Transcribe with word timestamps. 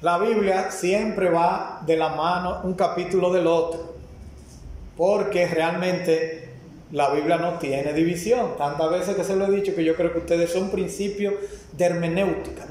la 0.00 0.18
Biblia 0.18 0.70
siempre 0.70 1.28
va 1.28 1.82
de 1.84 1.96
la 1.96 2.10
mano 2.10 2.60
un 2.62 2.74
capítulo 2.74 3.32
del 3.32 3.48
otro, 3.48 3.94
porque 4.96 5.46
realmente 5.46 6.50
la 6.92 7.10
Biblia 7.10 7.36
no 7.36 7.54
tiene 7.58 7.92
división. 7.92 8.56
Tantas 8.56 8.90
veces 8.90 9.16
que 9.16 9.24
se 9.24 9.34
lo 9.34 9.46
he 9.46 9.50
dicho 9.50 9.74
que 9.74 9.84
yo 9.84 9.96
creo 9.96 10.12
que 10.12 10.18
ustedes 10.18 10.52
son 10.52 10.70
principios 10.70 11.34
de 11.72 11.84
hermenéutica. 11.84 12.66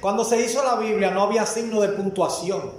Cuando 0.00 0.24
se 0.24 0.40
hizo 0.40 0.62
la 0.62 0.76
Biblia 0.76 1.10
no 1.10 1.22
había 1.22 1.44
signo 1.46 1.80
de 1.80 1.88
puntuación. 1.88 2.70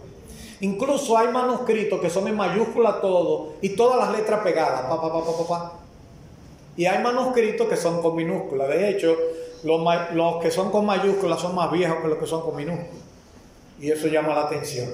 Incluso 0.62 1.18
hay 1.18 1.28
manuscritos 1.30 2.00
que 2.00 2.10
son 2.10 2.28
en 2.28 2.36
mayúscula 2.36 3.02
todo 3.02 3.54
y 3.62 3.70
todas 3.70 3.98
las 3.98 4.18
letras 4.18 4.42
pegadas. 4.42 4.86
Y 6.78 6.86
hay 6.86 7.04
manuscritos 7.04 7.68
que 7.68 7.76
son 7.76 8.02
con 8.02 8.16
minúsculas. 8.16 8.70
De 8.70 8.90
hecho, 8.90 9.16
los, 9.64 9.82
los 10.14 10.38
que 10.38 10.52
son 10.52 10.72
con 10.72 10.86
mayúsculas 10.86 11.42
son 11.42 11.54
más 11.54 11.70
viejos 11.70 11.98
que 12.02 12.08
los 12.08 12.18
que 12.18 12.26
son 12.28 12.42
con 12.42 12.56
minúsculas. 12.56 13.09
Y 13.80 13.92
eso 13.92 14.08
llama 14.08 14.36
la 14.36 14.42
atención. 14.42 14.90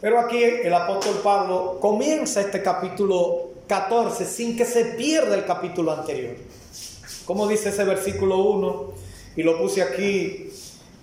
Pero 0.00 0.20
aquí 0.20 0.42
el 0.42 0.74
apóstol 0.74 1.20
Pablo 1.22 1.78
comienza 1.80 2.40
este 2.40 2.62
capítulo 2.62 3.54
14 3.66 4.24
sin 4.26 4.56
que 4.56 4.64
se 4.64 4.84
pierda 4.84 5.34
el 5.34 5.46
capítulo 5.46 5.92
anterior. 5.92 6.34
Como 7.24 7.48
dice 7.48 7.70
ese 7.70 7.84
versículo 7.84 8.38
1, 8.38 8.92
y 9.36 9.42
lo 9.42 9.58
puse 9.58 9.82
aquí, 9.82 10.50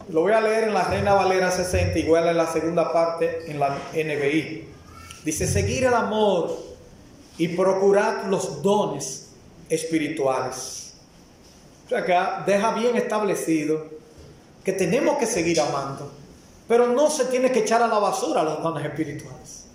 lo 0.10 0.22
voy 0.22 0.34
a 0.34 0.42
leer 0.42 0.66
en 0.66 0.74
la 0.74 0.84
Reina 0.84 1.14
Valera 1.14 1.52
60, 1.52 1.98
igual 2.00 2.28
en 2.28 2.38
la 2.38 2.52
segunda 2.52 2.94
parte 2.94 3.52
en 3.52 3.60
la 3.60 3.78
NBI. 3.94 4.66
Dice, 5.26 5.48
seguir 5.48 5.86
el 5.86 5.94
amor 5.94 6.58
y 7.38 7.48
procurar 7.50 8.28
los 8.28 8.62
dones 8.62 9.30
espirituales. 9.70 10.94
O 11.86 11.90
sea 11.90 12.06
que 12.06 12.52
deja 12.52 12.74
bien 12.74 12.96
establecido 12.96 13.86
que 14.64 14.74
tenemos 14.74 15.18
que 15.18 15.26
seguir 15.26 15.60
amando, 15.60 16.12
pero 16.72 16.88
no 16.88 17.10
se 17.10 17.26
tiene 17.26 17.52
que 17.52 17.60
echar 17.60 17.84
a 17.84 17.88
la 17.90 18.00
basura 18.00 18.44
los 18.44 18.64
dones 18.64 18.86
espirituales. 18.86 19.66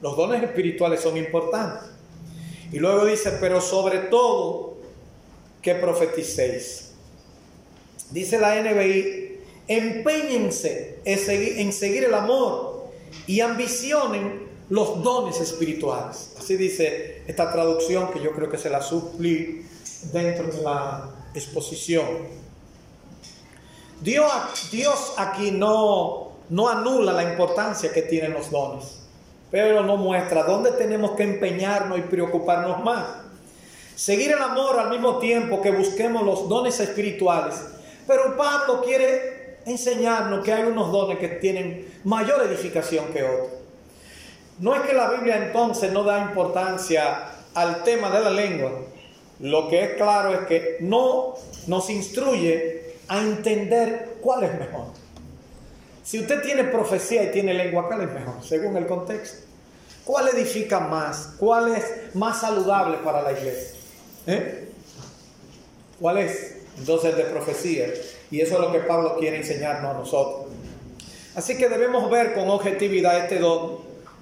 Los 0.00 0.16
dones 0.16 0.40
espirituales 0.44 1.00
son 1.00 1.16
importantes. 1.16 1.90
Y 2.70 2.78
luego 2.78 3.04
dice, 3.04 3.32
pero 3.40 3.60
sobre 3.60 3.98
todo 3.98 4.76
que 5.60 5.74
profeticéis. 5.74 6.92
Dice 8.12 8.38
la 8.38 8.62
NBI, 8.62 9.40
empeñense 9.66 11.00
en 11.04 11.72
seguir, 11.72 12.04
el 12.04 12.14
amor 12.14 12.92
y 13.26 13.40
ambicionen 13.40 14.46
los 14.68 15.02
dones 15.02 15.40
espirituales. 15.40 16.36
Así 16.38 16.56
dice 16.56 17.24
esta 17.26 17.50
traducción 17.50 18.12
que 18.12 18.22
yo 18.22 18.30
creo 18.30 18.48
que 18.48 18.58
se 18.58 18.70
la 18.70 18.80
suplí 18.80 19.66
dentro 20.12 20.46
de 20.46 20.62
la 20.62 21.10
exposición. 21.34 22.06
Dios, 24.00 25.14
aquí 25.16 25.50
no, 25.50 26.32
no 26.48 26.68
anula 26.68 27.12
la 27.12 27.22
importancia 27.24 27.92
que 27.92 28.02
tienen 28.02 28.32
los 28.32 28.50
dones 28.50 29.00
pero 29.50 29.82
nos 29.82 29.98
muestra 29.98 30.44
dónde 30.44 30.72
tenemos 30.72 31.12
que 31.12 31.24
empeñarnos 31.24 31.98
y 31.98 32.02
preocuparnos 32.02 32.82
más. 32.84 33.04
Seguir 33.96 34.30
el 34.32 34.42
amor 34.42 34.78
al 34.78 34.90
mismo 34.90 35.18
tiempo 35.18 35.60
que 35.60 35.72
busquemos 35.72 36.22
los 36.22 36.48
dones 36.48 36.78
espirituales. 36.80 37.56
Pero 38.06 38.36
Pablo 38.36 38.80
quiere 38.82 39.58
enseñarnos 39.66 40.44
que 40.44 40.52
hay 40.52 40.62
unos 40.62 40.90
dones 40.90 41.18
que 41.18 41.28
tienen 41.28 42.00
mayor 42.04 42.42
edificación 42.42 43.06
que 43.12 43.24
otros. 43.24 43.48
No 44.60 44.74
es 44.74 44.82
que 44.82 44.94
la 44.94 45.10
Biblia 45.10 45.36
entonces 45.36 45.92
no 45.92 46.04
da 46.04 46.20
importancia 46.20 47.32
al 47.54 47.82
tema 47.82 48.10
de 48.10 48.20
la 48.20 48.30
lengua. 48.30 48.70
Lo 49.40 49.68
que 49.68 49.82
es 49.82 49.90
claro 49.94 50.32
es 50.32 50.46
que 50.46 50.76
no 50.80 51.34
nos 51.66 51.90
instruye 51.90 52.79
a 53.10 53.18
entender 53.18 54.18
cuál 54.20 54.44
es 54.44 54.56
mejor. 54.56 54.86
Si 56.04 56.20
usted 56.20 56.42
tiene 56.42 56.62
profecía 56.62 57.24
y 57.24 57.32
tiene 57.32 57.52
lengua, 57.52 57.88
¿cuál 57.88 58.02
es 58.02 58.12
mejor? 58.12 58.34
Según 58.40 58.76
el 58.76 58.86
contexto. 58.86 59.48
¿Cuál 60.04 60.28
edifica 60.28 60.78
más? 60.78 61.34
¿Cuál 61.36 61.74
es 61.74 62.14
más 62.14 62.40
saludable 62.40 62.98
para 62.98 63.22
la 63.22 63.32
iglesia? 63.32 63.80
¿Eh? 64.28 64.68
¿Cuál 65.98 66.18
es? 66.18 66.54
Entonces 66.78 67.16
de 67.16 67.24
profecía. 67.24 67.88
Y 68.30 68.40
eso 68.40 68.54
es 68.54 68.60
lo 68.60 68.70
que 68.70 68.78
Pablo 68.78 69.16
quiere 69.18 69.38
enseñarnos 69.38 69.90
a 69.90 69.98
nosotros. 69.98 70.46
Así 71.34 71.58
que 71.58 71.68
debemos 71.68 72.08
ver 72.12 72.32
con 72.32 72.48
objetividad 72.48 73.18
este 73.18 73.40
don 73.40 73.78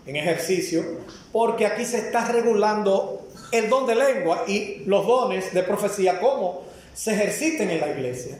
en 0.07 0.17
ejercicio, 0.17 0.83
porque 1.31 1.67
aquí 1.67 1.85
se 1.85 1.99
está 1.99 2.25
regulando 2.33 3.29
el 3.53 3.69
don 3.69 3.87
de 3.87 3.97
lengua 3.97 4.45
y 4.49 4.83
los 4.87 5.07
dones 5.07 5.53
de 5.53 5.63
profecía, 5.63 6.21
cómo 6.21 6.63
se 6.95 7.13
ejerciten 7.13 7.69
en 7.69 7.81
la 7.81 7.91
iglesia 7.91 8.39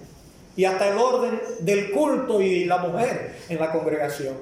y 0.59 0.65
hasta 0.65 0.89
el 0.89 0.99
orden 0.99 1.41
del 1.61 1.93
culto 1.93 2.43
y 2.43 2.65
la 2.65 2.79
mujer 2.79 3.37
en 3.49 3.61
la 3.61 3.71
congregación. 3.71 4.35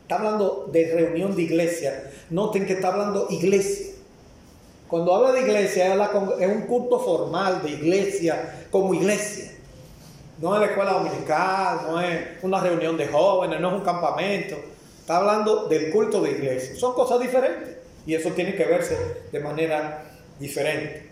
Está 0.00 0.14
hablando 0.16 0.70
de 0.72 0.94
reunión 0.94 1.36
de 1.36 1.42
iglesia. 1.42 2.10
Noten 2.30 2.64
que 2.64 2.72
está 2.72 2.88
hablando 2.88 3.26
iglesia. 3.28 3.96
Cuando 4.88 5.14
habla 5.14 5.32
de 5.32 5.42
iglesia 5.42 5.92
es 6.40 6.48
un 6.48 6.62
culto 6.62 6.98
formal 6.98 7.60
de 7.62 7.68
iglesia 7.68 8.66
como 8.70 8.94
iglesia. 8.94 9.50
No 10.38 10.54
es 10.54 10.60
la 10.62 10.66
escuela 10.68 10.92
dominical, 10.94 11.80
no 11.86 12.00
es 12.00 12.42
una 12.42 12.60
reunión 12.60 12.96
de 12.96 13.08
jóvenes, 13.08 13.60
no 13.60 13.68
es 13.68 13.74
un 13.74 13.84
campamento. 13.84 14.56
Está 15.00 15.18
hablando 15.18 15.66
del 15.66 15.90
culto 15.90 16.22
de 16.22 16.30
iglesia. 16.30 16.76
Son 16.76 16.94
cosas 16.94 17.20
diferentes 17.20 17.76
y 18.06 18.14
eso 18.14 18.30
tiene 18.30 18.54
que 18.54 18.64
verse 18.64 18.96
de 19.30 19.38
manera 19.40 20.02
diferente. 20.38 21.10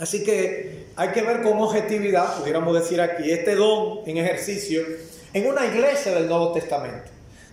Así 0.00 0.24
que 0.24 0.73
hay 0.96 1.08
que 1.08 1.22
ver 1.22 1.42
con 1.42 1.60
objetividad, 1.60 2.38
pudiéramos 2.38 2.74
decir 2.74 3.00
aquí, 3.00 3.30
este 3.30 3.54
don 3.54 4.00
en 4.06 4.18
ejercicio 4.18 4.82
en 5.32 5.46
una 5.46 5.66
iglesia 5.66 6.12
del 6.14 6.28
Nuevo 6.28 6.52
Testamento. 6.52 7.10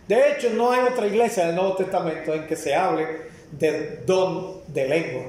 De 0.07 0.31
hecho, 0.31 0.49
no 0.51 0.71
hay 0.71 0.81
otra 0.81 1.07
iglesia 1.07 1.47
del 1.47 1.55
Nuevo 1.55 1.75
Testamento 1.75 2.33
en 2.33 2.45
que 2.45 2.55
se 2.55 2.75
hable 2.75 3.07
del 3.51 4.05
don 4.05 4.61
de 4.67 4.87
lengua. 4.87 5.23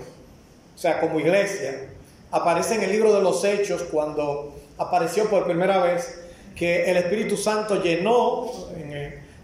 O 0.74 0.78
sea, 0.78 1.00
como 1.00 1.20
iglesia, 1.20 1.88
aparece 2.30 2.74
en 2.74 2.82
el 2.82 2.90
libro 2.90 3.14
de 3.14 3.22
los 3.22 3.44
Hechos 3.44 3.82
cuando 3.90 4.54
apareció 4.76 5.28
por 5.30 5.44
primera 5.44 5.78
vez 5.82 6.20
que 6.54 6.90
el 6.90 6.96
Espíritu 6.98 7.36
Santo 7.36 7.82
llenó 7.82 8.50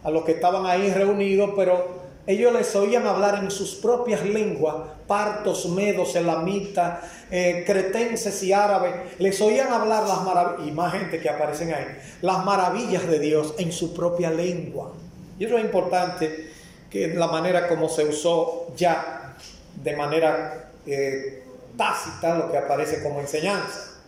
a 0.03 0.11
los 0.11 0.25
que 0.25 0.33
estaban 0.33 0.67
ahí 0.67 0.91
reunidos, 0.91 1.51
pero 1.57 1.98
ellos 2.29 2.53
les 2.53 2.77
oían 2.77 3.07
hablar 3.07 3.43
en 3.43 3.51
sus 3.51 3.77
propias 3.77 4.23
lenguas, 4.23 4.77
partos, 5.07 5.67
medos, 5.71 6.15
elamitas, 6.15 7.01
eh, 7.31 7.65
cretenses 7.67 8.43
y 8.43 8.53
árabes. 8.53 9.19
Les 9.19 9.41
oían 9.41 9.73
hablar 9.73 10.07
las 10.07 10.23
maravillas, 10.25 10.69
y 10.69 10.73
más 10.73 10.93
gente 10.93 11.21
que 11.21 11.31
aparecen 11.31 11.73
ahí, 11.73 11.87
las 12.21 12.45
maravillas 12.45 13.09
de 13.09 13.19
Dios 13.19 13.55
en 13.57 13.73
su 13.73 13.95
propia 13.95 14.31
lengua. 14.31 14.93
Y 15.39 15.47
eso 15.47 15.57
es 15.57 15.65
importante, 15.65 16.51
que 16.91 17.09
la 17.09 17.29
manera 17.29 17.67
como 17.67 17.89
se 17.89 18.05
usó 18.05 18.75
ya 18.77 19.35
de 19.83 19.97
manera 19.97 20.71
eh, 20.85 21.45
tácita, 21.79 22.37
lo 22.37 22.53
que 22.53 22.59
aparece 22.59 23.03
como 23.03 23.21
enseñanza. 23.21 24.03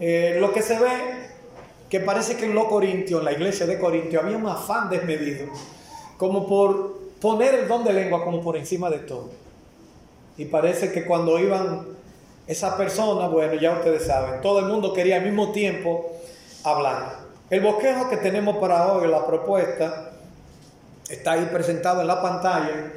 Eh, 0.00 0.38
lo 0.40 0.52
que 0.52 0.60
se 0.60 0.76
ve, 0.76 1.28
que 1.88 2.00
parece 2.00 2.36
que 2.36 2.46
en 2.46 2.54
los 2.56 2.64
Corintios, 2.64 3.20
en 3.20 3.26
la 3.26 3.32
iglesia 3.32 3.64
de 3.64 3.78
Corintio, 3.78 4.18
había 4.18 4.36
un 4.36 4.48
afán 4.48 4.90
desmedido 4.90 5.46
como 6.16 6.46
por 6.46 6.95
poner 7.20 7.54
el 7.54 7.68
don 7.68 7.84
de 7.84 7.92
lengua 7.92 8.24
como 8.24 8.42
por 8.42 8.56
encima 8.56 8.90
de 8.90 8.98
todo. 8.98 9.30
Y 10.36 10.46
parece 10.46 10.92
que 10.92 11.04
cuando 11.04 11.38
iban 11.38 11.86
esas 12.46 12.74
personas, 12.74 13.30
bueno, 13.30 13.54
ya 13.54 13.72
ustedes 13.72 14.06
saben, 14.06 14.40
todo 14.40 14.60
el 14.60 14.66
mundo 14.66 14.92
quería 14.92 15.16
al 15.16 15.24
mismo 15.24 15.52
tiempo 15.52 16.12
hablar. 16.62 17.26
El 17.48 17.60
bosquejo 17.60 18.08
que 18.08 18.16
tenemos 18.18 18.56
para 18.58 18.92
hoy, 18.92 19.08
la 19.08 19.26
propuesta, 19.26 20.12
está 21.08 21.32
ahí 21.32 21.48
presentado 21.52 22.00
en 22.00 22.06
la 22.06 22.20
pantalla. 22.20 22.92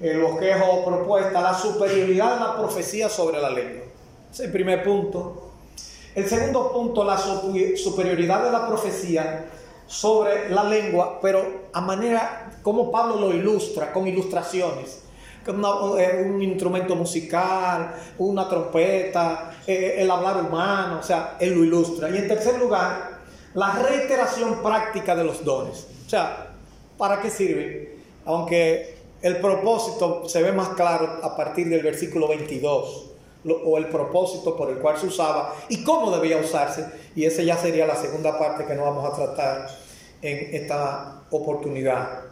El 0.00 0.22
bosquejo 0.22 0.84
propuesta, 0.84 1.40
la 1.40 1.54
superioridad 1.54 2.34
de 2.34 2.40
la 2.40 2.56
profecía 2.56 3.08
sobre 3.08 3.40
la 3.40 3.50
lengua. 3.50 3.84
Es 4.32 4.40
el 4.40 4.50
primer 4.50 4.82
punto. 4.82 5.50
El 6.14 6.28
segundo 6.28 6.72
punto, 6.72 7.04
la 7.04 7.16
superioridad 7.18 8.42
de 8.44 8.50
la 8.50 8.66
profecía 8.66 9.46
sobre 9.86 10.50
la 10.50 10.64
lengua, 10.64 11.20
pero 11.20 11.68
a 11.72 11.80
manera 11.80 12.49
como 12.62 12.90
Pablo 12.90 13.16
lo 13.16 13.34
ilustra, 13.34 13.92
con 13.92 14.06
ilustraciones. 14.06 15.02
Eh, 15.46 16.22
un 16.26 16.42
instrumento 16.42 16.94
musical, 16.94 17.94
una 18.18 18.48
trompeta, 18.48 19.52
eh, 19.66 19.96
el 19.98 20.10
hablar 20.10 20.44
humano, 20.44 20.98
o 21.00 21.02
sea, 21.02 21.36
él 21.40 21.54
lo 21.54 21.64
ilustra. 21.64 22.10
Y 22.10 22.18
en 22.18 22.28
tercer 22.28 22.58
lugar, 22.58 23.20
la 23.54 23.72
reiteración 23.72 24.62
práctica 24.62 25.16
de 25.16 25.24
los 25.24 25.44
dones. 25.44 25.86
O 26.06 26.10
sea, 26.10 26.48
¿para 26.98 27.20
qué 27.20 27.30
sirve? 27.30 27.98
Aunque 28.26 28.96
el 29.22 29.38
propósito 29.38 30.28
se 30.28 30.42
ve 30.42 30.52
más 30.52 30.70
claro 30.70 31.20
a 31.22 31.36
partir 31.36 31.68
del 31.68 31.82
versículo 31.82 32.28
22 32.28 33.06
o 33.64 33.78
el 33.78 33.86
propósito 33.86 34.54
por 34.54 34.68
el 34.70 34.76
cual 34.76 34.98
se 34.98 35.06
usaba 35.06 35.54
y 35.70 35.82
cómo 35.82 36.10
debía 36.10 36.36
usarse. 36.36 36.86
Y 37.16 37.24
esa 37.24 37.42
ya 37.42 37.56
sería 37.56 37.86
la 37.86 37.96
segunda 37.96 38.38
parte 38.38 38.66
que 38.66 38.74
no 38.74 38.82
vamos 38.82 39.10
a 39.10 39.16
tratar 39.16 39.68
en 40.20 40.54
esta 40.54 41.22
oportunidad. 41.30 42.29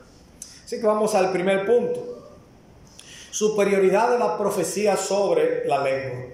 Así 0.68 0.78
que 0.82 0.86
vamos 0.86 1.14
al 1.14 1.32
primer 1.32 1.64
punto. 1.64 2.26
Superioridad 3.30 4.10
de 4.10 4.18
la 4.18 4.36
profecía 4.36 4.98
sobre 4.98 5.66
la 5.66 5.82
lengua. 5.82 6.26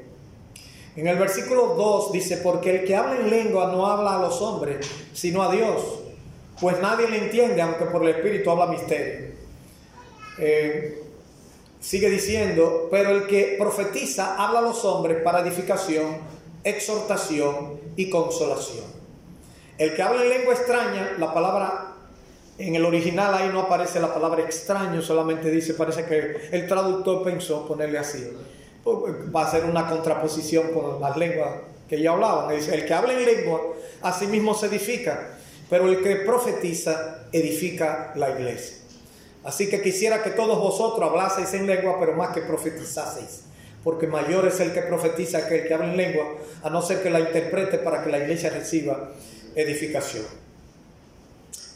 En 0.97 1.07
el 1.07 1.17
versículo 1.17 1.77
2 1.77 2.11
dice, 2.11 2.39
porque 2.39 2.81
el 2.81 2.85
que 2.85 2.97
habla 2.97 3.15
en 3.15 3.31
lengua 3.31 3.71
no 3.71 3.87
habla 3.87 4.17
a 4.17 4.19
los 4.19 4.43
hombres, 4.43 4.91
sino 5.13 5.41
a 5.41 5.53
Dios. 5.53 6.01
pues 6.61 6.81
nadie 6.81 7.09
le 7.09 7.19
entiende, 7.19 7.63
aunque 7.63 7.85
por 7.85 8.03
el 8.03 8.09
Espíritu 8.09 8.51
habla 8.51 8.67
misterio. 8.67 9.37
Eh, 10.39 11.01
sigue 11.79 12.11
diciendo, 12.11 12.89
pero 12.91 13.11
el 13.11 13.29
que 13.29 13.55
profetiza 13.57 14.35
habla 14.35 14.59
a 14.59 14.63
los 14.63 14.85
hombres 14.85 15.23
para 15.23 15.43
edificación, 15.43 16.19
exhortación 16.65 17.79
y 17.95 18.11
consolación. 18.11 18.87
El 19.79 19.95
que 19.95 20.03
habla 20.03 20.25
en 20.25 20.29
lengua 20.29 20.55
extraña, 20.55 21.13
la 21.21 21.33
palabra 21.33 21.94
en 22.59 22.75
el 22.75 22.85
original 22.85 23.35
ahí 23.35 23.51
no 23.53 23.61
aparece 23.61 24.01
la 24.01 24.15
palabra 24.15 24.43
extraño, 24.43 25.03
solamente 25.03 25.51
dice, 25.51 25.75
parece 25.75 26.05
que 26.05 26.49
el 26.53 26.69
traductor 26.69 27.25
pensó 27.25 27.67
ponerle 27.67 27.99
así. 27.99 28.31
Va 28.87 29.47
a 29.47 29.51
ser 29.51 29.65
una 29.65 29.89
contraposición 29.89 30.73
con 30.73 31.01
las 31.01 31.17
lenguas 31.17 31.51
que 31.89 32.01
ya 32.01 32.13
hablaban. 32.13 32.55
Dice, 32.55 32.75
el 32.75 32.87
que 32.87 32.95
habla 32.95 33.15
en 33.15 33.25
lengua, 33.25 33.61
a 34.03 34.13
sí 34.13 34.27
mismo 34.27 34.55
se 34.55 34.67
edifica, 34.67 35.37
pero 35.69 35.89
el 35.89 36.03
que 36.03 36.17
profetiza, 36.17 37.27
edifica 37.33 38.13
la 38.15 38.31
iglesia. 38.31 38.77
Así 39.43 39.69
que 39.69 39.83
quisiera 39.83 40.23
que 40.23 40.31
todos 40.31 40.59
vosotros 40.59 41.11
hablaseis 41.11 41.53
en 41.55 41.67
lengua, 41.67 41.97
pero 41.99 42.15
más 42.15 42.31
que 42.31 42.43
profetizaseis. 42.43 43.43
Porque 43.83 44.07
mayor 44.07 44.47
es 44.47 44.61
el 44.61 44.73
que 44.73 44.83
profetiza 44.83 45.47
que 45.49 45.63
el 45.63 45.69
que 45.69 45.75
habla 45.75 45.91
en 45.91 45.97
lengua, 45.97 46.25
a 46.63 46.71
no 46.71 46.81
ser 46.81 47.03
que 47.03 47.11
la 47.11 47.21
interprete 47.21 47.79
para 47.79 48.03
que 48.03 48.11
la 48.11 48.19
iglesia 48.19 48.51
reciba 48.51 49.11
edificación. 49.55 50.44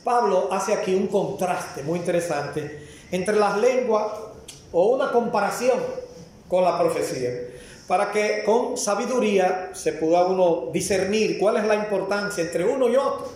Pablo 0.09 0.49
hace 0.51 0.73
aquí 0.73 0.95
un 0.95 1.07
contraste 1.09 1.83
muy 1.83 1.99
interesante 1.99 2.89
entre 3.13 3.37
las 3.37 3.59
lenguas 3.59 4.07
o 4.73 4.87
una 4.87 5.13
comparación 5.13 5.79
con 6.49 6.65
la 6.65 6.79
profecía, 6.79 7.31
para 7.87 8.11
que 8.11 8.43
con 8.43 8.79
sabiduría 8.79 9.69
se 9.75 9.93
pueda 9.93 10.25
uno 10.25 10.71
discernir 10.73 11.39
cuál 11.39 11.59
es 11.59 11.65
la 11.65 11.75
importancia 11.75 12.43
entre 12.43 12.65
uno 12.65 12.89
y 12.89 12.97
otro. 12.97 13.29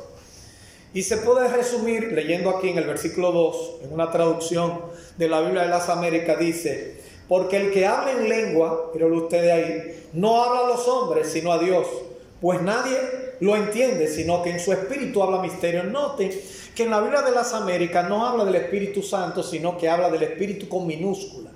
Y 0.95 1.03
se 1.03 1.19
puede 1.19 1.47
resumir 1.49 2.11
leyendo 2.13 2.49
aquí 2.49 2.71
en 2.71 2.79
el 2.79 2.87
versículo 2.87 3.33
2, 3.33 3.73
en 3.83 3.93
una 3.93 4.11
traducción 4.11 4.81
de 5.19 5.29
la 5.29 5.43
Biblia 5.43 5.65
de 5.65 5.69
las 5.69 5.91
Américas, 5.91 6.39
dice, 6.39 7.03
porque 7.29 7.59
el 7.59 7.71
que 7.71 7.87
habla 7.87 8.13
en 8.13 8.31
lengua, 8.31 8.91
pero 8.95 9.15
ustedes 9.15 9.53
ahí, 9.53 10.09
no 10.15 10.43
habla 10.43 10.61
a 10.61 10.69
los 10.69 10.89
hombres, 10.89 11.31
sino 11.31 11.53
a 11.53 11.59
Dios, 11.59 11.87
pues 12.41 12.63
nadie 12.63 12.97
lo 13.43 13.57
entiende, 13.57 14.07
sino 14.07 14.41
que 14.43 14.51
en 14.51 14.61
su 14.61 14.73
espíritu 14.73 15.21
habla 15.21 15.43
misterio. 15.43 15.83
Noten 15.83 16.31
que 16.75 16.85
en 16.85 16.91
la 16.91 17.01
Biblia 17.01 17.23
de 17.23 17.33
las 17.33 17.53
Américas 17.53 18.09
no 18.09 18.27
habla 18.27 18.45
del 18.45 18.55
Espíritu 18.55 19.03
Santo, 19.03 19.43
sino 19.43 19.77
que 19.77 19.89
habla 19.89 20.09
del 20.11 20.23
Espíritu 20.23 20.69
con 20.69 20.87
minúscula, 20.87 21.51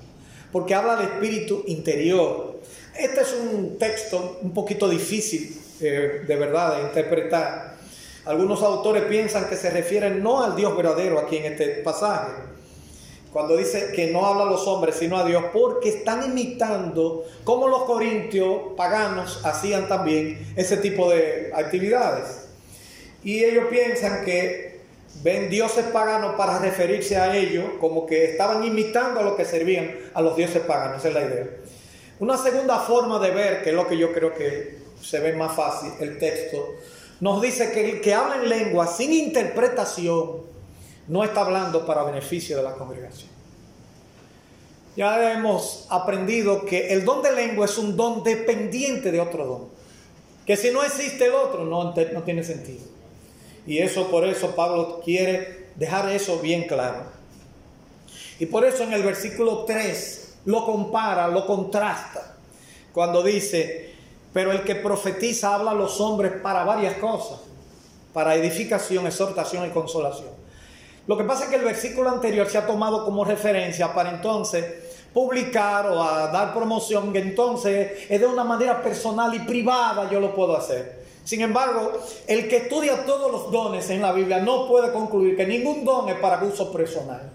porque 0.52 0.74
habla 0.74 0.96
del 0.96 1.06
Espíritu 1.06 1.64
interior. 1.66 2.60
Este 2.98 3.20
es 3.22 3.32
un 3.32 3.78
texto 3.78 4.38
un 4.42 4.52
poquito 4.52 4.88
difícil 4.88 5.60
eh, 5.80 6.22
de 6.26 6.36
verdad 6.36 6.76
de 6.76 6.82
interpretar. 6.82 7.76
Algunos 8.24 8.62
autores 8.62 9.04
piensan 9.04 9.48
que 9.48 9.56
se 9.56 9.70
refieren 9.70 10.22
no 10.22 10.42
al 10.42 10.56
Dios 10.56 10.76
verdadero 10.76 11.18
aquí 11.18 11.36
en 11.36 11.52
este 11.52 11.68
pasaje, 11.82 12.32
cuando 13.32 13.56
dice 13.56 13.92
que 13.94 14.10
no 14.10 14.26
habla 14.26 14.44
a 14.44 14.46
los 14.46 14.66
hombres 14.66 14.96
sino 14.96 15.16
a 15.16 15.24
Dios, 15.24 15.44
porque 15.52 15.90
están 15.90 16.24
imitando 16.24 17.24
como 17.44 17.68
los 17.68 17.84
corintios 17.84 18.72
paganos 18.76 19.40
hacían 19.44 19.88
también 19.88 20.54
ese 20.56 20.78
tipo 20.78 21.10
de 21.10 21.52
actividades. 21.54 22.48
Y 23.22 23.44
ellos 23.44 23.66
piensan 23.70 24.24
que 24.24 24.65
ven 25.22 25.48
dioses 25.48 25.86
paganos 25.86 26.34
para 26.36 26.58
referirse 26.58 27.16
a 27.16 27.36
ellos 27.36 27.64
como 27.80 28.06
que 28.06 28.24
estaban 28.24 28.64
imitando 28.64 29.20
a 29.20 29.22
lo 29.22 29.36
que 29.36 29.44
servían 29.44 29.96
a 30.14 30.22
los 30.22 30.36
dioses 30.36 30.62
paganos, 30.62 30.98
esa 30.98 31.08
es 31.08 31.14
la 31.14 31.22
idea. 31.22 31.46
Una 32.18 32.36
segunda 32.36 32.78
forma 32.78 33.18
de 33.18 33.30
ver, 33.30 33.62
que 33.62 33.70
es 33.70 33.76
lo 33.76 33.86
que 33.86 33.98
yo 33.98 34.12
creo 34.12 34.34
que 34.34 34.78
se 35.00 35.20
ve 35.20 35.34
más 35.34 35.54
fácil, 35.54 35.92
el 36.00 36.18
texto, 36.18 36.74
nos 37.20 37.40
dice 37.42 37.70
que 37.72 37.90
el 37.90 38.00
que 38.00 38.14
habla 38.14 38.36
en 38.36 38.48
lengua 38.48 38.86
sin 38.86 39.12
interpretación 39.12 40.42
no 41.08 41.24
está 41.24 41.42
hablando 41.42 41.86
para 41.86 42.02
beneficio 42.04 42.56
de 42.56 42.62
la 42.62 42.72
congregación. 42.72 43.30
Ya 44.96 45.32
hemos 45.32 45.86
aprendido 45.90 46.64
que 46.64 46.94
el 46.94 47.04
don 47.04 47.22
de 47.22 47.32
lengua 47.32 47.66
es 47.66 47.76
un 47.76 47.96
don 47.96 48.24
dependiente 48.24 49.12
de 49.12 49.20
otro 49.20 49.46
don. 49.46 49.68
Que 50.46 50.56
si 50.56 50.70
no 50.70 50.82
existe 50.82 51.26
el 51.26 51.34
otro, 51.34 51.64
no, 51.64 51.94
no 51.94 52.22
tiene 52.22 52.42
sentido. 52.42 52.95
Y 53.66 53.78
eso 53.78 54.10
por 54.10 54.24
eso 54.24 54.54
Pablo 54.54 55.00
quiere 55.04 55.66
dejar 55.76 56.08
eso 56.10 56.38
bien 56.38 56.64
claro. 56.66 57.04
Y 58.38 58.46
por 58.46 58.64
eso 58.64 58.84
en 58.84 58.92
el 58.92 59.02
versículo 59.02 59.64
3 59.64 60.38
lo 60.46 60.64
compara, 60.64 61.28
lo 61.28 61.46
contrasta. 61.46 62.36
Cuando 62.92 63.22
dice, 63.22 63.94
pero 64.32 64.52
el 64.52 64.62
que 64.62 64.76
profetiza 64.76 65.54
habla 65.54 65.72
a 65.72 65.74
los 65.74 66.00
hombres 66.00 66.32
para 66.42 66.64
varias 66.64 66.96
cosas, 66.98 67.40
para 68.12 68.34
edificación, 68.34 69.06
exhortación 69.06 69.66
y 69.66 69.70
consolación. 69.70 70.28
Lo 71.06 71.16
que 71.16 71.24
pasa 71.24 71.44
es 71.44 71.50
que 71.50 71.56
el 71.56 71.64
versículo 71.64 72.10
anterior 72.10 72.48
se 72.48 72.58
ha 72.58 72.66
tomado 72.66 73.04
como 73.04 73.24
referencia 73.24 73.94
para 73.94 74.10
entonces 74.10 74.64
publicar 75.14 75.86
o 75.86 76.02
a 76.02 76.26
dar 76.28 76.52
promoción, 76.52 77.14
entonces 77.14 78.06
es 78.08 78.20
de 78.20 78.26
una 78.26 78.44
manera 78.44 78.82
personal 78.82 79.32
y 79.34 79.38
privada 79.40 80.10
yo 80.10 80.20
lo 80.20 80.34
puedo 80.34 80.56
hacer. 80.56 80.95
Sin 81.26 81.40
embargo, 81.40 81.93
el 82.28 82.46
que 82.46 82.58
estudia 82.58 83.05
todos 83.05 83.32
los 83.32 83.50
dones 83.50 83.90
en 83.90 84.00
la 84.00 84.12
Biblia 84.12 84.38
no 84.38 84.69
puede 84.69 84.93
concluir 84.93 85.37
que 85.37 85.44
ningún 85.44 85.84
don 85.84 86.08
es 86.08 86.14
para 86.20 86.40
uso 86.44 86.70
personal. 86.70 87.32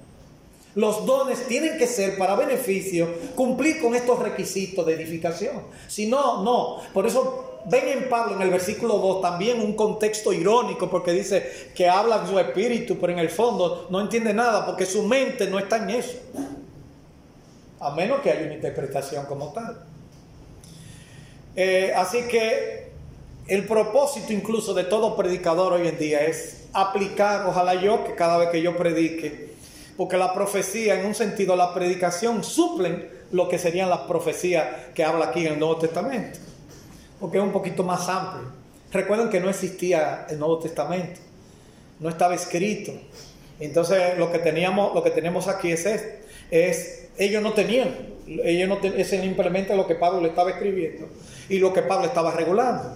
Los 0.75 1.05
dones 1.05 1.45
tienen 1.45 1.77
que 1.77 1.87
ser 1.87 2.17
para 2.17 2.35
beneficio, 2.35 3.13
cumplir 3.35 3.81
con 3.81 3.93
estos 3.93 4.17
requisitos 4.19 4.85
de 4.85 4.93
edificación. 4.93 5.63
Si 5.89 6.07
no, 6.07 6.41
no. 6.41 6.77
Por 6.93 7.05
eso 7.05 7.59
ven 7.65 7.89
en 7.89 8.07
Pablo 8.07 8.37
en 8.37 8.41
el 8.41 8.49
versículo 8.49 8.97
2 8.97 9.21
también 9.21 9.59
un 9.59 9.73
contexto 9.73 10.31
irónico 10.31 10.89
porque 10.89 11.11
dice 11.11 11.69
que 11.75 11.89
habla 11.89 12.25
su 12.25 12.39
espíritu, 12.39 12.97
pero 12.97 13.11
en 13.11 13.19
el 13.19 13.29
fondo 13.29 13.87
no 13.89 13.99
entiende 13.99 14.33
nada 14.33 14.65
porque 14.65 14.85
su 14.85 15.03
mente 15.03 15.49
no 15.49 15.59
está 15.59 15.83
en 15.83 15.89
eso. 15.89 16.17
A 17.81 17.91
menos 17.91 18.21
que 18.21 18.31
haya 18.31 18.45
una 18.45 18.53
interpretación 18.53 19.25
como 19.25 19.51
tal. 19.51 19.83
Eh, 21.57 21.91
así 21.93 22.21
que 22.29 22.80
el 23.47 23.65
propósito 23.65 24.33
incluso 24.33 24.73
de 24.73 24.83
todo 24.83 25.15
predicador 25.15 25.73
hoy 25.73 25.87
en 25.87 25.97
día 25.97 26.25
es 26.25 26.65
aplicar, 26.73 27.45
ojalá 27.47 27.75
yo, 27.75 28.03
que 28.03 28.15
cada 28.15 28.37
vez 28.37 28.49
que 28.49 28.61
yo 28.61 28.77
predique, 28.77 29.51
porque 29.97 30.17
la 30.17 30.33
profecía, 30.33 30.99
en 30.99 31.05
un 31.05 31.15
sentido, 31.15 31.55
la 31.55 31.73
predicación 31.73 32.43
suplen 32.43 33.09
lo 33.31 33.49
que 33.49 33.57
serían 33.57 33.89
las 33.89 34.01
profecías 34.01 34.65
que 34.93 35.03
habla 35.03 35.25
aquí 35.25 35.45
en 35.45 35.53
el 35.53 35.59
Nuevo 35.59 35.77
Testamento, 35.77 36.39
porque 37.19 37.37
es 37.37 37.43
un 37.43 37.51
poquito 37.51 37.83
más 37.83 38.07
amplio. 38.07 38.51
Recuerden 38.91 39.29
que 39.29 39.39
no 39.39 39.49
existía 39.49 40.25
el 40.29 40.39
Nuevo 40.39 40.59
Testamento, 40.59 41.19
no 41.99 42.09
estaba 42.09 42.35
escrito. 42.35 42.91
Entonces 43.59 44.17
lo 44.17 44.31
que 44.31 44.39
teníamos, 44.39 44.93
lo 44.93 45.03
que 45.03 45.11
tenemos 45.11 45.47
aquí 45.47 45.71
es, 45.71 45.85
es 46.49 47.09
ellos 47.17 47.43
no 47.43 47.53
tenían, 47.53 47.95
ellos 48.43 48.67
no 48.67 48.79
es 48.89 49.09
simplemente 49.09 49.75
lo 49.75 49.87
que 49.87 49.95
Pablo 49.95 50.21
le 50.21 50.29
estaba 50.29 50.49
escribiendo 50.51 51.07
y 51.47 51.59
lo 51.59 51.71
que 51.73 51.81
Pablo 51.83 52.07
estaba 52.07 52.31
regulando. 52.31 52.95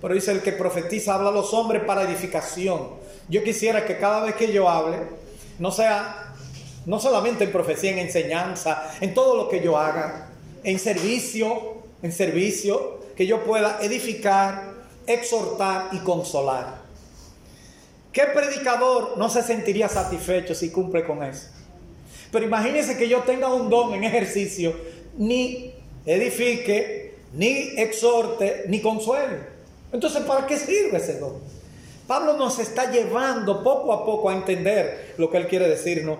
Pero 0.00 0.14
dice 0.14 0.32
el 0.32 0.42
que 0.42 0.52
profetiza 0.52 1.14
habla 1.14 1.28
a 1.30 1.32
los 1.32 1.52
hombres 1.52 1.82
para 1.84 2.02
edificación. 2.02 2.88
Yo 3.28 3.44
quisiera 3.44 3.84
que 3.84 3.98
cada 3.98 4.24
vez 4.24 4.34
que 4.34 4.52
yo 4.52 4.68
hable, 4.68 4.98
no 5.58 5.70
sea, 5.70 6.34
no 6.86 6.98
solamente 6.98 7.44
en 7.44 7.52
profecía, 7.52 7.92
en 7.92 7.98
enseñanza, 7.98 8.92
en 9.00 9.12
todo 9.14 9.36
lo 9.36 9.48
que 9.48 9.62
yo 9.62 9.78
haga, 9.78 10.28
en 10.64 10.78
servicio, 10.78 11.74
en 12.02 12.12
servicio, 12.12 13.00
que 13.14 13.26
yo 13.26 13.44
pueda 13.44 13.78
edificar, 13.82 14.72
exhortar 15.06 15.88
y 15.92 15.98
consolar. 15.98 16.80
¿Qué 18.12 18.22
predicador 18.34 19.16
no 19.18 19.28
se 19.28 19.42
sentiría 19.42 19.88
satisfecho 19.88 20.54
si 20.54 20.70
cumple 20.70 21.04
con 21.04 21.22
eso? 21.22 21.48
Pero 22.32 22.44
imagínense 22.44 22.96
que 22.96 23.08
yo 23.08 23.20
tenga 23.20 23.52
un 23.52 23.68
don 23.68 23.94
en 23.94 24.04
ejercicio, 24.04 24.74
ni 25.18 25.74
edifique, 26.06 27.14
ni 27.34 27.74
exhorte, 27.76 28.64
ni 28.68 28.80
consuele. 28.80 29.49
Entonces, 29.92 30.22
¿para 30.22 30.46
qué 30.46 30.56
sirve 30.56 30.98
ese 30.98 31.18
don? 31.18 31.34
Pablo 32.06 32.34
nos 32.34 32.58
está 32.58 32.90
llevando 32.90 33.62
poco 33.62 33.92
a 33.92 34.04
poco 34.04 34.30
a 34.30 34.34
entender 34.34 35.14
lo 35.16 35.30
que 35.30 35.36
él 35.36 35.46
quiere 35.46 35.68
decirnos 35.68 36.18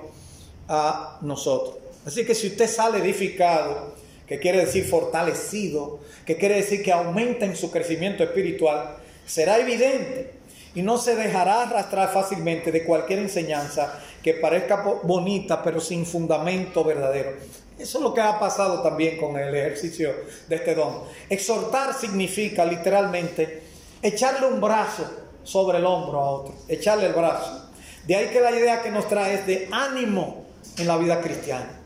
a 0.69 1.19
nosotros. 1.23 1.77
Así 2.07 2.25
que 2.25 2.35
si 2.35 2.47
usted 2.49 2.69
sale 2.69 2.99
edificado, 2.99 3.95
que 4.27 4.39
quiere 4.39 4.65
decir 4.65 4.85
fortalecido, 4.85 5.99
que 6.25 6.37
quiere 6.37 6.55
decir 6.55 6.85
que 6.85 6.93
aumenta 6.93 7.45
en 7.45 7.57
su 7.57 7.73
crecimiento 7.73 8.23
espiritual, 8.23 8.97
será 9.27 9.59
evidente 9.59 10.31
y 10.75 10.83
no 10.83 10.99
se 10.99 11.17
dejará 11.17 11.63
arrastrar 11.63 12.13
fácilmente 12.13 12.71
de 12.71 12.85
cualquier 12.85 13.19
enseñanza 13.19 13.99
que 14.23 14.35
parezca 14.35 14.85
bonita 15.03 15.63
pero 15.65 15.81
sin 15.81 16.07
fundamento 16.07 16.85
verdadero. 16.85 17.33
Eso 17.81 17.97
es 17.97 18.05
lo 18.05 18.13
que 18.13 18.21
ha 18.21 18.39
pasado 18.39 18.83
también 18.83 19.17
con 19.17 19.39
el 19.39 19.55
ejercicio 19.55 20.15
de 20.49 20.57
este 20.57 20.75
don. 20.75 21.03
Exhortar 21.31 21.95
significa 21.95 22.65
literalmente 22.65 23.63
echarle 24.03 24.47
un 24.47 24.61
brazo 24.61 25.11
sobre 25.43 25.79
el 25.79 25.87
hombro 25.87 26.21
a 26.21 26.31
otro, 26.31 26.55
echarle 26.69 27.07
el 27.07 27.15
brazo. 27.15 27.71
De 28.07 28.17
ahí 28.17 28.29
que 28.29 28.41
la 28.41 28.51
idea 28.53 28.83
que 28.83 28.91
nos 28.91 29.09
trae 29.09 29.35
es 29.35 29.47
de 29.47 29.69
ánimo 29.73 30.45
en 30.77 30.87
la 30.87 30.99
vida 30.99 31.23
cristiana. 31.23 31.81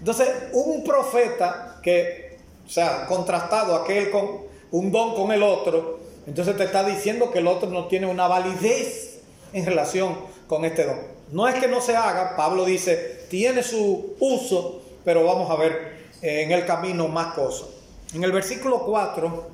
Entonces, 0.00 0.28
un 0.52 0.82
profeta 0.82 1.78
que, 1.80 2.38
o 2.66 2.68
sea, 2.68 3.06
contrastado 3.06 3.76
aquel 3.76 4.10
con 4.10 4.46
un 4.72 4.90
don 4.90 5.14
con 5.14 5.30
el 5.30 5.44
otro, 5.44 6.00
entonces 6.26 6.56
te 6.56 6.64
está 6.64 6.82
diciendo 6.82 7.30
que 7.30 7.38
el 7.38 7.46
otro 7.46 7.70
no 7.70 7.86
tiene 7.86 8.08
una 8.08 8.26
validez 8.26 9.20
en 9.52 9.64
relación 9.64 10.18
con 10.48 10.64
este 10.64 10.84
don. 10.84 10.98
No 11.30 11.46
es 11.46 11.54
que 11.56 11.68
no 11.68 11.80
se 11.80 11.96
haga, 11.96 12.36
Pablo 12.36 12.64
dice, 12.64 13.26
tiene 13.30 13.62
su 13.62 14.16
uso, 14.18 14.82
pero 15.06 15.24
vamos 15.24 15.48
a 15.48 15.54
ver 15.54 16.08
eh, 16.20 16.42
en 16.42 16.50
el 16.50 16.66
camino 16.66 17.06
más 17.06 17.32
cosas. 17.32 17.68
En 18.12 18.24
el 18.24 18.32
versículo 18.32 18.80
4, 18.84 19.50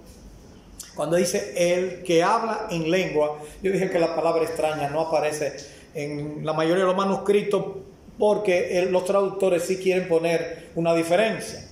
cuando 0.94 1.16
dice 1.16 1.52
el 1.54 2.02
que 2.04 2.22
habla 2.22 2.68
en 2.70 2.90
lengua, 2.90 3.36
yo 3.62 3.70
dije 3.70 3.90
que 3.90 3.98
la 3.98 4.16
palabra 4.16 4.44
extraña 4.44 4.88
no 4.88 5.02
aparece 5.02 5.54
en 5.92 6.40
la 6.42 6.54
mayoría 6.54 6.84
de 6.84 6.86
los 6.86 6.96
manuscritos 6.96 7.66
porque 8.18 8.88
los 8.90 9.04
traductores 9.04 9.64
sí 9.64 9.76
quieren 9.76 10.08
poner 10.08 10.70
una 10.74 10.94
diferencia. 10.94 11.68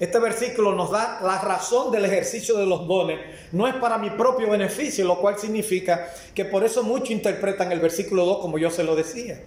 Este 0.00 0.18
versículo 0.18 0.74
nos 0.74 0.90
da 0.90 1.20
la 1.22 1.40
razón 1.40 1.92
del 1.92 2.06
ejercicio 2.06 2.58
de 2.58 2.66
los 2.66 2.88
dones. 2.88 3.20
No 3.52 3.68
es 3.68 3.76
para 3.76 3.96
mi 3.96 4.10
propio 4.10 4.50
beneficio, 4.50 5.04
lo 5.04 5.20
cual 5.20 5.38
significa 5.38 6.10
que 6.34 6.44
por 6.44 6.64
eso 6.64 6.82
muchos 6.82 7.10
interpretan 7.10 7.70
el 7.70 7.78
versículo 7.78 8.24
2 8.24 8.38
como 8.38 8.58
yo 8.58 8.72
se 8.72 8.82
lo 8.82 8.96
decía. 8.96 9.40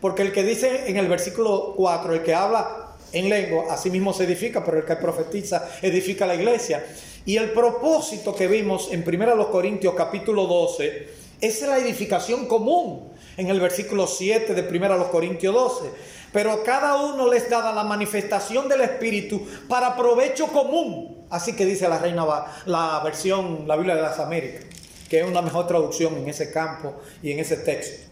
Porque 0.00 0.22
el 0.22 0.32
que 0.32 0.42
dice 0.42 0.88
en 0.88 0.96
el 0.96 1.06
versículo 1.06 1.74
4, 1.76 2.14
el 2.14 2.22
que 2.22 2.34
habla 2.34 2.86
en 3.12 3.28
lengua, 3.28 3.66
así 3.70 3.90
mismo 3.90 4.12
se 4.12 4.24
edifica, 4.24 4.64
pero 4.64 4.78
el 4.78 4.84
que 4.84 4.96
profetiza 4.96 5.70
edifica 5.82 6.26
la 6.26 6.34
iglesia. 6.34 6.84
Y 7.24 7.36
el 7.36 7.50
propósito 7.50 8.34
que 8.34 8.46
vimos 8.46 8.88
en 8.92 9.04
1 9.06 9.50
Corintios 9.50 9.94
capítulo 9.94 10.46
12 10.46 11.08
es 11.40 11.62
la 11.62 11.78
edificación 11.78 12.46
común 12.46 13.12
en 13.36 13.48
el 13.48 13.60
versículo 13.60 14.06
7 14.06 14.54
de 14.54 14.78
1 14.78 15.10
Corintios 15.10 15.54
12. 15.54 15.90
Pero 16.32 16.62
cada 16.62 16.96
uno 16.96 17.28
les 17.28 17.50
da 17.50 17.72
la 17.72 17.84
manifestación 17.84 18.68
del 18.68 18.82
Espíritu 18.82 19.46
para 19.68 19.96
provecho 19.96 20.46
común. 20.46 21.26
Así 21.30 21.54
que 21.54 21.66
dice 21.66 21.88
la 21.88 21.98
Reina, 21.98 22.24
la 22.66 23.00
versión, 23.02 23.66
la 23.66 23.76
Biblia 23.76 23.96
de 23.96 24.02
las 24.02 24.18
Américas, 24.18 24.64
que 25.08 25.20
es 25.20 25.26
una 25.26 25.42
mejor 25.42 25.66
traducción 25.66 26.16
en 26.16 26.28
ese 26.28 26.52
campo 26.52 26.94
y 27.22 27.32
en 27.32 27.40
ese 27.40 27.56
texto. 27.56 28.08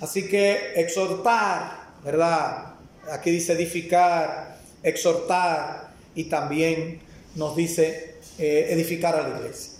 Así 0.00 0.28
que 0.28 0.74
exhortar, 0.76 1.94
¿verdad? 2.04 2.75
Aquí 3.10 3.30
dice 3.30 3.52
edificar, 3.52 4.58
exhortar 4.82 5.92
y 6.14 6.24
también 6.24 7.00
nos 7.34 7.54
dice 7.54 8.16
eh, 8.38 8.68
edificar 8.70 9.14
a 9.14 9.28
la 9.28 9.38
iglesia. 9.38 9.72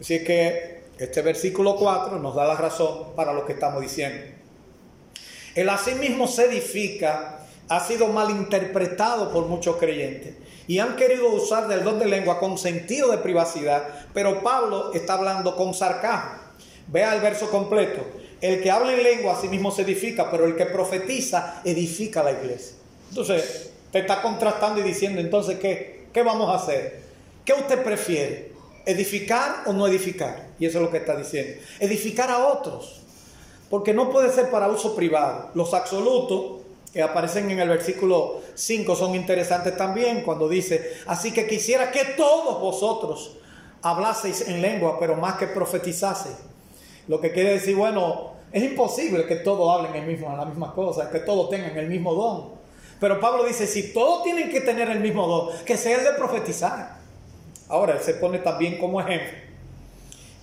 Así 0.00 0.24
que 0.24 0.82
este 0.98 1.22
versículo 1.22 1.76
4 1.76 2.18
nos 2.18 2.34
da 2.34 2.46
la 2.46 2.56
razón 2.56 3.14
para 3.14 3.32
lo 3.32 3.44
que 3.44 3.52
estamos 3.52 3.82
diciendo. 3.82 4.24
El 5.54 5.68
asimismo 5.68 6.26
se 6.26 6.46
edifica 6.46 7.38
ha 7.68 7.80
sido 7.80 8.08
mal 8.08 8.30
interpretado 8.30 9.32
por 9.32 9.46
muchos 9.46 9.76
creyentes 9.76 10.34
y 10.66 10.78
han 10.78 10.96
querido 10.96 11.28
usar 11.28 11.68
del 11.68 11.84
don 11.84 11.98
de 11.98 12.06
lengua 12.06 12.38
con 12.38 12.58
sentido 12.58 13.10
de 13.10 13.18
privacidad, 13.18 13.88
pero 14.12 14.42
Pablo 14.42 14.92
está 14.94 15.14
hablando 15.14 15.56
con 15.56 15.74
sarcasmo. 15.74 16.40
Vea 16.88 17.14
el 17.14 17.20
verso 17.20 17.50
completo. 17.50 18.04
El 18.42 18.62
que 18.62 18.70
habla 18.70 18.92
en 18.92 19.02
lengua 19.02 19.32
a 19.32 19.40
sí 19.40 19.48
mismo 19.48 19.70
se 19.70 19.82
edifica, 19.82 20.30
pero 20.30 20.44
el 20.44 20.56
que 20.56 20.66
profetiza 20.66 21.62
edifica 21.64 22.22
la 22.22 22.32
iglesia. 22.32 22.76
Entonces, 23.08 23.70
te 23.90 24.00
está 24.00 24.20
contrastando 24.20 24.80
y 24.80 24.82
diciendo, 24.82 25.20
entonces, 25.20 25.58
¿qué, 25.58 26.08
qué 26.12 26.22
vamos 26.22 26.50
a 26.50 26.62
hacer? 26.62 27.00
¿Qué 27.44 27.54
usted 27.54 27.82
prefiere? 27.82 28.52
¿Edificar 28.84 29.62
o 29.66 29.72
no 29.72 29.86
edificar? 29.86 30.48
Y 30.58 30.66
eso 30.66 30.78
es 30.78 30.84
lo 30.84 30.90
que 30.90 30.98
está 30.98 31.16
diciendo. 31.16 31.62
Edificar 31.80 32.30
a 32.30 32.48
otros 32.48 33.02
porque 33.72 33.94
no 33.94 34.10
puede 34.10 34.30
ser 34.30 34.50
para 34.50 34.68
uso 34.68 34.94
privado. 34.94 35.48
Los 35.54 35.72
absolutos 35.72 36.60
que 36.92 37.00
aparecen 37.00 37.50
en 37.50 37.58
el 37.58 37.70
versículo 37.70 38.42
5 38.54 38.94
son 38.94 39.14
interesantes 39.14 39.78
también 39.78 40.20
cuando 40.24 40.46
dice, 40.46 40.98
así 41.06 41.32
que 41.32 41.46
quisiera 41.46 41.90
que 41.90 42.04
todos 42.04 42.60
vosotros 42.60 43.38
hablaseis 43.80 44.46
en 44.46 44.60
lengua, 44.60 44.98
pero 45.00 45.16
más 45.16 45.38
que 45.38 45.46
profetizaseis. 45.46 46.36
Lo 47.08 47.18
que 47.18 47.32
quiere 47.32 47.54
decir, 47.54 47.74
bueno, 47.74 48.31
es 48.52 48.62
imposible 48.62 49.24
que 49.26 49.36
todos 49.36 49.74
hablen 49.74 50.02
el 50.02 50.06
mismo, 50.06 50.34
la 50.36 50.44
misma 50.44 50.74
cosa, 50.74 51.10
que 51.10 51.20
todos 51.20 51.48
tengan 51.48 51.76
el 51.76 51.88
mismo 51.88 52.14
don. 52.14 52.50
Pero 53.00 53.18
Pablo 53.18 53.44
dice, 53.44 53.66
si 53.66 53.92
todos 53.92 54.22
tienen 54.22 54.50
que 54.50 54.60
tener 54.60 54.90
el 54.90 55.00
mismo 55.00 55.26
don, 55.26 55.64
que 55.64 55.76
sea 55.76 55.98
el 55.98 56.04
de 56.04 56.12
profetizar. 56.12 56.98
Ahora, 57.68 57.94
él 57.94 58.00
se 58.00 58.14
pone 58.14 58.38
también 58.38 58.78
como 58.78 59.00
ejemplo. 59.00 59.38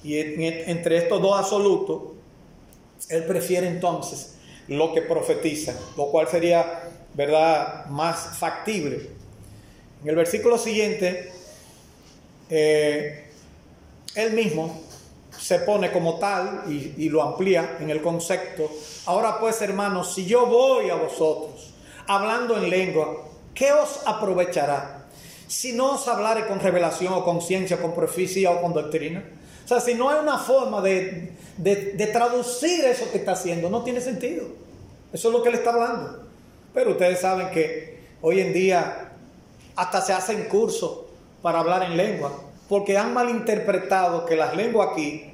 Y 0.03 0.17
entre 0.17 0.97
estos 0.97 1.21
dos 1.21 1.37
absolutos, 1.37 2.01
él 3.09 3.23
prefiere 3.25 3.67
entonces 3.67 4.35
lo 4.67 4.93
que 4.93 5.01
profetiza, 5.01 5.73
lo 5.95 6.07
cual 6.07 6.27
sería, 6.27 6.89
¿verdad?, 7.13 7.85
más 7.87 8.37
factible. 8.37 9.09
En 10.01 10.09
el 10.09 10.15
versículo 10.15 10.57
siguiente, 10.57 11.31
eh, 12.49 13.25
él 14.15 14.33
mismo 14.33 14.81
se 15.39 15.59
pone 15.59 15.91
como 15.91 16.19
tal 16.19 16.63
y, 16.67 17.09
lo 17.09 17.23
amplía 17.23 17.77
en 17.79 17.89
el 17.89 18.01
concepto. 18.01 18.69
Ahora 19.05 19.39
pues, 19.39 19.61
hermanos, 19.61 20.13
si 20.13 20.25
yo 20.25 20.45
voy 20.45 20.89
a 20.89 20.95
vosotros 20.95 21.73
hablando 22.07 22.57
en 22.57 22.69
lengua, 22.69 23.25
¿qué 23.53 23.71
os 23.71 24.01
aprovechará? 24.05 25.07
Si 25.47 25.73
no 25.73 25.93
os 25.93 26.07
hablare 26.07 26.45
con 26.45 26.59
revelación 26.59 27.13
o 27.13 27.23
con 27.23 27.41
ciencia, 27.41 27.81
con 27.81 27.93
profecía 27.93 28.51
o 28.51 28.61
con 28.61 28.73
doctrina. 28.73 29.23
O 29.65 29.67
sea, 29.67 29.79
si 29.79 29.93
no 29.93 30.09
hay 30.09 30.19
una 30.19 30.37
forma 30.37 30.81
de, 30.81 31.33
de, 31.57 32.07
traducir 32.07 32.85
eso 32.85 33.11
que 33.11 33.19
está 33.19 33.33
haciendo, 33.33 33.69
no 33.69 33.83
tiene 33.83 34.01
sentido. 34.01 34.45
Eso 35.13 35.29
es 35.29 35.33
lo 35.33 35.41
que 35.41 35.49
él 35.49 35.55
está 35.55 35.71
hablando. 35.71 36.23
Pero 36.73 36.91
ustedes 36.91 37.19
saben 37.19 37.49
que 37.51 37.99
hoy 38.21 38.41
en 38.41 38.53
día 38.53 39.11
hasta 39.75 40.01
se 40.01 40.13
hacen 40.13 40.45
cursos 40.45 41.01
para 41.41 41.59
hablar 41.59 41.83
en 41.83 41.97
lengua, 41.97 42.31
porque 42.69 42.97
han 42.97 43.13
malinterpretado 43.13 44.25
que 44.25 44.35
las 44.35 44.55
lenguas 44.55 44.89
aquí 44.91 45.33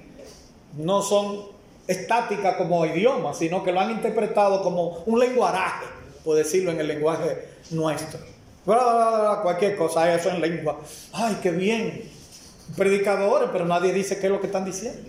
no 0.77 1.01
son 1.01 1.47
estáticas 1.85 2.55
como 2.55 2.85
idiomas, 2.85 3.37
sino 3.37 3.63
que 3.63 3.73
lo 3.73 3.81
han 3.81 3.91
interpretado 3.91 4.63
como 4.63 5.03
un 5.05 5.19
lenguaraje, 5.19 5.85
por 6.23 6.37
decirlo 6.37 6.71
en 6.71 6.79
el 6.79 6.87
lenguaje 6.87 7.49
nuestro. 7.71 8.19
Cualquier 8.65 9.75
cosa, 9.75 10.11
eso 10.15 10.29
en 10.29 10.41
lengua. 10.41 10.79
Ay, 11.13 11.37
qué 11.43 11.51
bien. 11.51 12.09
Predicadores, 12.75 13.49
pero 13.51 13.65
nadie 13.65 13.93
dice 13.93 14.17
qué 14.17 14.25
es 14.25 14.31
lo 14.31 14.39
que 14.39 14.47
están 14.47 14.65
diciendo. 14.65 15.07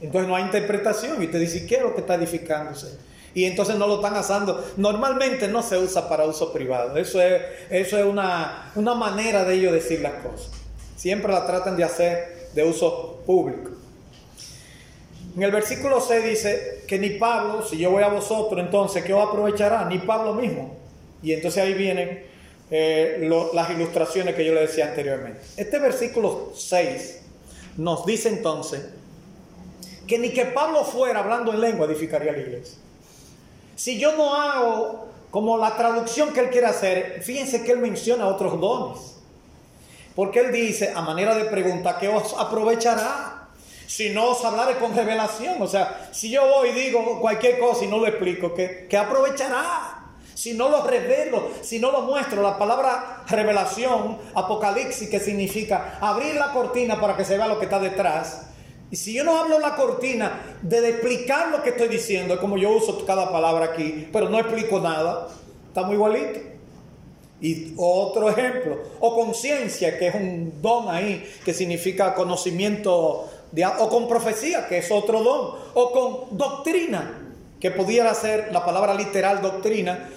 Entonces 0.00 0.28
no 0.28 0.36
hay 0.36 0.44
interpretación 0.44 1.20
y 1.22 1.26
te 1.26 1.40
dice, 1.40 1.66
¿qué 1.66 1.76
es 1.76 1.82
lo 1.82 1.94
que 1.94 2.02
está 2.02 2.14
edificándose? 2.14 2.96
Y 3.34 3.46
entonces 3.46 3.76
no 3.76 3.88
lo 3.88 3.96
están 3.96 4.14
haciendo. 4.14 4.64
Normalmente 4.76 5.48
no 5.48 5.62
se 5.62 5.76
usa 5.76 6.08
para 6.08 6.24
uso 6.24 6.52
privado. 6.52 6.96
Eso 6.96 7.20
es, 7.20 7.42
eso 7.70 7.98
es 7.98 8.04
una, 8.04 8.70
una 8.76 8.94
manera 8.94 9.44
de 9.44 9.54
ellos 9.54 9.72
decir 9.72 10.00
las 10.00 10.12
cosas. 10.22 10.57
Siempre 10.98 11.32
la 11.32 11.46
tratan 11.46 11.76
de 11.76 11.84
hacer 11.84 12.48
de 12.54 12.64
uso 12.64 13.22
público. 13.24 13.70
En 15.36 15.44
el 15.44 15.52
versículo 15.52 16.00
6 16.00 16.24
dice 16.24 16.84
que 16.88 16.98
ni 16.98 17.10
Pablo, 17.10 17.64
si 17.64 17.78
yo 17.78 17.92
voy 17.92 18.02
a 18.02 18.08
vosotros, 18.08 18.60
entonces, 18.60 19.04
¿qué 19.04 19.14
os 19.14 19.24
aprovechará? 19.24 19.84
Ni 19.84 19.98
Pablo 19.98 20.34
mismo. 20.34 20.76
Y 21.22 21.32
entonces 21.32 21.62
ahí 21.62 21.74
vienen 21.74 22.24
eh, 22.72 23.30
las 23.54 23.70
ilustraciones 23.70 24.34
que 24.34 24.44
yo 24.44 24.52
le 24.52 24.62
decía 24.62 24.88
anteriormente. 24.88 25.40
Este 25.56 25.78
versículo 25.78 26.50
6 26.56 27.20
nos 27.76 28.04
dice 28.04 28.30
entonces 28.30 28.88
que 30.08 30.18
ni 30.18 30.30
que 30.30 30.46
Pablo 30.46 30.82
fuera 30.82 31.20
hablando 31.20 31.52
en 31.52 31.60
lengua 31.60 31.86
edificaría 31.86 32.32
la 32.32 32.38
iglesia. 32.38 32.76
Si 33.76 34.00
yo 34.00 34.16
no 34.16 34.34
hago 34.34 35.06
como 35.30 35.58
la 35.58 35.76
traducción 35.76 36.32
que 36.32 36.40
él 36.40 36.50
quiere 36.50 36.66
hacer, 36.66 37.22
fíjense 37.22 37.62
que 37.62 37.70
él 37.70 37.78
menciona 37.78 38.26
otros 38.26 38.60
dones. 38.60 39.17
Porque 40.18 40.40
él 40.40 40.50
dice, 40.50 40.92
a 40.96 41.00
manera 41.00 41.32
de 41.32 41.44
pregunta, 41.44 41.96
¿qué 41.96 42.08
os 42.08 42.34
aprovechará? 42.36 43.46
Si 43.86 44.10
no 44.10 44.30
os 44.30 44.44
hablaré 44.44 44.76
con 44.76 44.92
revelación. 44.92 45.62
O 45.62 45.68
sea, 45.68 46.08
si 46.10 46.28
yo 46.28 46.44
voy 46.44 46.70
y 46.70 46.72
digo 46.72 47.20
cualquier 47.20 47.60
cosa 47.60 47.84
y 47.84 47.86
no 47.86 47.98
lo 47.98 48.08
explico, 48.08 48.52
¿qué, 48.52 48.88
aprovechará? 48.96 50.08
Si 50.34 50.54
no 50.54 50.70
lo 50.70 50.84
revelo, 50.84 51.50
si 51.62 51.78
no 51.78 51.92
lo 51.92 52.02
muestro, 52.02 52.42
la 52.42 52.58
palabra 52.58 53.22
revelación, 53.28 54.18
apocalipsis, 54.34 55.08
que 55.08 55.20
significa 55.20 55.98
abrir 56.00 56.34
la 56.34 56.52
cortina 56.52 57.00
para 57.00 57.16
que 57.16 57.24
se 57.24 57.36
vea 57.36 57.46
lo 57.46 57.60
que 57.60 57.66
está 57.66 57.78
detrás, 57.78 58.48
y 58.90 58.96
si 58.96 59.12
yo 59.12 59.22
no 59.22 59.38
hablo 59.38 59.60
la 59.60 59.76
cortina 59.76 60.58
de 60.62 60.88
explicar 60.88 61.50
lo 61.52 61.62
que 61.62 61.70
estoy 61.70 61.86
diciendo, 61.86 62.40
como 62.40 62.58
yo 62.58 62.70
uso 62.70 63.06
cada 63.06 63.30
palabra 63.30 63.66
aquí, 63.66 64.08
pero 64.12 64.28
no 64.28 64.40
explico 64.40 64.80
nada, 64.80 65.28
estamos 65.68 65.94
igualito. 65.94 66.57
Y 67.40 67.74
otro 67.76 68.28
ejemplo, 68.30 68.78
o 68.98 69.14
conciencia, 69.14 69.96
que 69.96 70.08
es 70.08 70.14
un 70.14 70.60
don 70.60 70.88
ahí, 70.88 71.24
que 71.44 71.54
significa 71.54 72.14
conocimiento, 72.14 73.28
o 73.78 73.88
con 73.88 74.08
profecía, 74.08 74.66
que 74.66 74.78
es 74.78 74.90
otro 74.90 75.22
don, 75.22 75.54
o 75.74 75.92
con 75.92 76.36
doctrina, 76.36 77.22
que 77.60 77.70
pudiera 77.70 78.12
ser 78.14 78.50
la 78.52 78.64
palabra 78.64 78.94
literal 78.94 79.40
doctrina, 79.40 80.08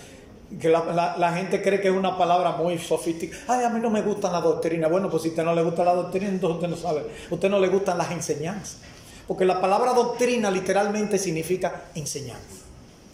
que 0.59 0.69
la, 0.69 1.33
gente 1.35 1.61
cree 1.61 1.79
que 1.79 1.87
es 1.87 1.93
una 1.93 2.17
palabra 2.17 2.51
muy 2.53 2.77
sofisticada. 2.77 3.43
Ay, 3.47 3.65
a 3.65 3.69
mí 3.69 3.79
no 3.79 3.89
me 3.89 4.01
gusta 4.01 4.29
la 4.31 4.41
doctrina. 4.41 4.87
Bueno, 4.87 5.09
pues 5.09 5.23
si 5.23 5.29
a 5.29 5.31
usted 5.31 5.43
no 5.43 5.55
le 5.55 5.63
gusta 5.63 5.85
la 5.85 5.93
doctrina, 5.93 6.27
entonces 6.27 6.55
usted 6.55 6.67
no 6.67 6.75
sabe. 6.75 7.05
A 7.29 7.33
usted 7.33 7.49
no 7.49 7.59
le 7.59 7.69
gustan 7.69 7.97
las 7.97 8.11
enseñanzas. 8.11 8.79
Porque 9.27 9.45
la 9.45 9.61
palabra 9.61 9.93
doctrina 9.93 10.51
literalmente 10.51 11.17
significa 11.17 11.85
enseñanza. 11.95 12.65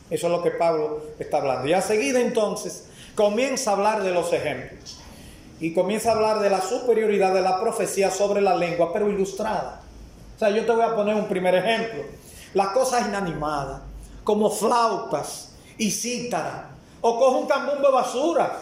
Eso 0.10 0.28
es 0.28 0.32
lo 0.32 0.42
que 0.42 0.52
Pablo 0.52 1.04
está 1.20 1.38
hablando. 1.38 1.68
Y 1.68 1.74
a 1.74 1.82
seguida 1.82 2.20
entonces 2.20 2.86
comienza 3.18 3.72
a 3.72 3.74
hablar 3.74 4.04
de 4.04 4.12
los 4.12 4.32
ejemplos. 4.32 5.00
Y 5.60 5.74
comienza 5.74 6.12
a 6.12 6.14
hablar 6.14 6.40
de 6.40 6.52
la 6.52 6.62
superioridad 6.62 7.34
de 7.34 7.42
la 7.42 7.60
profecía 7.60 8.12
sobre 8.12 8.42
la 8.42 8.56
lengua, 8.56 8.94
pero 8.94 9.10
ilustrada. 9.10 9.82
O 10.36 10.40
sea, 10.40 10.52
yo 10.52 10.64
te 10.64 10.72
voy 10.72 10.84
a 10.84 10.96
poner 10.96 11.16
un 11.16 11.28
primer 11.28 11.56
ejemplo. 11.56 12.04
las 12.54 12.68
cosas 12.70 13.08
inanimadas, 13.08 13.82
como 14.24 14.50
flautas 14.50 15.56
y 15.78 15.92
cítara, 15.92 16.70
o 17.02 17.20
coge 17.20 17.38
un 17.40 17.48
cambumbo 17.48 17.88
de 17.88 17.94
basura. 17.94 18.60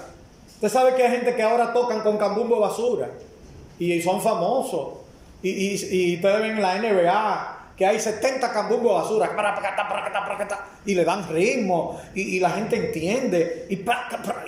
Usted 0.48 0.70
sabe 0.70 0.96
que 0.96 1.04
hay 1.04 1.12
gente 1.12 1.36
que 1.36 1.44
ahora 1.44 1.74
tocan 1.74 2.02
con 2.02 2.18
cambumbo 2.18 2.56
de 2.56 2.62
basura 2.62 3.10
y 3.78 4.02
son 4.02 4.22
famosos. 4.22 4.94
Y, 5.44 5.50
y, 5.50 5.76
y 5.92 6.16
ustedes 6.16 6.42
ven 6.42 6.52
en 6.52 6.62
la 6.62 6.80
NBA 6.80 7.55
que 7.78 7.86
hay 7.86 8.00
70 8.00 8.52
cambumbos 8.52 9.04
basura 9.04 9.30
y 10.86 10.96
le 10.96 11.04
dan 11.04 11.28
ritmo 11.30 12.00
y, 12.14 12.40
la 12.40 12.52
gente 12.52 12.78
entiende 12.78 13.68
y, 13.70 13.84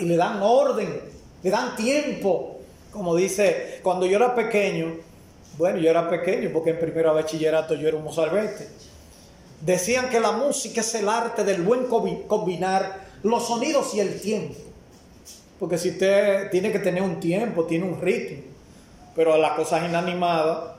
y 0.04 0.06
le 0.06 0.16
dan 0.16 0.42
orden, 0.42 1.02
le 1.44 1.50
dan 1.50 1.76
tiempo. 1.76 2.60
Como 2.92 3.16
dice, 3.16 3.80
cuando 3.84 4.06
yo 4.06 4.18
era 4.18 4.34
pequeño, 4.34 4.96
bueno, 5.58 5.78
yo 5.80 5.90
era 5.90 6.10
pequeño 6.10 6.50
porque 6.54 6.72
en 6.72 6.80
primero 6.80 7.14
bachillerato 7.14 7.76
yo 7.76 7.88
era 7.88 7.98
un 7.98 8.04
mozalbete. 8.04 8.68
Decían 9.62 10.10
que 10.10 10.20
la 10.20 10.32
música 10.32 10.82
es 10.82 10.96
el 10.96 11.10
arte 11.10 11.44
del 11.44 11.64
buen 11.64 11.86
combinar 11.86 13.08
los 13.24 13.48
sonidos 13.48 13.94
y 13.96 14.00
el 14.00 14.22
tiempo. 14.22 14.56
Porque 15.60 15.78
si 15.78 15.90
usted 15.90 16.50
tiene 16.52 16.72
que 16.72 16.80
tener 16.80 17.02
un 17.02 17.20
tiempo, 17.20 17.66
tiene 17.66 17.86
un 17.86 18.00
ritmo. 18.00 18.44
Pero 19.16 19.36
las 19.38 19.54
cosas 19.54 19.84
inanimadas, 19.90 20.77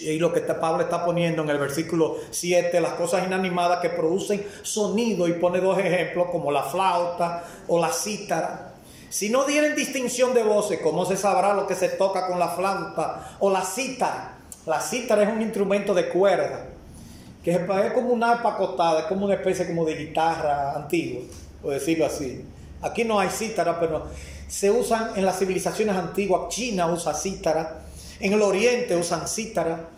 y 0.00 0.18
lo 0.18 0.32
que 0.32 0.40
Pablo 0.40 0.82
está 0.82 1.04
poniendo 1.04 1.42
en 1.42 1.50
el 1.50 1.58
versículo 1.58 2.16
7, 2.30 2.80
las 2.80 2.92
cosas 2.92 3.26
inanimadas 3.26 3.80
que 3.80 3.90
producen 3.90 4.44
sonido, 4.62 5.26
y 5.28 5.32
pone 5.34 5.60
dos 5.60 5.78
ejemplos 5.78 6.28
como 6.30 6.52
la 6.52 6.62
flauta 6.62 7.44
o 7.66 7.80
la 7.80 7.90
cítara. 7.92 8.74
Si 9.10 9.30
no 9.30 9.44
tienen 9.44 9.74
distinción 9.74 10.34
de 10.34 10.42
voces, 10.42 10.80
¿cómo 10.82 11.06
se 11.06 11.16
sabrá 11.16 11.54
lo 11.54 11.66
que 11.66 11.74
se 11.74 11.88
toca 11.88 12.26
con 12.26 12.38
la 12.38 12.48
flauta 12.48 13.36
o 13.40 13.50
la 13.50 13.64
cítara? 13.64 14.36
La 14.66 14.80
cítara 14.80 15.22
es 15.22 15.30
un 15.30 15.40
instrumento 15.40 15.94
de 15.94 16.10
cuerda, 16.10 16.66
que 17.42 17.52
es 17.52 17.92
como 17.94 18.10
una 18.10 18.32
arpa 18.32 18.50
acostada, 18.50 19.00
es 19.00 19.06
como 19.06 19.24
una 19.24 19.34
especie 19.34 19.66
como 19.66 19.86
de 19.86 19.94
guitarra 19.94 20.74
antigua, 20.74 21.22
por 21.62 21.72
decirlo 21.72 22.04
así. 22.04 22.44
Aquí 22.82 23.04
no 23.04 23.18
hay 23.18 23.30
cítara, 23.30 23.80
pero 23.80 24.06
se 24.46 24.70
usan 24.70 25.12
en 25.16 25.24
las 25.24 25.38
civilizaciones 25.38 25.96
antiguas. 25.96 26.48
China 26.50 26.86
usa 26.88 27.14
cítara, 27.14 27.80
en 28.20 28.32
el 28.32 28.42
oriente 28.42 28.96
usan 28.96 29.26
cítara. 29.28 29.90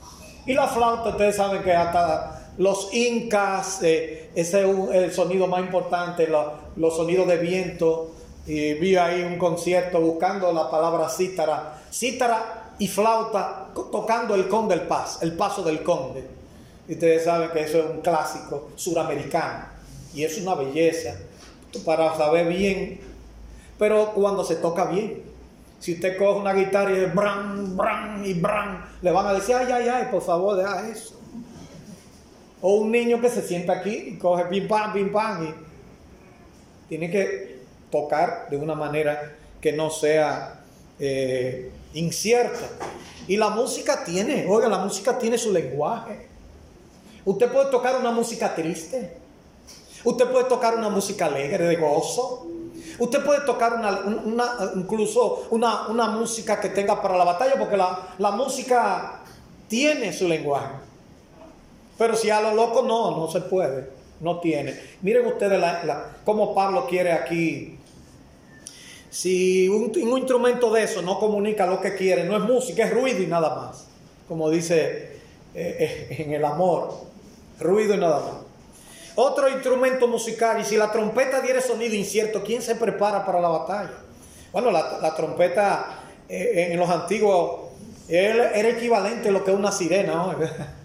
Y 0.47 0.55
la 0.55 0.69
flauta, 0.69 1.11
ustedes 1.11 1.37
saben 1.37 1.63
que 1.63 1.73
hasta 1.73 2.53
los 2.59 2.93
incas, 2.93 3.83
eh, 3.83 4.31
ese 4.35 4.71
es 4.71 4.91
el 4.93 5.13
sonido 5.13 5.47
más 5.47 5.61
importante, 5.61 6.29
los 6.77 6.97
sonidos 6.97 7.27
de 7.29 7.37
viento. 7.39 8.13
Y 8.47 8.75
vi 8.75 8.97
ahí 8.97 9.23
un 9.23 9.39
concierto 9.39 10.01
buscando 10.01 10.53
la 10.53 10.71
palabra 10.71 11.09
cítara. 11.09 11.81
Cítara 11.93 12.75
y 12.79 12.89
flauta 12.89 13.69
tocando 13.75 14.35
el 14.35 14.49
conde 14.49 14.77
del 14.77 14.87
paz, 14.87 15.19
el 15.23 15.35
paso 15.35 15.63
del 15.63 15.83
conde. 15.83 16.25
Y 16.89 16.95
ustedes 16.95 17.25
saben 17.25 17.51
que 17.51 17.61
eso 17.61 17.79
es 17.79 17.85
un 17.87 18.01
clásico 18.01 18.71
suramericano. 18.77 19.67
Y 20.15 20.25
es 20.25 20.39
una 20.39 20.55
belleza 20.55 21.15
para 21.85 22.17
saber 22.17 22.49
bien. 22.49 23.01
Pero 23.79 24.13
cuando 24.13 24.45
se 24.45 24.57
toca 24.57 24.87
bien. 24.87 25.30
Si 25.81 25.95
usted 25.95 26.17
coge 26.19 26.39
una 26.39 26.53
guitarra 26.53 26.93
y 26.93 27.05
es 27.05 27.15
bran, 27.15 27.77
bran 27.77 28.25
y 28.25 28.35
bran, 28.35 28.85
le 29.01 29.11
van 29.11 29.27
a 29.27 29.33
decir, 29.33 29.55
ay, 29.55 29.73
ay, 29.73 29.89
ay, 29.89 30.09
por 30.11 30.23
favor, 30.23 30.57
deja 30.57 30.89
eso. 30.89 31.19
O 32.61 32.75
un 32.75 32.93
niño 32.93 33.21
que 33.21 33.31
se 33.31 33.41
sienta 33.41 33.73
aquí 33.73 33.91
y 33.91 34.19
coge 34.19 34.45
pim 34.45 34.69
pam, 34.69 34.93
pim 34.93 35.11
pam 35.11 35.49
y 35.49 35.55
tiene 36.91 37.11
que 37.11 37.61
tocar 37.91 38.49
de 38.51 38.59
una 38.59 38.75
manera 38.75 39.37
que 39.61 39.73
no 39.73 39.89
sea 39.89 40.61
eh, 40.99 41.71
incierta. 41.95 42.69
Y 43.27 43.39
la 43.39 43.49
música 43.49 44.05
tiene, 44.05 44.47
oiga, 44.47 44.69
la 44.69 44.79
música 44.79 45.19
tiene 45.19 45.39
su 45.39 45.51
lenguaje. 45.51 46.27
Usted 47.25 47.51
puede 47.51 47.71
tocar 47.71 47.99
una 47.99 48.11
música 48.11 48.55
triste. 48.55 49.17
Usted 50.05 50.31
puede 50.31 50.45
tocar 50.45 50.77
una 50.77 50.89
música 50.89 51.27
alegre, 51.27 51.65
de 51.65 51.77
gozo. 51.77 52.50
Usted 53.01 53.25
puede 53.25 53.41
tocar 53.47 53.77
una, 54.25 54.73
incluso 54.77 55.47
una, 55.51 56.09
música 56.09 56.61
que 56.61 56.69
tenga 56.69 57.01
para 57.01 57.17
la 57.17 57.25
batalla, 57.25 57.55
porque 57.59 57.79
la, 57.79 58.31
música 58.31 59.23
tiene 59.69 60.13
su 60.13 60.29
lenguaje. 60.29 60.75
Pero 61.97 62.15
si 62.15 62.29
a 62.29 62.43
lo 62.43 62.55
loco 62.55 62.83
no, 62.83 63.17
no 63.17 63.31
se 63.31 63.41
puede, 63.41 63.91
no 64.21 64.39
tiene. 64.41 64.79
Miren 65.01 65.27
ustedes 65.27 65.59
la, 65.59 66.11
cómo 66.25 66.55
Pablo 66.55 66.87
quiere 66.87 67.13
aquí. 67.13 67.79
Si 69.09 69.67
un, 69.71 70.19
instrumento 70.19 70.71
de 70.71 70.83
eso 70.83 71.01
no 71.01 71.19
comunica 71.19 71.67
lo 71.67 71.81
que 71.81 71.95
quiere, 71.95 72.25
no 72.25 72.37
es 72.37 72.43
música, 72.43 72.85
es 72.85 72.93
ruido 72.93 73.23
y 73.23 73.27
nada 73.27 73.55
más. 73.55 73.87
Como 74.29 74.51
dice 74.51 75.17
eh, 75.55 76.07
eh, 76.11 76.17
en 76.19 76.35
el 76.35 76.45
amor, 76.45 76.93
ruido 77.59 77.95
y 77.95 77.99
nada 77.99 78.21
más. 78.21 78.40
Otro 79.17 79.49
instrumento 79.49 80.07
musical, 80.07 80.61
y 80.61 80.65
si 80.65 80.77
la 80.77 80.91
trompeta 80.91 81.41
diere 81.41 81.61
sonido 81.61 81.95
incierto, 81.95 82.43
¿quién 82.45 82.63
se 82.63 82.75
prepara 82.77 83.25
para 83.25 83.41
la 83.41 83.49
batalla? 83.49 83.93
Bueno, 84.53 84.71
la, 84.71 85.15
trompeta 85.15 86.01
eh, 86.29 86.69
en 86.73 86.79
los 86.79 86.89
antiguos 86.89 87.71
era, 88.09 88.59
equivalente 88.69 89.29
a 89.29 89.33
lo 89.33 89.45
que 89.45 89.51
es 89.51 89.57
una 89.57 89.73
sirena. 89.73 90.37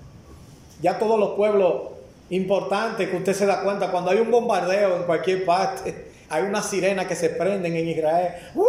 Ya 0.82 1.00
todos 1.00 1.18
los 1.18 1.32
pueblos 1.32 1.84
importantes 2.30 3.10
que 3.10 3.16
usted 3.16 3.34
se 3.34 3.46
da 3.46 3.62
cuenta, 3.64 3.92
cuando 3.92 4.12
hay 4.12 4.20
un 4.20 4.30
bombardeo 4.30 4.98
en 4.98 5.04
cualquier 5.04 5.46
parte, 5.46 6.12
hay 6.30 6.44
una 6.44 6.62
sirena 6.62 7.08
que 7.08 7.16
se 7.16 7.30
prenden 7.30 7.76
en 7.76 7.88
Israel. 7.88 8.34
¡Uh! 8.54 8.66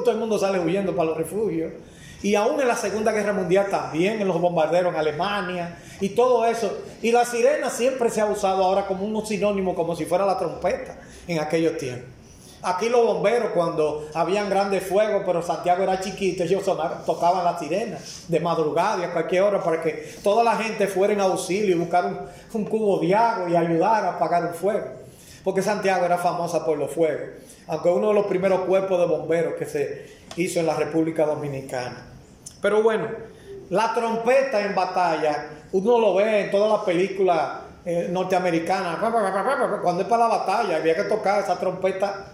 todo 0.00 0.12
el 0.12 0.18
mundo 0.18 0.38
sale 0.38 0.58
huyendo 0.60 0.94
para 0.94 1.08
los 1.08 1.18
refugios. 1.18 1.72
Y 2.22 2.34
aún 2.34 2.60
en 2.60 2.66
la 2.66 2.76
Segunda 2.76 3.12
Guerra 3.12 3.32
Mundial 3.32 3.68
también, 3.70 4.20
en 4.20 4.26
los 4.26 4.40
bombarderos 4.40 4.92
en 4.92 4.98
Alemania 4.98 5.78
y 6.00 6.10
todo 6.10 6.44
eso. 6.46 6.78
Y 7.00 7.12
la 7.12 7.24
sirena 7.24 7.70
siempre 7.70 8.10
se 8.10 8.20
ha 8.20 8.26
usado 8.26 8.64
ahora 8.64 8.86
como 8.86 9.04
un 9.04 9.26
sinónimo, 9.26 9.74
como 9.74 9.94
si 9.94 10.04
fuera 10.04 10.26
la 10.26 10.36
trompeta 10.36 10.98
en 11.28 11.38
aquellos 11.38 11.76
tiempos. 11.78 12.18
Aquí 12.60 12.88
los 12.88 13.06
bomberos, 13.06 13.50
cuando 13.52 14.08
habían 14.14 14.50
grandes 14.50 14.82
fuegos, 14.82 15.22
pero 15.24 15.42
Santiago 15.42 15.84
era 15.84 16.00
chiquito, 16.00 16.42
ellos 16.42 16.64
tocaban 17.06 17.44
la 17.44 17.56
sirena 17.56 17.98
de 18.26 18.40
madrugada 18.40 19.00
y 19.00 19.04
a 19.04 19.12
cualquier 19.12 19.42
hora 19.42 19.62
para 19.62 19.80
que 19.80 20.14
toda 20.24 20.42
la 20.42 20.56
gente 20.56 20.88
fuera 20.88 21.12
en 21.12 21.20
auxilio 21.20 21.76
y 21.76 21.78
buscar 21.78 22.06
un, 22.06 22.18
un 22.52 22.64
cubo 22.64 22.98
de 22.98 23.14
agua 23.14 23.48
y 23.48 23.54
ayudar 23.54 24.04
a 24.04 24.08
apagar 24.16 24.44
un 24.44 24.54
fuego. 24.54 24.86
Porque 25.44 25.62
Santiago 25.62 26.04
era 26.04 26.18
famosa 26.18 26.64
por 26.64 26.76
los 26.76 26.90
fuegos, 26.90 27.28
aunque 27.68 27.90
uno 27.90 28.08
de 28.08 28.14
los 28.14 28.26
primeros 28.26 28.62
cuerpos 28.62 28.98
de 28.98 29.06
bomberos 29.06 29.54
que 29.54 29.64
se 29.64 30.06
hizo 30.36 30.58
en 30.58 30.66
la 30.66 30.74
República 30.74 31.26
Dominicana. 31.26 32.07
Pero 32.60 32.82
bueno, 32.82 33.08
la 33.70 33.94
trompeta 33.94 34.64
en 34.64 34.74
batalla, 34.74 35.50
uno 35.72 35.98
lo 35.98 36.14
ve 36.14 36.44
en 36.44 36.50
todas 36.50 36.72
las 36.72 36.82
películas 36.82 37.60
eh, 37.84 38.08
norteamericanas, 38.10 38.98
cuando 38.98 40.02
es 40.02 40.06
para 40.08 40.28
la 40.28 40.36
batalla, 40.38 40.76
había 40.76 40.94
que 40.94 41.04
tocar 41.04 41.42
esa 41.42 41.58
trompeta 41.58 42.32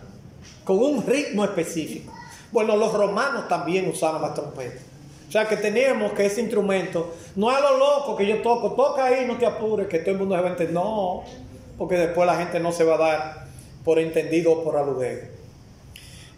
con 0.64 0.78
un 0.78 1.06
ritmo 1.06 1.44
específico. 1.44 2.12
Bueno, 2.50 2.76
los 2.76 2.92
romanos 2.92 3.48
también 3.48 3.88
usaban 3.88 4.22
la 4.22 4.32
trompeta. 4.32 4.80
O 5.28 5.32
sea 5.32 5.48
que 5.48 5.56
teníamos 5.56 6.12
que 6.12 6.26
ese 6.26 6.40
instrumento, 6.40 7.12
no 7.34 7.50
es 7.50 7.60
lo 7.60 7.76
loco 7.76 8.14
que 8.14 8.26
yo 8.26 8.40
toco, 8.40 8.72
toca 8.72 9.06
ahí, 9.06 9.26
no 9.26 9.36
te 9.36 9.46
apures, 9.46 9.88
que 9.88 9.98
todo 9.98 10.12
el 10.12 10.18
mundo 10.18 10.36
se 10.36 10.40
va 10.40 10.48
a 10.48 10.50
entender. 10.50 10.74
No, 10.74 11.24
porque 11.76 11.96
después 11.96 12.26
la 12.26 12.36
gente 12.36 12.60
no 12.60 12.70
se 12.70 12.84
va 12.84 12.94
a 12.94 12.98
dar 12.98 13.46
por 13.84 13.98
entendido 13.98 14.52
o 14.52 14.64
por 14.64 14.76
aludido. 14.76 15.22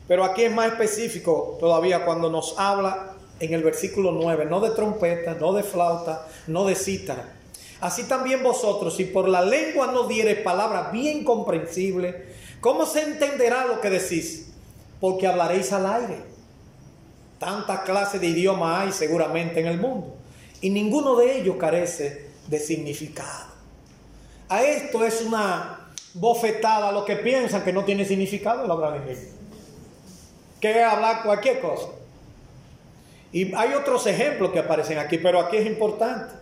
Pero 0.08 0.24
aquí 0.24 0.44
es 0.44 0.52
más 0.52 0.68
específico 0.68 1.56
todavía 1.60 2.04
cuando 2.04 2.30
nos 2.30 2.58
habla 2.58 3.15
en 3.40 3.52
el 3.52 3.62
versículo 3.62 4.12
9, 4.12 4.46
no 4.46 4.60
de 4.60 4.70
trompeta, 4.70 5.34
no 5.34 5.52
de 5.52 5.62
flauta, 5.62 6.26
no 6.46 6.64
de 6.64 6.74
cítara. 6.74 7.34
Así 7.80 8.04
también 8.04 8.42
vosotros, 8.42 8.96
si 8.96 9.04
por 9.04 9.28
la 9.28 9.42
lengua 9.42 9.88
no 9.88 10.08
diere 10.08 10.36
palabra 10.36 10.90
bien 10.90 11.24
comprensible, 11.24 12.34
¿cómo 12.60 12.86
se 12.86 13.02
entenderá 13.02 13.66
lo 13.66 13.80
que 13.80 13.90
decís? 13.90 14.48
Porque 15.00 15.26
hablaréis 15.26 15.72
al 15.72 15.86
aire. 15.86 16.22
Tanta 17.38 17.82
clase 17.82 18.18
de 18.18 18.28
idioma 18.28 18.80
hay 18.80 18.92
seguramente 18.92 19.60
en 19.60 19.66
el 19.66 19.78
mundo, 19.78 20.14
y 20.62 20.70
ninguno 20.70 21.16
de 21.16 21.38
ellos 21.38 21.56
carece 21.58 22.30
de 22.46 22.58
significado. 22.58 23.46
A 24.48 24.62
esto 24.62 25.04
es 25.04 25.20
una 25.20 25.90
bofetada 26.14 26.88
a 26.88 26.92
los 26.92 27.04
que 27.04 27.16
piensan 27.16 27.62
que 27.62 27.72
no 27.72 27.84
tiene 27.84 28.06
significado 28.06 28.64
el 28.64 28.70
hablar 28.70 28.96
en 28.96 29.08
lengua. 29.08 29.32
Que 30.60 30.82
hablar 30.82 31.22
cualquier 31.24 31.60
cosa. 31.60 31.88
Y 33.36 33.54
hay 33.54 33.74
otros 33.74 34.06
ejemplos 34.06 34.50
que 34.50 34.60
aparecen 34.60 34.96
aquí, 34.96 35.18
pero 35.18 35.38
aquí 35.38 35.58
es 35.58 35.66
importante. 35.66 36.32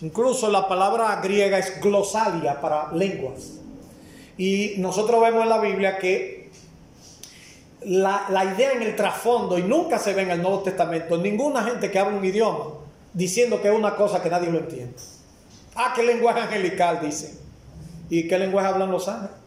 Incluso 0.00 0.50
la 0.50 0.66
palabra 0.66 1.20
griega 1.22 1.56
es 1.56 1.80
glosalia 1.80 2.60
para 2.60 2.90
lenguas. 2.92 3.60
Y 4.36 4.74
nosotros 4.78 5.20
vemos 5.20 5.44
en 5.44 5.48
la 5.50 5.58
Biblia 5.58 5.96
que 5.96 6.50
la, 7.82 8.26
idea 8.56 8.72
en 8.72 8.82
el 8.82 8.96
trasfondo, 8.96 9.56
y 9.56 9.62
nunca 9.62 10.00
se 10.00 10.14
ve 10.14 10.22
en 10.22 10.32
el 10.32 10.42
Nuevo 10.42 10.64
Testamento, 10.64 11.16
ninguna 11.16 11.62
gente 11.62 11.92
que 11.92 11.98
habla 12.00 12.18
un 12.18 12.24
idioma 12.24 12.64
diciendo 13.12 13.62
que 13.62 13.68
es 13.68 13.78
una 13.78 13.94
cosa 13.94 14.20
que 14.20 14.30
nadie 14.30 14.50
lo 14.50 14.58
entiende. 14.58 14.96
Ah, 15.76 15.92
qué 15.94 16.02
lenguaje 16.02 16.40
angelical, 16.40 17.02
dicen. 17.02 17.38
¿Y 18.10 18.26
qué 18.26 18.36
lenguaje 18.36 18.66
hablan 18.66 18.90
los 18.90 19.06
ángeles? 19.06 19.43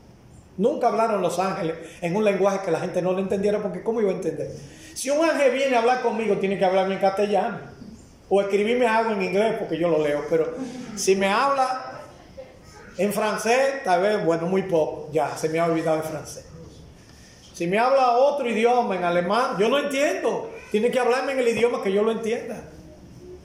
Nunca 0.57 0.87
hablaron 0.87 1.21
los 1.21 1.37
ángeles 1.39 1.75
en 2.01 2.15
un 2.15 2.25
lenguaje 2.25 2.61
que 2.65 2.71
la 2.71 2.79
gente 2.79 3.01
no 3.01 3.13
lo 3.13 3.19
entendiera, 3.19 3.61
porque 3.61 3.83
¿cómo 3.83 4.01
iba 4.01 4.11
a 4.11 4.15
entender? 4.15 4.51
Si 4.95 5.09
un 5.09 5.23
ángel 5.23 5.51
viene 5.51 5.75
a 5.75 5.79
hablar 5.79 6.01
conmigo, 6.01 6.37
tiene 6.37 6.57
que 6.57 6.65
hablarme 6.65 6.95
en 6.95 7.01
castellano. 7.01 7.59
O 8.29 8.41
escribirme 8.41 8.87
algo 8.87 9.11
en 9.11 9.21
inglés 9.21 9.55
porque 9.59 9.77
yo 9.77 9.87
lo 9.87 10.03
leo, 10.03 10.25
pero 10.29 10.53
si 10.95 11.15
me 11.15 11.27
habla 11.27 12.01
en 12.97 13.13
francés, 13.13 13.83
tal 13.83 14.01
vez, 14.01 14.25
bueno, 14.25 14.47
muy 14.47 14.63
poco, 14.63 15.09
ya, 15.13 15.37
se 15.37 15.47
me 15.49 15.59
ha 15.59 15.65
olvidado 15.65 15.97
el 15.97 16.03
francés. 16.03 16.45
Si 17.53 17.67
me 17.67 17.79
habla 17.79 18.17
otro 18.17 18.49
idioma, 18.49 18.95
en 18.95 19.03
alemán, 19.03 19.55
yo 19.57 19.69
no 19.69 19.79
entiendo. 19.79 20.51
Tiene 20.71 20.91
que 20.91 20.99
hablarme 20.99 21.31
en 21.31 21.39
el 21.39 21.47
idioma 21.47 21.81
que 21.81 21.91
yo 21.91 22.03
lo 22.03 22.11
entienda. 22.11 22.63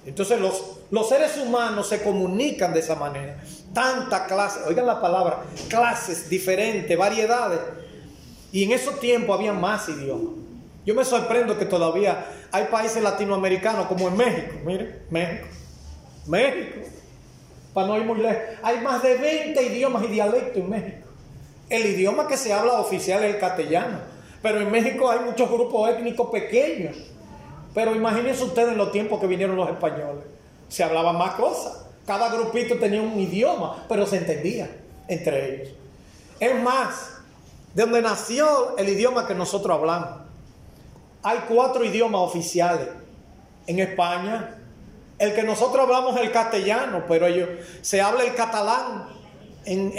Entonces 0.05 0.41
los, 0.41 0.81
los 0.91 1.09
seres 1.09 1.39
humanos 1.39 1.89
se 1.89 2.03
comunican 2.03 2.75
de 2.75 2.81
esa 2.81 2.95
manera. 2.95 3.43
Tanta 3.73 4.27
clase, 4.27 4.61
oigan 4.67 4.87
la 4.87 5.01
palabra, 5.01 5.45
clases 5.69 6.29
diferentes, 6.29 6.97
variedades. 6.97 7.61
Y 8.53 8.65
en 8.65 8.73
esos 8.73 9.01
tiempos 9.01 9.39
había 9.39 9.53
más 9.53 9.89
idiomas. 9.89 10.35
Yo 10.85 10.95
me 10.95 11.05
sorprendo 11.05 11.59
que 11.59 11.65
todavía 11.65 12.27
hay 12.51 12.65
países 12.65 13.03
latinoamericanos 13.03 13.87
como 13.87 14.09
en 14.09 14.17
México. 14.17 14.55
Miren, 14.65 15.03
México. 15.11 15.47
México. 16.27 16.81
Para 17.73 17.87
no 17.87 17.97
ir 17.97 18.05
muy 18.05 18.19
lejos. 18.19 18.43
Hay 18.63 18.81
más 18.81 19.03
de 19.03 19.17
20 19.17 19.63
idiomas 19.63 20.05
y 20.05 20.09
dialectos 20.09 20.57
en 20.57 20.69
México. 20.69 21.09
El 21.71 21.87
idioma 21.87 22.27
que 22.29 22.37
se 22.37 22.53
habla 22.53 22.75
oficial 22.75 23.25
es 23.25 23.35
el 23.35 23.41
castellano. 23.41 24.01
Pero 24.43 24.61
en 24.61 24.71
México 24.71 25.11
hay 25.11 25.21
muchos 25.21 25.49
grupos 25.49 25.89
étnicos 25.91 26.29
pequeños. 26.31 26.97
Pero 27.73 27.95
imagínense 27.95 28.45
ustedes 28.45 28.73
en 28.73 28.79
los 28.79 28.93
tiempos 28.93 29.21
que 29.21 29.27
vinieron 29.27 29.57
los 29.57 29.71
españoles. 29.71 30.25
Se 30.69 30.83
hablaban 30.83 31.17
más 31.17 31.35
cosas. 31.35 31.87
Cada 32.07 32.31
grupito 32.31 32.79
tenía 32.79 33.01
un 33.01 33.19
idioma, 33.19 33.85
pero 33.89 34.07
se 34.07 34.19
entendía 34.19 34.69
entre 35.09 35.55
ellos. 35.55 35.69
Es 36.41 36.61
más, 36.61 37.13
de 37.75 37.83
donde 37.83 38.03
nació 38.03 38.77
el 38.77 38.89
idioma 38.89 39.27
que 39.27 39.35
nosotros 39.35 39.79
hablamos. 39.79 40.23
Hay 41.23 41.39
cuatro 41.49 41.85
idiomas 41.85 42.21
oficiales 42.23 42.89
en 43.67 43.79
España. 43.79 44.59
El 45.19 45.35
que 45.35 45.43
nosotros 45.43 45.85
hablamos 45.85 46.17
es 46.17 46.23
el 46.23 46.33
castellano, 46.33 47.05
pero 47.07 47.27
ellos, 47.27 47.49
se 47.81 48.01
habla 48.01 48.25
el 48.25 48.35
catalán 48.35 49.07
en, 49.65 49.93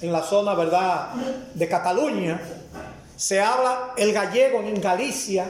en, 0.00 0.12
la 0.12 0.22
zona, 0.22 0.54
¿verdad?, 0.54 1.10
de 1.54 1.68
Cataluña. 1.68 2.40
Se 3.16 3.40
habla 3.40 3.92
el 3.96 4.12
gallego 4.12 4.60
en 4.60 4.80
Galicia. 4.80 5.46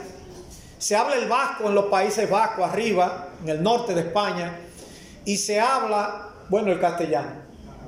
Se 0.78 0.94
habla 0.94 1.16
el 1.16 1.26
vasco 1.26 1.68
en 1.68 1.74
los 1.74 1.86
Países 1.86 2.28
Vascos, 2.28 2.68
arriba, 2.68 3.28
en 3.42 3.48
el 3.48 3.62
norte 3.62 3.94
de 3.94 4.02
España. 4.02 4.54
Y 5.24 5.36
se 5.36 5.60
habla, 5.60 6.30
bueno, 6.48 6.70
el 6.72 6.80
castellano. 6.80 7.44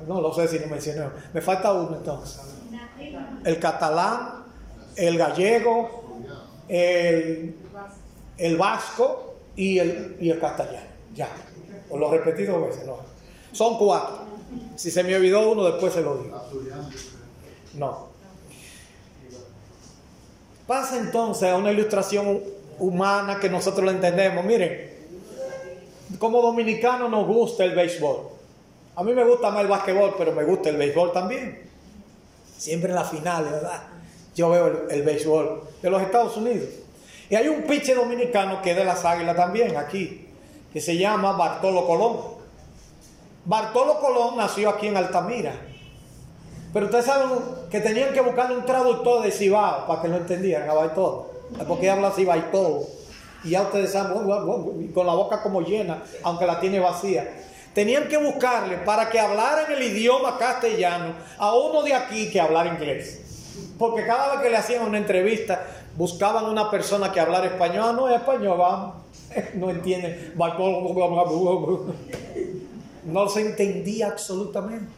No 0.07 0.21
lo 0.21 0.33
sé 0.33 0.47
si 0.47 0.59
lo 0.59 0.67
mencioné. 0.67 1.05
Me 1.33 1.41
falta 1.41 1.73
uno 1.73 1.97
entonces. 1.97 2.41
El 3.43 3.59
catalán, 3.59 4.43
el 4.95 5.17
gallego, 5.17 6.19
el, 6.67 7.55
el 8.37 8.57
vasco 8.57 9.35
y 9.55 9.79
el, 9.79 10.17
y 10.19 10.29
el 10.29 10.39
castellano. 10.39 10.87
Ya. 11.13 11.29
Os 11.89 11.99
lo 11.99 12.11
repetí 12.11 12.43
dos 12.43 12.67
veces. 12.67 12.85
No. 12.85 12.97
Son 13.51 13.77
cuatro. 13.77 14.19
Si 14.75 14.91
se 14.91 15.03
me 15.03 15.15
olvidó 15.15 15.51
uno, 15.51 15.63
después 15.63 15.93
se 15.93 16.01
lo 16.01 16.17
digo. 16.17 16.41
No. 17.75 18.07
Pasa 20.65 20.97
entonces 20.97 21.49
a 21.49 21.57
una 21.57 21.71
ilustración 21.71 22.41
humana 22.79 23.39
que 23.39 23.49
nosotros 23.49 23.85
lo 23.85 23.91
entendemos. 23.91 24.43
Miren, 24.43 24.96
como 26.19 26.41
dominicano 26.41 27.09
nos 27.09 27.27
gusta 27.27 27.63
el 27.65 27.75
béisbol. 27.75 28.29
A 28.95 29.03
mí 29.03 29.13
me 29.13 29.23
gusta 29.23 29.51
más 29.51 29.61
el 29.61 29.67
básquetbol, 29.67 30.15
pero 30.17 30.31
me 30.31 30.43
gusta 30.43 30.69
el 30.69 30.77
béisbol 30.77 31.11
también. 31.11 31.69
Siempre 32.57 32.89
en 32.89 32.95
la 32.95 33.03
final, 33.03 33.43
¿verdad? 33.43 33.83
Yo 34.35 34.49
veo 34.49 34.87
el, 34.89 35.03
béisbol 35.03 35.61
de 35.81 35.89
los 35.89 36.01
Estados 36.01 36.37
Unidos. 36.37 36.69
Y 37.29 37.35
hay 37.35 37.47
un 37.47 37.63
piche 37.63 37.93
dominicano 37.93 38.61
que 38.61 38.71
es 38.71 38.77
de 38.77 38.85
las 38.85 39.03
águilas 39.03 39.35
también, 39.35 39.75
aquí, 39.77 40.27
que 40.71 40.81
se 40.81 40.97
llama 40.97 41.33
Bartolo 41.33 41.85
Colón. 41.85 42.17
Bartolo 43.45 43.99
Colón 43.99 44.37
nació 44.37 44.69
aquí 44.69 44.87
en 44.87 44.97
Altamira. 44.97 45.53
Pero 46.73 46.85
ustedes 46.85 47.05
saben 47.05 47.29
que 47.69 47.79
tenían 47.81 48.13
que 48.13 48.21
buscarle 48.21 48.57
un 48.57 48.65
traductor 48.65 49.23
de 49.23 49.31
Cibao 49.31 49.85
para 49.87 50.01
que 50.01 50.07
lo 50.07 50.17
entendieran 50.17 50.69
a 50.69 50.93
todo. 50.93 51.31
Porque 51.67 51.89
habla 51.89 52.11
Cibao 52.11 52.41
todo. 52.51 52.87
Y 53.43 53.51
ya 53.51 53.63
ustedes 53.63 53.91
saben, 53.91 54.13
con 54.93 55.05
la 55.07 55.13
boca 55.13 55.41
como 55.41 55.61
llena, 55.61 56.03
aunque 56.23 56.45
la 56.45 56.59
tiene 56.59 56.79
vacía. 56.79 57.27
Tenían 57.73 58.07
que 58.07 58.17
buscarle 58.17 58.77
para 58.77 59.07
que 59.09 59.19
hablaran 59.19 59.71
el 59.71 59.83
idioma 59.83 60.37
castellano 60.39 61.13
a 61.37 61.55
uno 61.55 61.83
de 61.83 61.93
aquí 61.93 62.29
que 62.31 62.41
hablara 62.41 62.73
inglés. 62.73 63.21
Porque 63.77 64.05
cada 64.05 64.31
vez 64.31 64.41
que 64.41 64.49
le 64.49 64.57
hacían 64.57 64.83
una 64.83 64.97
entrevista, 64.97 65.63
buscaban 65.95 66.45
una 66.45 66.71
persona 66.71 67.11
que 67.11 67.19
hablara 67.19 67.45
español. 67.45 67.83
Ah, 67.87 67.93
no 67.93 68.09
es 68.09 68.15
español, 68.15 68.57
vamos. 68.57 68.95
No 69.53 69.69
entienden. 69.69 70.33
No 73.05 73.29
se 73.29 73.41
entendía 73.41 74.07
absolutamente. 74.07 74.91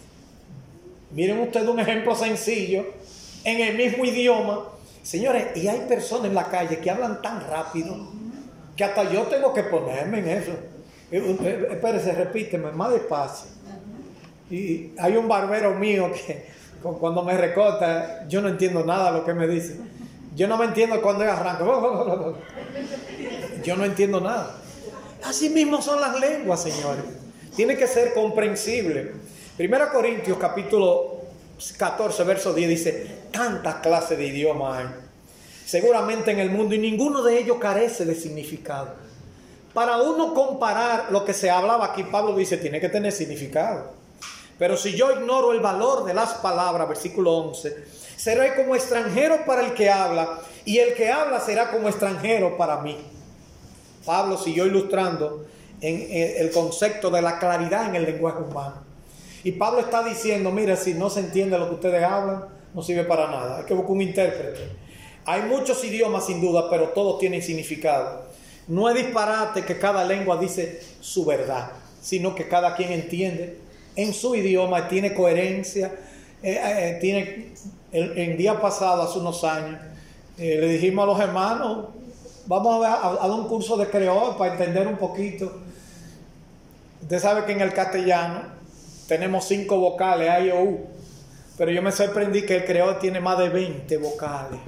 Miren 1.12 1.40
ustedes 1.42 1.68
un 1.68 1.80
ejemplo 1.80 2.16
sencillo. 2.16 2.86
En 3.44 3.60
el 3.60 3.76
mismo 3.76 4.06
idioma. 4.06 4.60
Señores, 5.04 5.58
y 5.58 5.68
hay 5.68 5.82
personas 5.82 6.28
en 6.28 6.36
la 6.36 6.46
calle 6.46 6.80
que 6.80 6.90
hablan 6.90 7.22
tan 7.22 7.46
rápido 7.50 7.98
que 8.80 8.86
hasta 8.86 9.12
yo 9.12 9.24
tengo 9.24 9.54
que 9.54 9.64
ponerme 9.64 10.20
en 10.20 10.30
eso. 10.30 10.52
Eh, 11.12 11.38
eh, 11.44 11.68
espérese, 11.72 12.14
repíteme, 12.14 12.72
más 12.72 12.94
despacio. 12.94 13.50
Y 14.50 14.92
hay 14.98 15.18
un 15.18 15.28
barbero 15.28 15.74
mío 15.74 16.10
que 16.14 16.46
cuando 16.82 17.22
me 17.24 17.36
recorta, 17.36 18.26
yo 18.30 18.40
no 18.40 18.48
entiendo 18.48 18.86
nada 18.86 19.12
de 19.12 19.18
lo 19.18 19.26
que 19.26 19.34
me 19.34 19.50
dice. 19.50 19.82
Yo 20.34 20.48
no 20.48 20.58
me 20.58 20.64
entiendo 20.64 21.02
cuando 21.02 21.26
él 21.26 21.30
arranca. 21.30 21.66
Yo 23.66 23.76
no 23.76 23.84
entiendo 23.84 24.22
nada. 24.22 24.56
Así 25.26 25.50
mismo 25.50 25.82
son 25.82 26.00
las 26.00 26.18
lenguas, 26.18 26.64
señores. 26.64 27.04
Tiene 27.58 27.76
que 27.76 27.86
ser 27.86 28.14
comprensible. 28.14 29.12
Primera 29.58 29.90
Corintios 29.90 30.38
capítulo 30.38 31.18
14, 31.78 32.24
verso 32.24 32.54
10 32.54 32.70
dice, 32.70 33.08
tantas 33.30 33.76
clases 33.82 34.18
de 34.18 34.26
idiomas 34.26 34.78
hay 34.78 35.09
seguramente 35.70 36.32
en 36.32 36.40
el 36.40 36.50
mundo 36.50 36.74
y 36.74 36.80
ninguno 36.80 37.22
de 37.22 37.38
ellos 37.38 37.58
carece 37.60 38.04
de 38.04 38.16
significado. 38.16 38.96
Para 39.72 39.98
uno 39.98 40.34
comparar 40.34 41.12
lo 41.12 41.24
que 41.24 41.34
se 41.36 41.52
hablaba 41.52 41.86
aquí, 41.86 42.02
Pablo 42.04 42.36
dice, 42.36 42.58
tiene 42.58 42.82
que 42.82 42.90
tener 42.90 43.12
significado. 43.12 43.94
Pero 44.58 44.76
si 44.76 44.96
yo 44.96 45.12
ignoro 45.12 45.52
el 45.52 45.60
valor 45.60 46.06
de 46.06 46.16
las 46.16 46.34
palabras, 46.36 46.90
versículo 46.90 47.34
11, 47.34 47.84
seré 48.18 48.56
como 48.56 48.74
extranjero 48.74 49.46
para 49.46 49.64
el 49.64 49.76
que 49.76 49.92
habla 49.92 50.40
y 50.66 50.80
el 50.80 50.96
que 50.96 51.12
habla 51.12 51.40
será 51.40 51.70
como 51.70 51.88
extranjero 51.88 52.58
para 52.58 52.78
mí. 52.78 52.98
Pablo 54.08 54.40
siguió 54.40 54.66
ilustrando 54.66 55.46
en 55.82 56.08
el 56.12 56.50
concepto 56.50 57.12
de 57.12 57.22
la 57.22 57.38
claridad 57.38 57.90
en 57.90 57.96
el 57.96 58.06
lenguaje 58.06 58.42
humano. 58.42 58.78
Y 59.44 59.52
Pablo 59.52 59.82
está 59.82 60.04
diciendo, 60.04 60.50
mira, 60.50 60.76
si 60.76 60.96
no 60.96 61.12
se 61.12 61.20
entiende 61.20 61.60
lo 61.60 61.70
que 61.70 61.76
ustedes 61.76 62.04
hablan, 62.04 62.46
no 62.74 62.82
sirve 62.82 63.04
para 63.04 63.28
nada. 63.30 63.60
Hay 63.60 63.66
que 63.66 63.76
buscar 63.76 63.92
un 63.92 64.02
intérprete. 64.02 64.89
Hay 65.30 65.44
muchos 65.44 65.84
idiomas 65.84 66.26
sin 66.26 66.42
duda, 66.42 66.72
pero 66.72 66.90
todos 66.90 67.20
tienen 67.20 67.44
significado. 67.44 68.24
No 68.68 68.90
es 68.90 68.96
disparate 68.96 69.64
que 69.64 69.78
cada 69.78 70.04
lengua 70.04 70.38
dice 70.38 70.82
su 71.02 71.24
verdad, 71.24 71.70
sino 72.02 72.34
que 72.34 72.48
cada 72.48 72.76
quien 72.76 72.92
entiende 72.92 73.60
en 73.96 74.12
su 74.12 74.34
idioma, 74.34 74.88
tiene 74.88 75.14
coherencia. 75.14 75.94
Eh, 76.42 76.54
eh, 76.54 76.60
eh, 76.66 76.98
tiene, 77.00 77.54
el, 77.92 78.38
día 78.38 78.60
pasado, 78.60 79.04
hace 79.04 79.20
unos 79.20 79.44
años, 79.44 79.80
le 80.36 80.68
dijimos 80.68 81.04
a 81.04 81.06
los 81.06 81.20
hermanos, 81.20 81.90
vamos 82.48 82.84
a, 82.84 83.20
dar 83.22 83.30
un 83.30 83.48
curso 83.48 83.78
de 83.78 83.86
creol 83.86 84.36
para 84.36 84.54
entender 84.54 84.88
un 84.88 84.98
poquito. 84.98 85.62
Usted 87.04 87.20
sabe 87.20 87.46
que 87.46 87.52
en 87.52 87.62
el 87.62 87.72
castellano 87.72 88.46
tenemos 89.08 89.46
cinco 89.46 89.78
vocales, 89.78 90.28
A, 90.28 90.40
I, 90.40 90.50
O, 90.50 90.80
pero 91.56 91.70
yo 91.70 91.84
me 91.84 91.92
sorprendí 91.92 92.48
que 92.48 92.56
el 92.56 92.66
creol 92.66 92.98
tiene 92.98 93.20
más 93.20 93.38
de 93.38 93.50
20 93.50 93.96
vocales. 93.98 94.60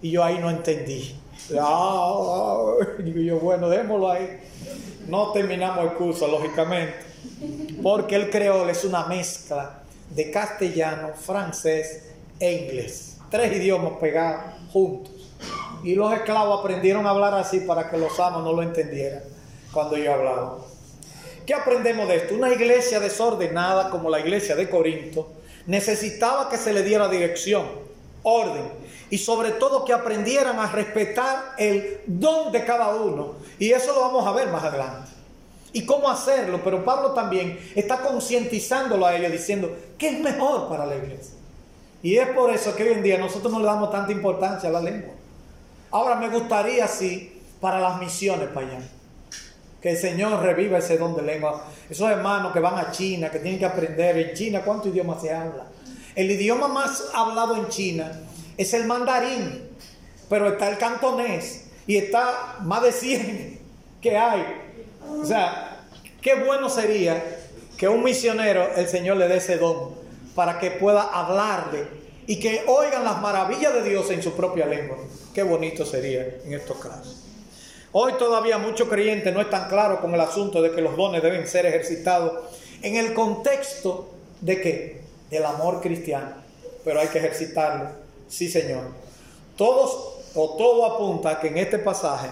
Y 0.00 0.12
yo 0.12 0.24
ahí 0.24 0.38
no 0.38 0.50
entendí. 0.50 1.14
Ah, 1.58 2.74
digo 2.98 3.20
yo, 3.20 3.40
bueno, 3.40 3.68
démoslo 3.68 4.10
ahí. 4.10 4.40
No 5.08 5.32
terminamos 5.32 5.84
el 5.84 5.92
curso, 5.94 6.28
lógicamente. 6.28 6.94
Porque 7.82 8.16
el 8.16 8.30
creol 8.30 8.68
es 8.70 8.84
una 8.84 9.06
mezcla 9.06 9.82
de 10.10 10.30
castellano, 10.30 11.10
francés 11.14 12.10
e 12.38 12.52
inglés. 12.52 13.16
Tres 13.30 13.52
idiomas 13.56 13.94
pegados 14.00 14.54
juntos. 14.72 15.12
Y 15.82 15.94
los 15.94 16.12
esclavos 16.12 16.60
aprendieron 16.60 17.06
a 17.06 17.10
hablar 17.10 17.34
así 17.34 17.60
para 17.60 17.90
que 17.90 17.96
los 17.96 18.18
amos 18.18 18.42
no 18.42 18.52
lo 18.52 18.62
entendieran 18.62 19.22
cuando 19.72 19.96
yo 19.96 20.12
hablaba. 20.12 20.58
¿Qué 21.46 21.54
aprendemos 21.54 22.08
de 22.08 22.16
esto? 22.16 22.34
Una 22.34 22.52
iglesia 22.52 23.00
desordenada 23.00 23.90
como 23.90 24.10
la 24.10 24.20
iglesia 24.20 24.54
de 24.54 24.68
Corinto 24.68 25.30
necesitaba 25.66 26.48
que 26.48 26.56
se 26.56 26.72
le 26.72 26.82
diera 26.82 27.08
dirección, 27.08 27.66
orden 28.22 28.64
y 29.10 29.18
sobre 29.18 29.52
todo 29.52 29.84
que 29.84 29.92
aprendieran 29.92 30.58
a 30.58 30.70
respetar 30.70 31.54
el 31.56 32.00
don 32.06 32.52
de 32.52 32.64
cada 32.64 32.94
uno. 32.94 33.34
Y 33.58 33.70
eso 33.70 33.94
lo 33.94 34.00
vamos 34.00 34.26
a 34.26 34.32
ver 34.32 34.48
más 34.48 34.64
adelante. 34.64 35.10
Y 35.72 35.84
cómo 35.84 36.08
hacerlo, 36.08 36.60
pero 36.64 36.84
Pablo 36.84 37.12
también 37.12 37.58
está 37.74 37.98
concientizándolo 37.98 39.06
a 39.06 39.14
ellos 39.14 39.32
diciendo 39.32 39.74
que 39.98 40.08
es 40.08 40.20
mejor 40.20 40.68
para 40.68 40.86
la 40.86 40.96
iglesia. 40.96 41.34
Y 42.02 42.16
es 42.16 42.28
por 42.28 42.50
eso 42.52 42.74
que 42.74 42.84
hoy 42.84 42.92
en 42.94 43.02
día 43.02 43.18
nosotros 43.18 43.52
no 43.52 43.58
le 43.58 43.66
damos 43.66 43.90
tanta 43.90 44.12
importancia 44.12 44.68
a 44.68 44.72
la 44.72 44.80
lengua. 44.80 45.14
Ahora 45.90 46.14
me 46.16 46.28
gustaría, 46.28 46.86
sí, 46.86 47.42
para 47.60 47.80
las 47.80 47.98
misiones 47.98 48.48
para 48.48 48.66
allá. 48.66 48.80
Que 49.82 49.90
el 49.90 49.96
Señor 49.96 50.42
reviva 50.42 50.78
ese 50.78 50.98
don 50.98 51.14
de 51.14 51.22
lengua. 51.22 51.64
Esos 51.88 52.10
hermanos 52.10 52.52
que 52.52 52.60
van 52.60 52.78
a 52.78 52.90
China, 52.90 53.30
que 53.30 53.38
tienen 53.38 53.58
que 53.58 53.66
aprender. 53.66 54.16
En 54.16 54.34
China, 54.34 54.62
¿cuántos 54.64 54.88
idiomas 54.88 55.20
se 55.20 55.32
habla? 55.32 55.66
El 56.14 56.30
idioma 56.30 56.68
más 56.68 57.10
hablado 57.14 57.56
en 57.56 57.68
China 57.68 58.12
es 58.58 58.74
el 58.74 58.84
mandarín, 58.84 59.70
pero 60.28 60.48
está 60.48 60.68
el 60.68 60.76
cantonés 60.76 61.68
y 61.86 61.96
está 61.96 62.56
más 62.60 62.82
de 62.82 62.92
100 62.92 63.60
que 64.02 64.18
hay. 64.18 64.44
O 65.08 65.24
sea, 65.24 65.86
qué 66.20 66.34
bueno 66.34 66.68
sería 66.68 67.24
que 67.78 67.88
un 67.88 68.02
misionero 68.02 68.68
el 68.76 68.88
Señor 68.88 69.16
le 69.16 69.28
dé 69.28 69.38
ese 69.38 69.56
don 69.56 69.94
para 70.34 70.58
que 70.58 70.72
pueda 70.72 71.02
hablarle 71.02 71.86
y 72.26 72.38
que 72.38 72.64
oigan 72.66 73.04
las 73.04 73.20
maravillas 73.22 73.72
de 73.72 73.88
Dios 73.88 74.10
en 74.10 74.22
su 74.22 74.34
propia 74.34 74.66
lengua. 74.66 74.98
Qué 75.32 75.42
bonito 75.42 75.86
sería 75.86 76.26
en 76.44 76.52
estos 76.52 76.76
casos. 76.78 77.24
Hoy 77.92 78.12
todavía 78.18 78.58
muchos 78.58 78.88
creyentes 78.88 79.32
no 79.32 79.40
están 79.40 79.68
claros 79.68 80.00
con 80.00 80.12
el 80.12 80.20
asunto 80.20 80.60
de 80.60 80.72
que 80.72 80.82
los 80.82 80.96
dones 80.96 81.22
deben 81.22 81.46
ser 81.46 81.64
ejercitados 81.64 82.32
en 82.82 82.96
el 82.96 83.14
contexto 83.14 84.10
de 84.40 84.60
qué? 84.60 85.00
Del 85.30 85.44
amor 85.46 85.80
cristiano. 85.80 86.34
Pero 86.84 87.00
hay 87.00 87.08
que 87.08 87.18
ejercitarlo. 87.18 88.07
Sí, 88.28 88.48
Señor. 88.48 88.84
Todos 89.56 90.14
o 90.34 90.56
todo 90.56 90.86
apunta 90.86 91.40
que 91.40 91.48
en 91.48 91.58
este 91.58 91.78
pasaje, 91.78 92.28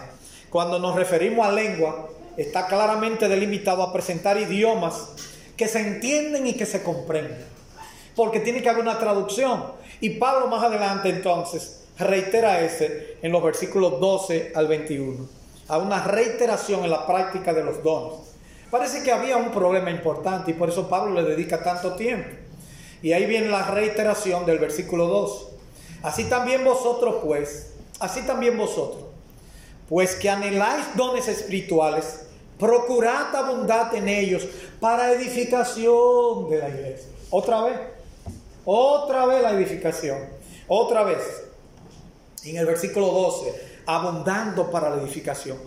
cuando 0.51 0.79
nos 0.79 0.95
referimos 0.95 1.47
a 1.47 1.53
lengua, 1.53 2.09
está 2.37 2.67
claramente 2.67 3.29
delimitado 3.29 3.83
a 3.83 3.93
presentar 3.93 4.39
idiomas 4.39 5.09
que 5.57 5.69
se 5.69 5.81
entienden 5.81 6.47
y 6.47 6.55
que 6.55 6.67
se 6.67 6.83
comprenden. 6.83 7.45
Porque 8.15 8.41
tiene 8.41 8.63
que 8.63 8.69
haber 8.69 8.83
una 8.83 8.99
traducción. 8.99 9.65
Y 10.01 10.11
Pablo 10.11 10.47
más 10.49 10.63
adelante 10.63 11.09
entonces 11.09 11.85
reitera 11.99 12.61
ese 12.61 13.17
en 13.23 13.33
los 13.33 13.43
versículos 13.43 13.99
12 13.99 14.53
al 14.55 14.69
21 14.69 15.37
a 15.69 15.79
una 15.79 16.03
reiteración 16.05 16.85
en 16.85 16.91
la 16.91 17.07
práctica 17.07 17.53
de 17.53 17.65
los 17.65 17.83
dones. 17.83 18.21
Parece 18.71 19.03
que 19.03 19.13
había 19.13 19.37
un 19.37 19.51
problema 19.51 19.91
importante 19.91 20.51
y 20.51 20.55
por 20.55 20.69
eso 20.69 20.89
Pablo 20.89 21.21
le 21.21 21.29
dedica 21.29 21.63
tanto 21.63 21.95
tiempo. 21.95 22.29
Y 23.03 23.13
ahí 23.13 23.27
viene 23.27 23.49
la 23.49 23.71
reiteración 23.71 24.47
del 24.47 24.59
versículo 24.59 25.07
2. 25.07 25.49
Así 26.03 26.25
también 26.25 26.65
vosotros 26.65 27.17
pues, 27.25 27.73
así 27.99 28.23
también 28.23 28.57
vosotros, 28.57 29.05
pues 29.89 30.15
que 30.17 30.31
anheláis 30.31 30.85
dones 30.95 31.29
espirituales, 31.29 32.27
procurad 32.59 33.35
abundar 33.35 33.95
en 33.95 34.09
ellos 34.09 34.47
para 34.81 35.13
edificación 35.13 36.49
de 36.49 36.59
la 36.59 36.69
iglesia. 36.69 37.09
Otra 37.31 37.63
vez, 37.63 37.79
otra 38.65 39.27
vez 39.27 39.43
la 39.43 39.53
edificación, 39.53 40.19
otra 40.69 41.03
vez. 41.03 41.45
En 42.45 42.57
el 42.57 42.67
versículo 42.67 43.07
12, 43.07 43.83
abundando 43.87 44.71
para 44.71 44.91
la 44.91 45.03
edificación. 45.03 45.59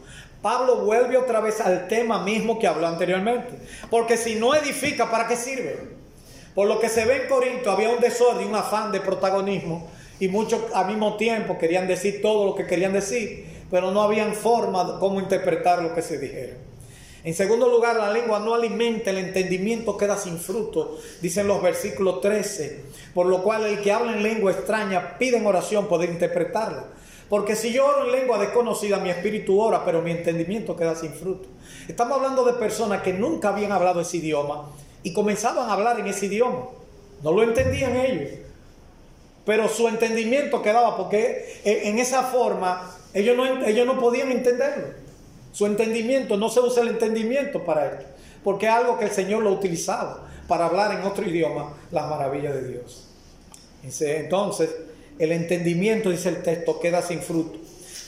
Pablo 0.42 0.78
vuelve 0.78 1.18
otra 1.18 1.42
vez 1.42 1.60
al 1.60 1.88
tema 1.88 2.24
mismo 2.24 2.58
que 2.60 2.68
habló 2.68 2.88
anteriormente. 2.88 3.60
Porque 3.90 4.16
si 4.16 4.36
no 4.36 4.56
edifica, 4.56 5.12
¿para 5.12 5.28
qué 5.28 5.36
sirve? 5.36 5.78
Por 6.56 6.68
lo 6.68 6.80
que 6.80 6.90
se 6.90 7.06
ve 7.06 7.24
en 7.24 7.30
Corinto, 7.30 7.72
había 7.72 7.90
un 7.90 8.00
desorden, 8.00 8.48
un 8.48 8.56
afán 8.56 8.92
de 8.92 9.02
protagonismo. 9.02 9.90
Y 10.20 10.28
muchos 10.28 10.62
al 10.74 10.88
mismo 10.88 11.18
tiempo 11.18 11.58
querían 11.58 11.88
decir 11.88 12.22
todo 12.22 12.46
lo 12.46 12.56
que 12.56 12.66
querían 12.66 12.94
decir, 12.94 13.46
pero 13.72 13.92
no 13.92 14.02
habían 14.02 14.34
forma 14.34 14.84
de 14.84 15.00
cómo 15.00 15.20
interpretar 15.20 15.82
lo 15.82 15.94
que 15.94 16.02
se 16.02 16.18
dijera. 16.18 16.54
En 17.24 17.34
segundo 17.34 17.68
lugar, 17.68 17.98
la 17.98 18.12
lengua 18.12 18.40
no 18.40 18.54
alimenta, 18.54 19.10
el 19.10 19.18
entendimiento 19.18 19.98
queda 19.98 20.16
sin 20.16 20.38
fruto, 20.38 20.98
dicen 21.22 21.48
los 21.48 21.62
versículos 21.62 22.22
13, 22.22 22.84
por 23.14 23.26
lo 23.26 23.44
cual 23.44 23.66
el 23.66 23.82
que 23.82 23.92
habla 23.92 24.14
en 24.14 24.24
lengua 24.24 24.52
extraña 24.52 25.18
pide 25.18 25.38
en 25.38 25.46
oración 25.46 25.88
poder 25.88 26.10
interpretarla. 26.10 26.86
Porque 27.30 27.56
si 27.56 27.72
yo 27.72 27.86
oro 27.86 28.06
en 28.06 28.14
lengua 28.14 28.40
desconocida, 28.40 28.98
mi 28.98 29.10
espíritu 29.10 29.60
ora, 29.60 29.84
pero 29.86 30.02
mi 30.02 30.12
entendimiento 30.12 30.76
queda 30.76 30.96
sin 30.96 31.14
fruto. 31.14 31.48
Estamos 31.88 32.18
hablando 32.18 32.44
de 32.44 32.54
personas 32.54 33.04
que 33.04 33.14
nunca 33.14 33.50
habían 33.50 33.72
hablado 33.72 34.00
ese 34.02 34.18
idioma 34.18 34.70
y 35.04 35.14
comenzaban 35.14 35.70
a 35.70 35.74
hablar 35.74 36.00
en 36.00 36.08
ese 36.08 36.26
idioma. 36.26 36.70
No 37.22 37.32
lo 37.32 37.44
entendían 37.44 37.96
ellos. 37.98 38.49
Pero 39.46 39.68
su 39.68 39.88
entendimiento 39.88 40.62
quedaba 40.62 40.96
porque 40.98 41.62
en 41.64 42.00
esa 42.00 42.24
forma 42.24 42.96
ellos 43.14 43.36
no, 43.36 43.66
ellos 43.66 43.86
no 43.86 44.00
podían 44.00 44.32
entenderlo. 44.32 44.88
Su 45.52 45.66
entendimiento, 45.66 46.38
no 46.38 46.50
se 46.50 46.60
usa 46.60 46.84
el 46.84 46.90
entendimiento 46.90 47.64
para 47.64 47.88
ellos. 47.88 48.06
Porque 48.44 48.68
es 48.68 48.72
algo 48.72 48.98
que 49.00 49.06
el 49.06 49.12
Señor 49.12 49.44
lo 49.44 49.52
utilizaba 49.52 50.28
para 50.48 50.66
hablar 50.66 50.98
en 50.98 51.06
otro 51.06 51.26
idioma 51.28 51.74
las 51.92 52.10
maravillas 52.10 52.54
de 52.54 52.68
Dios. 52.68 53.08
Entonces, 53.84 54.70
el 55.18 55.32
entendimiento, 55.32 56.10
dice 56.10 56.30
el 56.30 56.44
texto, 56.44 56.80
queda 56.80 57.02
sin 57.02 57.22
fruto. 57.22 57.60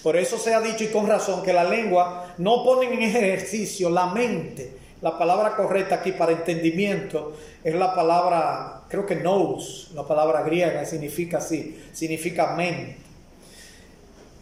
Por 0.03 0.17
eso 0.17 0.37
se 0.37 0.53
ha 0.53 0.61
dicho 0.61 0.83
y 0.83 0.87
con 0.87 1.07
razón 1.07 1.43
que 1.43 1.53
la 1.53 1.63
lengua 1.63 2.33
no 2.37 2.63
pone 2.63 2.91
en 2.91 3.01
ejercicio 3.03 3.89
la 3.89 4.07
mente. 4.07 4.77
La 5.01 5.17
palabra 5.17 5.55
correcta 5.55 5.95
aquí 5.95 6.11
para 6.11 6.31
entendimiento 6.31 7.33
es 7.63 7.75
la 7.75 7.93
palabra, 7.93 8.80
creo 8.91 9.05
que 9.05 9.15
nous, 9.15 9.89
la 9.95 10.05
palabra 10.05 10.43
griega 10.43 10.85
significa 10.85 11.37
así, 11.37 11.79
significa 11.93 12.55
mente. 12.55 12.97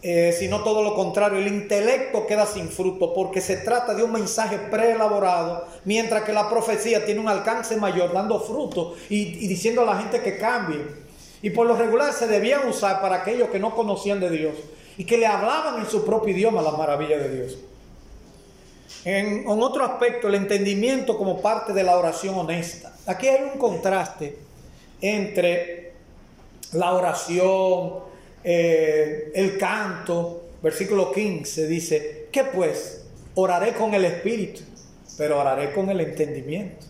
Eh, 0.01 0.33
sino 0.37 0.63
todo 0.63 0.81
lo 0.81 0.95
contrario, 0.95 1.39
el 1.39 1.47
intelecto 1.47 2.25
queda 2.25 2.45
sin 2.45 2.69
fruto 2.69 3.13
porque 3.13 3.41
se 3.41 3.57
trata 3.57 3.93
de 3.93 4.01
un 4.01 4.13
mensaje 4.13 4.57
preelaborado, 4.57 5.67
mientras 5.85 6.23
que 6.23 6.33
la 6.33 6.49
profecía 6.49 7.05
tiene 7.05 7.19
un 7.19 7.27
alcance 7.27 7.75
mayor, 7.75 8.13
dando 8.13 8.39
fruto 8.39 8.95
y, 9.09 9.43
y 9.43 9.47
diciendo 9.47 9.81
a 9.81 9.85
la 9.85 9.97
gente 9.97 10.21
que 10.21 10.37
cambie. 10.37 10.79
Y 11.41 11.51
por 11.51 11.67
lo 11.67 11.75
regular 11.75 12.13
se 12.13 12.27
debían 12.27 12.67
usar 12.67 13.01
para 13.01 13.17
aquellos 13.17 13.49
que 13.49 13.59
no 13.59 13.75
conocían 13.75 14.19
de 14.19 14.29
Dios 14.29 14.55
y 14.97 15.05
que 15.05 15.17
le 15.17 15.27
hablaban 15.27 15.79
en 15.79 15.89
su 15.89 16.03
propio 16.03 16.33
idioma 16.35 16.61
las 16.61 16.77
maravillas 16.77 17.21
de 17.21 17.35
Dios. 17.35 17.57
En, 19.05 19.45
otro 19.47 19.85
aspecto, 19.85 20.27
el 20.27 20.35
entendimiento 20.35 21.17
como 21.17 21.41
parte 21.41 21.73
de 21.73 21.83
la 21.83 21.97
oración 21.97 22.35
honesta. 22.35 22.93
Aquí 23.05 23.27
hay 23.27 23.43
un 23.43 23.59
contraste 23.59 24.37
entre 25.01 25.93
la 26.73 26.93
oración, 26.93 27.93
eh, 28.43 29.31
el 29.33 29.57
canto. 29.57 30.43
Versículo 30.61 31.11
15 31.11 31.67
dice, 31.67 32.27
¿qué 32.31 32.43
pues? 32.43 33.05
Oraré 33.35 33.73
con 33.73 33.93
el 33.93 34.03
Espíritu, 34.05 34.61
pero 35.17 35.39
oraré 35.39 35.71
con 35.71 35.89
el 35.89 36.01
entendimiento. 36.01 36.85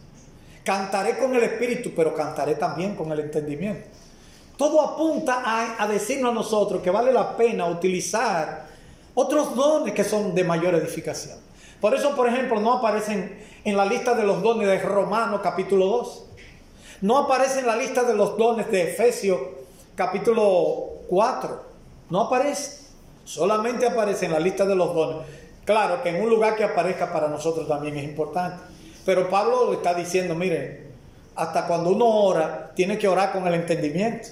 Cantaré 0.63 1.17
con 1.17 1.35
el 1.35 1.43
Espíritu, 1.43 1.91
pero 1.95 2.13
cantaré 2.15 2.55
también 2.55 2.95
con 2.95 3.11
el 3.11 3.19
entendimiento. 3.19 3.87
Todo 4.59 4.81
apunta 4.81 5.41
a, 5.77 5.87
decirnos 5.87 6.31
a 6.31 6.35
nosotros 6.35 6.81
que 6.81 6.89
vale 6.89 7.13
la 7.13 7.37
pena 7.37 7.65
utilizar 7.67 8.67
otros 9.15 9.55
dones 9.55 9.93
que 9.93 10.03
son 10.03 10.35
de 10.35 10.43
mayor 10.43 10.75
edificación. 10.75 11.37
Por 11.81 11.95
eso, 11.95 12.15
por 12.15 12.27
ejemplo, 12.27 12.59
no 12.59 12.73
aparecen 12.73 13.39
en 13.63 13.77
la 13.77 13.85
lista 13.85 14.13
de 14.13 14.23
los 14.23 14.41
dones 14.41 14.67
de 14.67 14.79
Romanos 14.79 15.41
capítulo 15.41 15.85
2. 15.85 16.25
No 17.01 17.17
aparece 17.17 17.59
en 17.59 17.67
la 17.67 17.77
lista 17.77 18.03
de 18.03 18.13
los 18.13 18.37
dones 18.37 18.69
de 18.69 18.91
Efesios 18.91 19.39
capítulo 19.95 21.03
4. 21.07 21.63
No 22.09 22.21
aparece. 22.21 22.79
Solamente 23.23 23.87
aparece 23.87 24.25
en 24.25 24.33
la 24.33 24.39
lista 24.39 24.65
de 24.65 24.75
los 24.75 24.93
dones. 24.93 25.27
Claro 25.63 26.01
que 26.03 26.09
en 26.09 26.21
un 26.21 26.29
lugar 26.29 26.55
que 26.55 26.63
aparezca 26.63 27.13
para 27.13 27.27
nosotros 27.27 27.67
también 27.67 27.95
es 27.97 28.03
importante. 28.03 28.61
Pero 29.05 29.29
Pablo 29.29 29.71
está 29.71 29.93
diciendo, 29.93 30.35
miren, 30.35 30.89
hasta 31.35 31.65
cuando 31.67 31.91
uno 31.91 32.05
ora, 32.05 32.71
tiene 32.75 32.97
que 32.97 33.07
orar 33.07 33.31
con 33.31 33.47
el 33.47 33.53
entendimiento. 33.53 34.27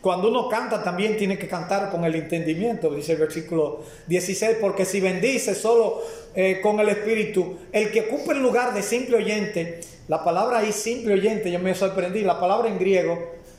Cuando 0.00 0.28
uno 0.28 0.48
canta 0.48 0.82
también 0.82 1.16
tiene 1.16 1.38
que 1.38 1.48
cantar 1.48 1.90
con 1.90 2.04
el 2.04 2.14
entendimiento, 2.14 2.94
dice 2.94 3.12
el 3.12 3.18
versículo 3.18 3.80
16, 4.06 4.58
porque 4.60 4.84
si 4.84 5.00
bendice 5.00 5.56
solo 5.56 6.02
eh, 6.34 6.60
con 6.62 6.78
el 6.78 6.88
Espíritu, 6.88 7.56
el 7.72 7.90
que 7.90 8.02
ocupa 8.02 8.32
el 8.32 8.40
lugar 8.40 8.74
de 8.74 8.82
simple 8.82 9.16
oyente, 9.16 9.80
la 10.06 10.22
palabra 10.22 10.58
ahí 10.58 10.72
simple 10.72 11.14
oyente, 11.14 11.50
yo 11.50 11.58
me 11.58 11.74
sorprendí, 11.74 12.20
la 12.20 12.38
palabra 12.38 12.68
en 12.68 12.78
griego 12.78 13.18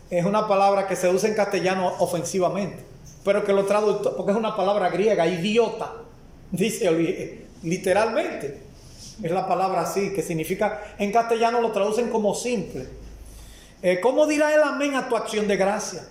es 0.09 0.23
una 0.23 0.47
palabra 0.47 0.87
que 0.87 0.95
se 0.95 1.09
usa 1.09 1.27
en 1.27 1.35
castellano 1.35 1.93
ofensivamente, 1.99 2.77
pero 3.25 3.43
que 3.43 3.51
lo 3.51 3.65
traduzco, 3.65 4.15
porque 4.15 4.31
es 4.31 4.37
una 4.37 4.55
palabra 4.55 4.89
griega, 4.89 5.27
idiota, 5.27 5.93
dice 6.51 7.47
literalmente, 7.63 8.61
es 9.21 9.31
la 9.31 9.45
palabra 9.45 9.81
así, 9.81 10.13
que 10.13 10.21
significa, 10.21 10.95
en 10.97 11.11
castellano 11.11 11.59
lo 11.59 11.71
traducen 11.71 12.09
como 12.09 12.33
simple. 12.33 12.87
Eh, 13.81 13.99
¿Cómo 14.01 14.25
dirá 14.25 14.53
el 14.53 14.63
amén 14.63 14.95
a 14.95 15.09
tu 15.09 15.17
acción 15.17 15.47
de 15.47 15.57
gracia? 15.57 16.01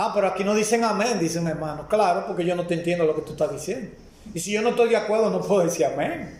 Ah, 0.00 0.12
pero 0.14 0.28
aquí 0.28 0.44
no 0.44 0.54
dicen 0.54 0.84
amén, 0.84 1.18
dicen 1.18 1.44
hermano. 1.48 1.88
Claro, 1.88 2.24
porque 2.24 2.44
yo 2.44 2.54
no 2.54 2.64
te 2.64 2.74
entiendo 2.74 3.04
lo 3.04 3.16
que 3.16 3.22
tú 3.22 3.32
estás 3.32 3.50
diciendo. 3.50 3.90
Y 4.32 4.38
si 4.38 4.52
yo 4.52 4.62
no 4.62 4.68
estoy 4.68 4.90
de 4.90 4.96
acuerdo, 4.96 5.28
no 5.28 5.40
puedo 5.40 5.64
decir 5.64 5.86
amén. 5.86 6.38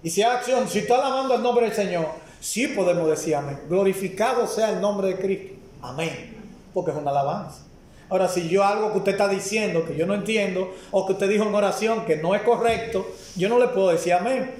Y 0.00 0.10
si 0.10 0.22
hay 0.22 0.36
acción, 0.36 0.68
si 0.68 0.78
estás 0.78 1.00
alabando 1.00 1.34
el 1.34 1.42
nombre 1.42 1.66
del 1.66 1.74
Señor, 1.74 2.06
sí 2.38 2.68
podemos 2.68 3.10
decir 3.10 3.34
amén. 3.34 3.58
Glorificado 3.68 4.46
sea 4.46 4.70
el 4.70 4.80
nombre 4.80 5.08
de 5.08 5.16
Cristo. 5.16 5.54
Amén. 5.82 6.36
Porque 6.72 6.92
es 6.92 6.96
una 6.96 7.10
alabanza. 7.10 7.62
Ahora, 8.08 8.28
si 8.28 8.48
yo 8.48 8.62
algo 8.62 8.92
que 8.92 8.98
usted 8.98 9.12
está 9.12 9.26
diciendo 9.26 9.84
que 9.84 9.96
yo 9.96 10.06
no 10.06 10.14
entiendo, 10.14 10.72
o 10.92 11.06
que 11.06 11.14
usted 11.14 11.28
dijo 11.28 11.42
en 11.42 11.52
oración 11.52 12.04
que 12.04 12.14
no 12.14 12.36
es 12.36 12.42
correcto, 12.42 13.08
yo 13.34 13.48
no 13.48 13.58
le 13.58 13.66
puedo 13.66 13.88
decir 13.88 14.12
amén. 14.12 14.54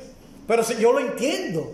Pero 0.48 0.64
si 0.64 0.74
yo 0.74 0.92
lo 0.92 0.98
entiendo, 0.98 1.70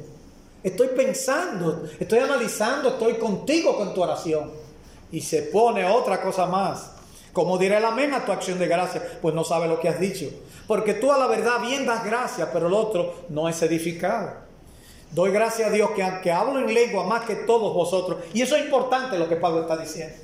estoy 0.62 0.88
pensando, 0.88 1.88
estoy 1.98 2.18
analizando, 2.18 2.90
estoy 2.90 3.14
contigo 3.14 3.78
con 3.78 3.94
tu 3.94 4.02
oración 4.02 4.65
y 5.12 5.20
se 5.20 5.42
pone 5.42 5.84
otra 5.84 6.20
cosa 6.22 6.46
más. 6.46 6.92
Como 7.32 7.58
dirá 7.58 7.78
el 7.78 7.84
amén 7.84 8.14
a 8.14 8.24
tu 8.24 8.32
acción 8.32 8.58
de 8.58 8.66
gracia, 8.66 9.02
pues 9.20 9.34
no 9.34 9.44
sabe 9.44 9.68
lo 9.68 9.78
que 9.78 9.88
has 9.88 10.00
dicho. 10.00 10.26
Porque 10.66 10.94
tú 10.94 11.12
a 11.12 11.18
la 11.18 11.26
verdad 11.26 11.60
bien 11.60 11.84
das 11.84 12.04
gracias, 12.04 12.48
pero 12.52 12.68
el 12.68 12.72
otro 12.72 13.14
no 13.28 13.48
es 13.48 13.60
edificado. 13.62 14.30
Doy 15.10 15.30
gracias 15.30 15.68
a 15.68 15.70
Dios 15.72 15.90
que 15.90 16.02
aunque 16.02 16.32
hablo 16.32 16.58
en 16.58 16.72
lengua 16.72 17.04
más 17.04 17.24
que 17.24 17.36
todos 17.36 17.72
vosotros, 17.74 18.18
y 18.32 18.42
eso 18.42 18.56
es 18.56 18.64
importante 18.64 19.18
lo 19.18 19.28
que 19.28 19.36
Pablo 19.36 19.62
está 19.62 19.76
diciendo. 19.76 20.16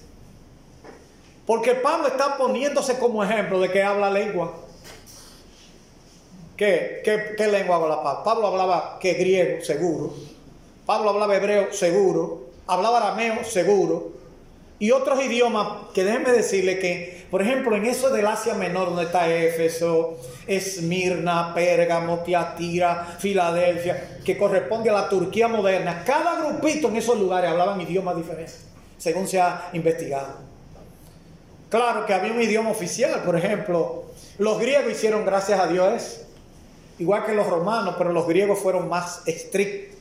Porque 1.46 1.74
Pablo 1.74 2.08
está 2.08 2.36
poniéndose 2.36 2.98
como 2.98 3.22
ejemplo 3.22 3.60
de 3.60 3.70
que 3.70 3.82
habla 3.82 4.10
lengua. 4.10 4.54
¿Qué, 6.56 7.02
qué, 7.36 7.46
lengua 7.46 7.76
habla 7.76 8.02
Pablo? 8.02 8.24
Pablo 8.24 8.46
hablaba 8.48 8.98
que 9.00 9.14
griego, 9.14 9.64
seguro. 9.64 10.14
Pablo 10.86 11.10
hablaba 11.10 11.36
hebreo, 11.36 11.72
seguro. 11.72 12.50
Hablaba 12.66 12.98
arameo, 12.98 13.44
seguro. 13.44 14.21
Y 14.82 14.90
otros 14.90 15.22
idiomas 15.22 15.68
que 15.94 16.02
déjenme 16.02 16.32
decirle 16.32 16.80
que, 16.80 17.24
por 17.30 17.40
ejemplo, 17.40 17.76
en 17.76 17.86
eso 17.86 18.10
del 18.10 18.26
Asia 18.26 18.54
Menor, 18.54 18.88
donde 18.88 19.04
está 19.04 19.32
Éfeso, 19.32 20.18
Esmirna, 20.44 21.54
Pérgamo, 21.54 22.24
Tiatira, 22.24 23.14
Filadelfia, 23.20 24.18
que 24.24 24.36
corresponde 24.36 24.90
a 24.90 24.94
la 24.94 25.08
Turquía 25.08 25.46
moderna, 25.46 26.02
cada 26.04 26.34
grupito 26.34 26.88
en 26.88 26.96
esos 26.96 27.16
lugares 27.16 27.52
hablaban 27.52 27.80
idiomas 27.80 28.16
diferentes, 28.16 28.64
según 28.98 29.28
se 29.28 29.40
ha 29.40 29.70
investigado. 29.72 30.38
Claro 31.68 32.04
que 32.04 32.14
había 32.14 32.32
un 32.32 32.42
idioma 32.42 32.70
oficial, 32.70 33.22
por 33.22 33.36
ejemplo, 33.36 34.06
los 34.38 34.58
griegos 34.58 34.90
hicieron 34.90 35.24
gracias 35.24 35.60
a 35.60 35.68
Dios, 35.68 36.22
igual 36.98 37.24
que 37.24 37.34
los 37.34 37.46
romanos, 37.46 37.94
pero 37.96 38.12
los 38.12 38.26
griegos 38.26 38.58
fueron 38.58 38.88
más 38.88 39.22
estrictos 39.28 39.91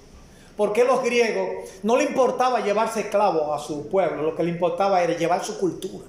porque 0.57 0.83
los 0.83 1.03
griegos 1.03 1.69
no 1.83 1.97
le 1.97 2.03
importaba 2.03 2.61
llevarse 2.61 3.01
esclavos 3.01 3.59
a 3.59 3.63
su 3.65 3.87
pueblo, 3.87 4.23
lo 4.23 4.35
que 4.35 4.43
le 4.43 4.49
importaba 4.51 5.01
era 5.01 5.17
llevar 5.17 5.43
su 5.43 5.59
cultura. 5.59 6.05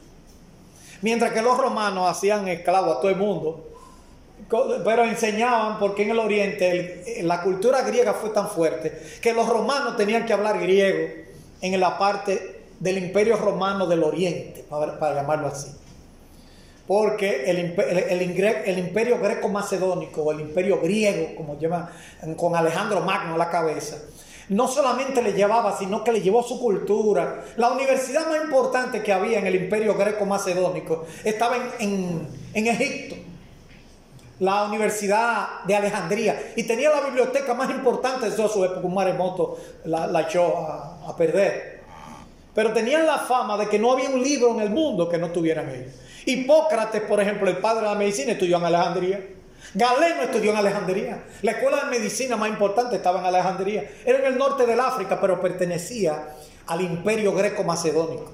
Mientras 1.01 1.33
que 1.33 1.43
los 1.43 1.59
romanos 1.59 2.09
hacían 2.09 2.47
esclavos 2.49 2.97
a 2.97 3.01
todo 3.01 3.11
el 3.11 3.17
mundo, 3.17 3.69
pero 4.85 5.05
enseñaban 5.05 5.79
porque 5.79 6.03
en 6.03 6.11
el 6.11 6.19
oriente 6.19 7.23
la 7.23 7.43
cultura 7.43 7.83
griega 7.83 8.13
fue 8.13 8.31
tan 8.31 8.49
fuerte 8.49 9.01
que 9.21 9.33
los 9.33 9.49
romanos 9.49 9.97
tenían 9.97 10.27
que 10.27 10.33
hablar 10.33 10.61
griego 10.61 11.09
en 11.61 11.81
la 11.81 11.97
parte 11.97 12.63
del 12.79 12.99
imperio 12.99 13.37
romano 13.37 13.87
del 13.87 14.03
oriente, 14.03 14.65
para, 14.69 15.15
llamarlo 15.15 15.47
así. 15.47 15.71
Porque 16.87 17.45
el, 17.49 18.79
imperio 18.79 19.19
greco-macedónico 19.21 20.23
o 20.23 20.33
el 20.33 20.41
imperio 20.41 20.81
griego, 20.81 21.37
como 21.37 21.59
llaman 21.59 21.89
con 22.37 22.57
Alejandro 22.57 23.01
Magno 23.01 23.37
a 23.37 23.39
la 23.39 23.49
cabeza, 23.49 23.99
no 24.53 24.69
solamente 24.69 25.23
le 25.23 25.33
llevaba, 25.33 25.77
sino 25.79 26.05
que 26.05 26.13
le 26.13 26.21
llevó 26.21 26.43
su 26.43 26.61
cultura. 26.61 27.45
La 27.57 27.73
universidad 27.73 28.29
más 28.29 28.45
importante 28.45 29.03
que 29.03 29.13
había 29.13 29.39
en 29.39 29.47
el 29.47 29.55
imperio 29.55 29.95
greco-macedónico 29.95 31.07
estaba 31.25 31.57
en, 31.79 32.29
Egipto, 32.55 33.17
la 34.41 34.65
Universidad 34.65 35.65
de 35.65 35.75
Alejandría, 35.75 36.53
y 36.55 36.65
tenía 36.65 36.91
la 36.91 37.01
biblioteca 37.01 37.55
más 37.55 37.71
importante 37.71 38.29
de 38.29 38.37
toda 38.37 38.49
su 38.49 38.63
época. 38.65 38.87
Un 38.87 38.95
maremoto 38.95 39.59
la, 39.85 40.21
echó 40.21 40.59
a, 40.59 41.17
perder. 41.17 41.81
Pero 42.55 42.75
tenían 42.75 43.07
la 43.07 43.19
fama 43.19 43.57
de 43.57 43.69
que 43.69 43.79
no 43.79 43.93
había 43.93 44.11
un 44.11 44.23
libro 44.23 44.51
en 44.51 44.61
el 44.61 44.71
mundo 44.71 45.09
que 45.09 45.17
no 45.17 45.31
tuvieran 45.31 45.71
ellos. 45.71 45.95
Hipócrates, 46.27 47.01
por 47.03 47.21
ejemplo, 47.21 47.49
el 47.49 47.57
padre 47.57 47.81
de 47.81 47.89
la 47.89 47.95
medicina, 47.95 48.33
estudió 48.33 48.59
en 48.59 48.65
Alejandría. 48.65 49.27
Galeno 49.75 50.23
estudió 50.23 50.51
en 50.51 50.59
Alejandría. 50.59 51.25
La 51.41 51.53
escuela 51.53 51.85
de 51.85 51.99
medicina 51.99 52.37
más 52.37 52.51
importante 52.51 52.97
estaba 52.97 53.21
en 53.21 53.27
Alejandría. 53.27 53.91
Era 54.05 54.19
en 54.19 54.27
el 54.27 54.39
norte 54.39 54.67
del 54.67 54.79
África, 54.81 55.19
pero 55.21 55.41
pertenecía 55.41 56.29
al 56.67 56.81
imperio 56.83 57.33
greco-macedónico. 57.35 58.31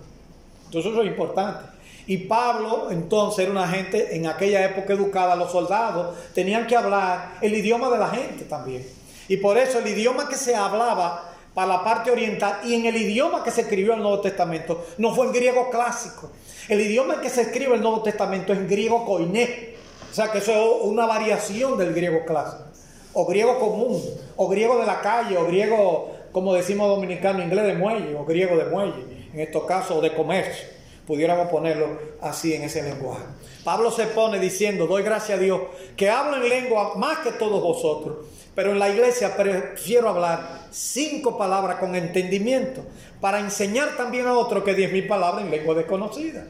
Entonces 0.66 0.92
eso 0.92 1.02
es 1.02 1.08
importante. 1.08 1.78
Y 2.06 2.16
Pablo 2.18 2.88
entonces 2.90 3.40
era 3.40 3.52
una 3.52 3.68
gente 3.68 4.16
en 4.16 4.26
aquella 4.26 4.64
época 4.64 4.94
educada, 4.94 5.36
los 5.36 5.52
soldados 5.52 6.16
tenían 6.34 6.66
que 6.66 6.74
hablar 6.74 7.34
el 7.40 7.54
idioma 7.54 7.90
de 7.90 7.98
la 7.98 8.08
gente 8.08 8.44
también. 8.44 8.84
Y 9.28 9.36
por 9.36 9.58
eso 9.58 9.78
el 9.78 9.86
idioma 9.86 10.28
que 10.28 10.36
se 10.36 10.56
hablaba 10.56 11.34
para 11.54 11.68
la 11.68 11.84
parte 11.84 12.10
oriental 12.10 12.60
y 12.64 12.74
en 12.74 12.86
el 12.86 12.96
idioma 12.96 13.44
que 13.44 13.50
se 13.50 13.60
escribió 13.60 13.92
el 13.92 14.00
Nuevo 14.00 14.20
Testamento 14.20 14.86
no 14.96 15.14
fue 15.14 15.26
en 15.26 15.32
griego 15.32 15.70
clásico. 15.70 16.30
El 16.68 16.80
idioma 16.80 17.14
en 17.14 17.20
que 17.20 17.30
se 17.30 17.42
escribe 17.42 17.74
el 17.74 17.82
Nuevo 17.82 18.02
Testamento 18.02 18.52
es 18.54 18.58
en 18.58 18.68
griego 18.68 19.04
koiné 19.04 19.77
o 20.10 20.14
sea 20.14 20.30
que 20.30 20.38
eso 20.38 20.52
es 20.52 20.84
una 20.84 21.06
variación 21.06 21.76
del 21.76 21.92
griego 21.94 22.24
clásico, 22.24 22.64
o 23.12 23.26
griego 23.26 23.58
común, 23.58 24.02
o 24.36 24.48
griego 24.48 24.78
de 24.78 24.86
la 24.86 25.00
calle, 25.00 25.36
o 25.36 25.46
griego, 25.46 26.12
como 26.32 26.54
decimos 26.54 26.88
dominicano, 26.88 27.42
inglés 27.42 27.66
de 27.66 27.74
muelle, 27.74 28.14
o 28.14 28.24
griego 28.24 28.56
de 28.56 28.64
muelle, 28.64 29.28
en 29.32 29.40
estos 29.40 29.64
casos, 29.64 29.98
o 29.98 30.00
de 30.00 30.14
comercio. 30.14 30.66
Pudiéramos 31.06 31.48
ponerlo 31.48 31.86
así 32.20 32.54
en 32.54 32.62
ese 32.62 32.82
lenguaje. 32.82 33.24
Pablo 33.64 33.90
se 33.90 34.06
pone 34.06 34.38
diciendo, 34.38 34.86
doy 34.86 35.02
gracias 35.02 35.38
a 35.38 35.42
Dios, 35.42 35.60
que 35.96 36.10
hablo 36.10 36.36
en 36.36 36.48
lengua 36.48 36.94
más 36.96 37.18
que 37.18 37.32
todos 37.32 37.62
vosotros, 37.62 38.26
pero 38.54 38.72
en 38.72 38.78
la 38.78 38.88
iglesia 38.88 39.36
prefiero 39.36 40.08
hablar 40.08 40.66
cinco 40.70 41.38
palabras 41.38 41.78
con 41.78 41.94
entendimiento, 41.94 42.82
para 43.20 43.40
enseñar 43.40 43.96
también 43.96 44.26
a 44.26 44.36
otros 44.36 44.64
que 44.64 44.74
diez 44.74 44.92
mil 44.92 45.06
palabras 45.06 45.44
en 45.44 45.50
lengua 45.50 45.74
desconocida 45.74 46.46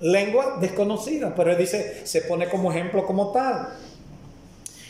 lengua 0.00 0.58
desconocida, 0.60 1.34
pero 1.34 1.50
él 1.50 1.58
dice, 1.58 2.06
se 2.06 2.22
pone 2.22 2.48
como 2.48 2.70
ejemplo 2.70 3.06
como 3.06 3.32
tal. 3.32 3.68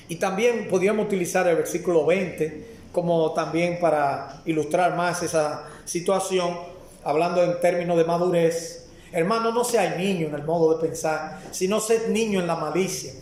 Y 0.08 0.16
también 0.16 0.68
podríamos 0.68 1.06
utilizar 1.06 1.46
el 1.48 1.56
versículo 1.56 2.06
20 2.06 2.78
como 2.92 3.32
también 3.32 3.78
para 3.78 4.40
ilustrar 4.46 4.96
más 4.96 5.22
esa 5.22 5.64
situación, 5.84 6.56
hablando 7.04 7.42
en 7.42 7.60
términos 7.60 7.96
de 7.96 8.04
madurez. 8.04 8.86
Hermano, 9.12 9.52
no 9.52 9.64
sea 9.64 9.96
niño 9.96 10.28
en 10.28 10.34
el 10.34 10.44
modo 10.44 10.74
de 10.74 10.86
pensar, 10.86 11.40
sino 11.50 11.80
ser 11.80 12.10
niño 12.10 12.40
en 12.40 12.46
la 12.46 12.56
malicia, 12.56 13.12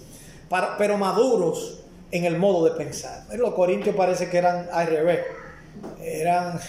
para, 0.49 0.77
pero 0.77 0.96
maduros 0.96 1.81
en 2.11 2.25
el 2.25 2.38
modo 2.38 2.64
de 2.64 2.72
pensar. 2.72 3.25
Los 3.37 3.55
corintios 3.55 3.94
parece 3.94 4.29
que 4.29 4.38
eran 4.38 4.68
al 4.72 4.87
revés, 4.87 5.20
eran, 6.01 6.61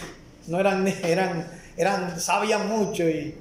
no 0.46 0.60
eran, 0.60 0.86
eran, 1.04 1.48
eran, 1.76 2.20
sabían 2.20 2.68
mucho 2.68 3.08
y, 3.08 3.34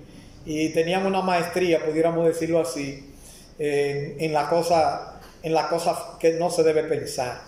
y 0.50 0.70
tenían 0.70 1.06
una 1.06 1.22
maestría, 1.22 1.86
pudiéramos 1.86 2.26
decirlo 2.26 2.62
así, 2.62 3.14
en, 3.60 4.32
la 4.32 4.48
cosa, 4.48 5.20
en 5.44 5.54
la 5.54 5.68
cosa 5.68 6.18
que 6.18 6.36
no 6.36 6.50
se 6.50 6.64
debe 6.64 6.84
pensar. 6.84 7.42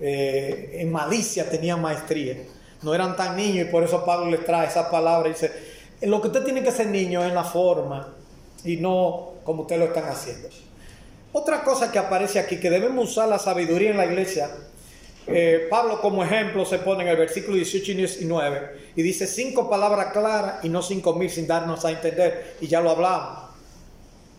Eh, 0.00 0.76
en 0.78 0.92
malicia 0.92 1.50
tenían 1.50 1.82
maestría. 1.82 2.36
No 2.82 2.94
eran 2.94 3.16
tan 3.16 3.34
niños 3.34 3.66
y 3.66 3.70
por 3.72 3.82
eso 3.82 4.04
Pablo 4.04 4.30
les 4.30 4.44
trae 4.44 4.68
esa 4.68 4.88
palabra 4.88 5.28
y 5.28 5.32
dice, 5.32 5.50
lo 6.02 6.20
que 6.20 6.28
usted 6.28 6.44
tiene 6.44 6.62
que 6.62 6.70
ser 6.70 6.86
niño 6.86 7.20
es 7.20 7.30
en 7.30 7.34
la 7.34 7.42
forma 7.42 8.14
y 8.62 8.76
no 8.76 9.32
como 9.42 9.62
ustedes 9.62 9.80
lo 9.80 9.86
están 9.86 10.04
haciendo. 10.04 10.48
Otra 11.32 11.64
cosa 11.64 11.90
que 11.90 11.98
aparece 11.98 12.38
aquí, 12.38 12.60
que 12.60 12.70
debemos 12.70 13.10
usar 13.10 13.28
la 13.28 13.40
sabiduría 13.40 13.90
en 13.90 13.96
la 13.96 14.06
iglesia, 14.06 14.48
eh, 15.30 15.66
Pablo 15.68 16.00
como 16.00 16.24
ejemplo 16.24 16.64
se 16.64 16.78
pone 16.78 17.02
en 17.02 17.10
el 17.10 17.16
versículo 17.16 17.56
18 17.56 17.92
y 17.92 17.94
19 17.94 18.70
y 18.96 19.02
dice 19.02 19.26
cinco 19.26 19.68
palabras 19.68 20.12
claras 20.12 20.64
y 20.64 20.70
no 20.70 20.82
cinco 20.82 21.14
mil 21.14 21.28
sin 21.28 21.46
darnos 21.46 21.84
a 21.84 21.90
entender 21.90 22.56
y 22.60 22.66
ya 22.66 22.80
lo 22.80 22.90
hablamos. 22.90 23.50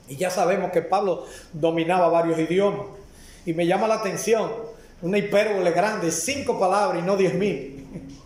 Y 0.07 0.15
ya 0.15 0.31
sabemos 0.31 0.71
que 0.71 0.81
Pablo 0.81 1.25
dominaba 1.53 2.09
varios 2.09 2.39
idiomas 2.39 2.87
y 3.45 3.53
me 3.53 3.67
llama 3.67 3.87
la 3.87 3.95
atención 3.95 4.51
una 5.01 5.17
hipérbole 5.17 5.71
grande, 5.71 6.11
cinco 6.11 6.59
palabras 6.59 7.03
y 7.03 7.05
no 7.05 7.15
diez 7.15 7.33
mil. 7.33 7.75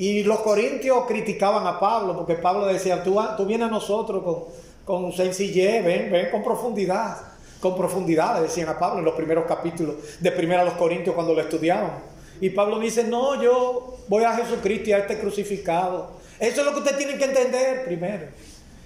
Y 0.00 0.22
los 0.22 0.38
corintios 0.42 1.06
criticaban 1.08 1.66
a 1.66 1.80
Pablo 1.80 2.16
porque 2.16 2.34
Pablo 2.36 2.66
decía, 2.66 3.02
tú, 3.02 3.18
tú 3.36 3.44
vienes 3.46 3.66
a 3.66 3.70
nosotros 3.72 4.22
con, 4.22 4.44
con 4.84 5.12
sencillez, 5.12 5.84
ven, 5.84 6.12
ven 6.12 6.30
con 6.30 6.44
profundidad 6.44 7.16
con 7.60 7.76
profundidad, 7.76 8.40
decían 8.40 8.68
a 8.68 8.78
Pablo 8.78 9.00
en 9.00 9.04
los 9.04 9.14
primeros 9.14 9.46
capítulos 9.46 9.96
de 10.20 10.30
Primera 10.32 10.62
a 10.62 10.64
los 10.64 10.74
Corintios 10.74 11.14
cuando 11.14 11.34
lo 11.34 11.40
estudiaban. 11.40 11.92
Y 12.40 12.50
Pablo 12.50 12.78
dice, 12.78 13.04
no, 13.04 13.42
yo 13.42 13.96
voy 14.06 14.24
a 14.24 14.36
Jesucristo 14.36 14.90
y 14.90 14.92
a 14.92 14.98
este 14.98 15.18
crucificado. 15.18 16.12
Eso 16.38 16.60
es 16.60 16.66
lo 16.66 16.72
que 16.72 16.78
usted 16.78 16.96
tiene 16.96 17.18
que 17.18 17.24
entender 17.24 17.84
primero. 17.84 18.26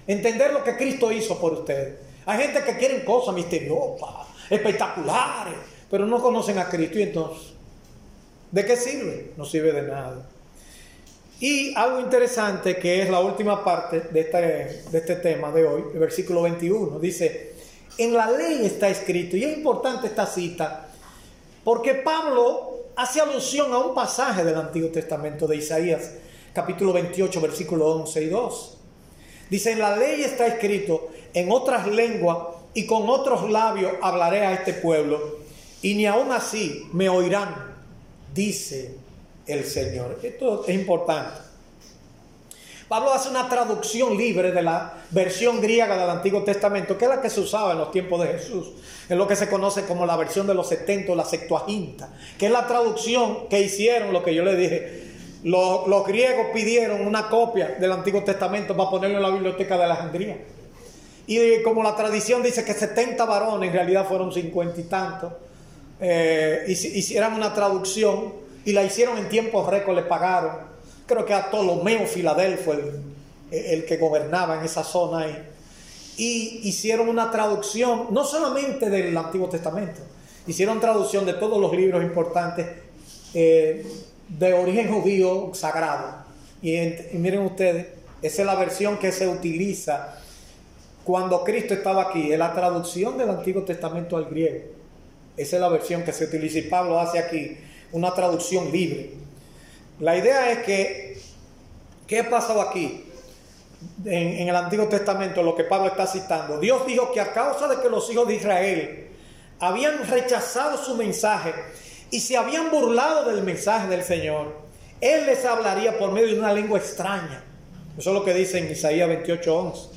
Entender 0.07 0.53
lo 0.53 0.63
que 0.63 0.75
Cristo 0.75 1.11
hizo 1.11 1.39
por 1.39 1.53
ustedes. 1.53 1.95
Hay 2.25 2.41
gente 2.41 2.63
que 2.63 2.77
quiere 2.77 3.03
cosas 3.05 3.35
misteriosas, 3.35 4.09
espectaculares, 4.49 5.55
pero 5.89 6.05
no 6.05 6.21
conocen 6.21 6.57
a 6.57 6.67
Cristo 6.67 6.97
y 6.97 7.03
entonces, 7.03 7.53
¿de 8.51 8.65
qué 8.65 8.75
sirve? 8.75 9.31
No 9.37 9.45
sirve 9.45 9.71
de 9.71 9.83
nada. 9.83 10.25
Y 11.39 11.75
algo 11.75 11.99
interesante 11.99 12.77
que 12.77 13.01
es 13.01 13.09
la 13.09 13.19
última 13.19 13.63
parte 13.63 13.99
de 13.99 14.21
este, 14.21 14.37
de 14.89 14.97
este 14.97 15.15
tema 15.17 15.51
de 15.51 15.65
hoy, 15.65 15.83
el 15.93 15.99
versículo 15.99 16.43
21, 16.43 16.99
dice, 16.99 17.52
en 17.97 18.13
la 18.13 18.31
ley 18.31 18.65
está 18.65 18.89
escrito, 18.89 19.37
y 19.37 19.43
es 19.43 19.57
importante 19.57 20.07
esta 20.07 20.25
cita, 20.25 20.89
porque 21.63 21.95
Pablo 21.95 22.71
hace 22.95 23.21
alusión 23.21 23.73
a 23.73 23.79
un 23.79 23.93
pasaje 23.93 24.43
del 24.43 24.55
Antiguo 24.55 24.89
Testamento 24.89 25.47
de 25.47 25.57
Isaías, 25.57 26.11
capítulo 26.53 26.93
28, 26.93 27.41
versículo 27.41 27.87
11 27.95 28.23
y 28.23 28.27
2. 28.27 28.77
Dice, 29.49 29.71
en 29.71 29.79
la 29.79 29.95
ley 29.95 30.23
está 30.23 30.47
escrito, 30.47 31.09
en 31.33 31.51
otras 31.51 31.87
lenguas 31.87 32.37
y 32.73 32.85
con 32.85 33.09
otros 33.09 33.49
labios 33.49 33.93
hablaré 34.01 34.45
a 34.45 34.53
este 34.53 34.73
pueblo, 34.73 35.39
y 35.81 35.95
ni 35.95 36.05
aun 36.05 36.31
así 36.31 36.87
me 36.93 37.09
oirán, 37.09 37.75
dice 38.33 38.95
el 39.45 39.65
Señor. 39.65 40.19
Esto 40.23 40.65
es 40.65 40.75
importante. 40.75 41.52
Pablo 42.87 43.13
hace 43.13 43.29
una 43.29 43.47
traducción 43.47 44.17
libre 44.17 44.51
de 44.51 44.61
la 44.61 44.93
versión 45.11 45.61
griega 45.61 45.97
del 45.97 46.09
Antiguo 46.09 46.43
Testamento, 46.43 46.97
que 46.97 47.05
es 47.05 47.09
la 47.09 47.21
que 47.21 47.29
se 47.29 47.39
usaba 47.39 47.71
en 47.71 47.77
los 47.77 47.91
tiempos 47.91 48.21
de 48.21 48.33
Jesús. 48.33 48.71
Es 49.07 49.17
lo 49.17 49.27
que 49.27 49.35
se 49.35 49.49
conoce 49.49 49.85
como 49.85 50.05
la 50.05 50.17
versión 50.17 50.47
de 50.47 50.53
los 50.53 50.67
70 50.67 51.15
la 51.15 51.25
Septuaginta, 51.25 52.09
que 52.37 52.47
es 52.47 52.51
la 52.51 52.67
traducción 52.67 53.47
que 53.49 53.61
hicieron, 53.61 54.11
lo 54.11 54.23
que 54.23 54.35
yo 54.35 54.43
le 54.43 54.55
dije. 54.55 55.03
Los, 55.43 56.05
griegos 56.05 56.47
pidieron 56.53 57.05
una 57.05 57.29
copia 57.29 57.75
del 57.79 57.91
Antiguo 57.91 58.23
Testamento 58.23 58.75
para 58.75 58.89
ponerlo 58.89 59.17
en 59.17 59.23
la 59.23 59.29
biblioteca 59.29 59.77
de 59.77 59.83
Alejandría. 59.83 60.37
Y 61.25 61.61
como 61.63 61.83
la 61.83 61.95
tradición 61.95 62.43
dice 62.43 62.65
que 62.65 62.73
70 62.73 63.23
varones, 63.25 63.69
en 63.69 63.73
realidad 63.73 64.05
fueron 64.07 64.31
50 64.31 64.79
y 64.79 64.83
tantos, 64.83 65.33
eh, 65.99 66.65
hicieron 66.67 67.33
una 67.33 67.53
traducción 67.53 68.33
y 68.65 68.73
la 68.73 68.83
hicieron 68.83 69.17
en 69.17 69.29
tiempos 69.29 69.69
récord, 69.69 69.95
le 69.95 70.03
pagaron 70.03 70.72
creo 71.05 71.25
que 71.25 71.33
a 71.33 71.49
Ptolomeo 71.49 72.05
Filadelfo, 72.07 72.73
el, 72.73 73.01
el 73.51 73.85
que 73.85 73.97
gobernaba 73.97 74.57
en 74.57 74.65
esa 74.65 74.83
zona 74.83 75.19
ahí, 75.19 75.49
y 76.17 76.61
hicieron 76.63 77.09
una 77.09 77.31
traducción, 77.31 78.07
no 78.11 78.23
solamente 78.23 78.89
del 78.89 79.15
Antiguo 79.17 79.49
Testamento, 79.49 80.01
hicieron 80.45 80.79
traducción 80.79 81.25
de 81.25 81.33
todos 81.33 81.59
los 81.59 81.71
libros 81.73 82.03
importantes 82.03 82.67
eh, 83.33 83.85
de 84.29 84.53
origen 84.53 84.93
judío 84.93 85.51
sagrado. 85.53 86.23
Y, 86.61 86.75
y, 86.77 87.09
miren 87.13 87.41
ustedes, 87.41 87.87
esa 88.21 88.41
es 88.41 88.45
la 88.45 88.55
versión 88.55 88.97
que 88.97 89.11
se 89.11 89.27
utiliza 89.27 90.19
cuando 91.03 91.43
Cristo 91.43 91.73
estaba 91.73 92.03
aquí, 92.03 92.31
es 92.31 92.39
la 92.39 92.53
traducción 92.53 93.17
del 93.17 93.29
Antiguo 93.29 93.63
Testamento 93.63 94.15
al 94.15 94.25
griego. 94.25 94.65
Esa 95.35 95.55
es 95.55 95.61
la 95.61 95.69
versión 95.69 96.03
que 96.03 96.13
se 96.13 96.25
utiliza 96.25 96.59
y 96.59 96.63
Pablo 96.63 96.99
hace 96.99 97.19
aquí, 97.19 97.57
una 97.91 98.13
traducción 98.13 98.71
libre. 98.71 99.11
La 100.03 100.17
idea 100.17 100.51
es 100.51 100.59
que, 100.65 101.17
¿qué 102.05 102.19
ha 102.19 102.29
pasado 102.29 102.61
aquí? 102.61 103.05
En, 104.03 104.49
el 104.49 104.53
Antiguo 104.53 104.89
Testamento, 104.89 105.41
lo 105.41 105.55
que 105.55 105.63
Pablo 105.63 105.87
está 105.87 106.05
citando. 106.05 106.59
Dios 106.59 106.85
dijo 106.85 107.13
que 107.13 107.21
a 107.21 107.31
causa 107.31 107.69
de 107.69 107.81
que 107.81 107.87
los 107.87 108.11
hijos 108.11 108.27
de 108.27 108.35
Israel 108.35 109.07
habían 109.61 110.05
rechazado 110.05 110.77
su 110.77 110.97
mensaje 110.97 111.53
y 112.11 112.19
se 112.19 112.35
habían 112.35 112.69
burlado 112.69 113.31
del 113.31 113.45
mensaje 113.45 113.87
del 113.87 114.03
Señor, 114.03 114.53
Él 114.99 115.25
les 115.25 115.45
hablaría 115.45 115.97
por 115.97 116.11
medio 116.11 116.27
de 116.27 116.39
una 116.39 116.51
lengua 116.51 116.79
extraña. 116.79 117.41
Eso 117.97 118.09
es 118.09 118.13
lo 118.13 118.25
que 118.25 118.33
dice 118.33 118.57
en 118.57 118.69
Isaías 118.69 119.07
28:11. 119.07 119.87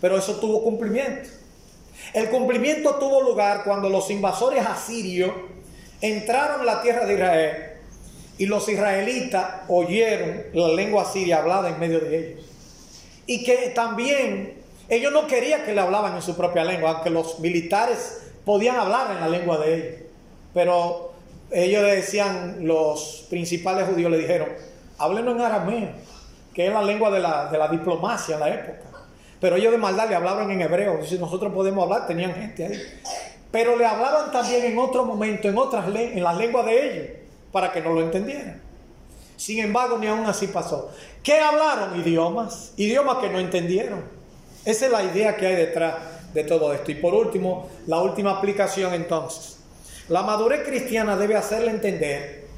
Pero 0.00 0.16
eso 0.16 0.36
tuvo 0.36 0.64
cumplimiento. 0.64 1.28
El 2.14 2.30
cumplimiento 2.30 2.94
tuvo 2.94 3.20
lugar 3.20 3.62
cuando 3.64 3.90
los 3.90 4.10
invasores 4.10 4.64
asirios 4.64 5.32
entraron 6.00 6.60
en 6.60 6.66
la 6.66 6.80
tierra 6.80 7.04
de 7.04 7.12
Israel 7.12 7.73
y 8.36 8.46
los 8.46 8.68
israelitas 8.68 9.62
oyeron 9.68 10.42
la 10.52 10.68
lengua 10.68 11.04
siria 11.04 11.38
hablada 11.38 11.68
en 11.68 11.78
medio 11.78 12.00
de 12.00 12.18
ellos. 12.18 12.44
Y 13.26 13.44
que 13.44 13.72
también 13.74 14.54
ellos 14.88 15.12
no 15.12 15.26
querían 15.26 15.64
que 15.64 15.72
le 15.72 15.80
hablaban 15.80 16.16
en 16.16 16.22
su 16.22 16.36
propia 16.36 16.64
lengua, 16.64 16.90
aunque 16.90 17.10
los 17.10 17.38
militares 17.38 18.32
podían 18.44 18.76
hablar 18.76 19.12
en 19.12 19.20
la 19.20 19.28
lengua 19.28 19.58
de 19.58 19.74
ellos. 19.74 20.00
Pero 20.52 21.12
ellos 21.50 21.82
le 21.82 21.96
decían, 21.96 22.58
los 22.66 23.26
principales 23.30 23.88
judíos 23.88 24.10
le 24.10 24.18
dijeron, 24.18 24.48
háblenos 24.98 25.36
en 25.36 25.40
arameo, 25.40 25.88
que 26.52 26.66
es 26.66 26.72
la 26.72 26.82
lengua 26.82 27.10
de 27.10 27.20
la, 27.20 27.50
de 27.50 27.58
la 27.58 27.68
diplomacia 27.68 28.34
en 28.34 28.40
la 28.40 28.48
época. 28.52 28.90
Pero 29.40 29.56
ellos 29.56 29.72
de 29.72 29.78
maldad 29.78 30.08
le 30.08 30.16
hablaban 30.16 30.50
en 30.50 30.60
hebreo. 30.60 31.04
Si 31.04 31.18
nosotros 31.18 31.52
podemos 31.52 31.84
hablar, 31.84 32.06
tenían 32.06 32.34
gente 32.34 32.66
ahí. 32.66 32.82
Pero 33.50 33.76
le 33.76 33.86
hablaban 33.86 34.32
también 34.32 34.64
en 34.64 34.78
otro 34.78 35.04
momento, 35.04 35.48
en 35.48 35.56
otras 35.56 35.86
en 35.94 36.22
las 36.22 36.36
lenguas 36.36 36.66
de 36.66 36.92
ellos 36.92 37.23
para 37.54 37.70
que 37.70 37.80
no 37.80 37.92
lo 37.92 38.00
entendieran. 38.00 38.60
Sin 39.36 39.60
embargo, 39.60 39.96
ni 39.96 40.08
aún 40.08 40.26
así 40.26 40.48
pasó. 40.48 40.90
¿Qué 41.22 41.38
hablaron? 41.38 42.00
Idiomas. 42.00 42.72
Idiomas 42.76 43.18
que 43.18 43.30
no 43.30 43.38
entendieron. 43.38 44.02
Esa 44.64 44.86
es 44.86 44.90
la 44.90 45.04
idea 45.04 45.36
que 45.36 45.46
hay 45.46 45.54
detrás 45.54 45.94
de 46.34 46.42
todo 46.42 46.72
esto. 46.72 46.90
Y 46.90 46.96
por 46.96 47.14
último, 47.14 47.68
la 47.86 48.00
última 48.00 48.32
aplicación 48.32 48.92
entonces. 48.92 49.58
La 50.08 50.22
madurez 50.22 50.64
cristiana 50.66 51.16
debe 51.16 51.36
hacerle 51.36 51.70
entender 51.70 52.48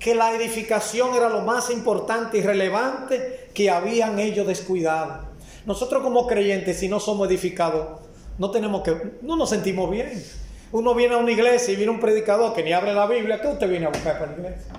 que 0.00 0.16
la 0.16 0.34
edificación 0.34 1.14
era 1.14 1.28
lo 1.28 1.42
más 1.42 1.70
importante 1.70 2.38
y 2.38 2.42
relevante 2.42 3.50
que 3.54 3.70
habían 3.70 4.18
ellos 4.18 4.48
descuidado. 4.48 5.28
Nosotros 5.64 6.02
como 6.02 6.26
creyentes, 6.26 6.80
si 6.80 6.88
no 6.88 6.98
somos 6.98 7.28
edificados, 7.28 8.00
no 8.36 8.50
tenemos 8.50 8.82
que, 8.82 9.12
no 9.22 9.36
nos 9.36 9.50
sentimos 9.50 9.88
bien. 9.92 10.24
Uno 10.72 10.94
viene 10.94 11.14
a 11.14 11.18
una 11.18 11.32
iglesia 11.32 11.72
y 11.72 11.76
viene 11.76 11.90
un 11.90 11.98
predicador 11.98 12.54
que 12.54 12.62
ni 12.62 12.72
abre 12.72 12.94
la 12.94 13.06
Biblia, 13.06 13.40
¿qué 13.40 13.48
usted 13.48 13.68
viene 13.68 13.86
a 13.86 13.88
buscar 13.88 14.18
para 14.18 14.32
la 14.32 14.38
iglesia? 14.38 14.72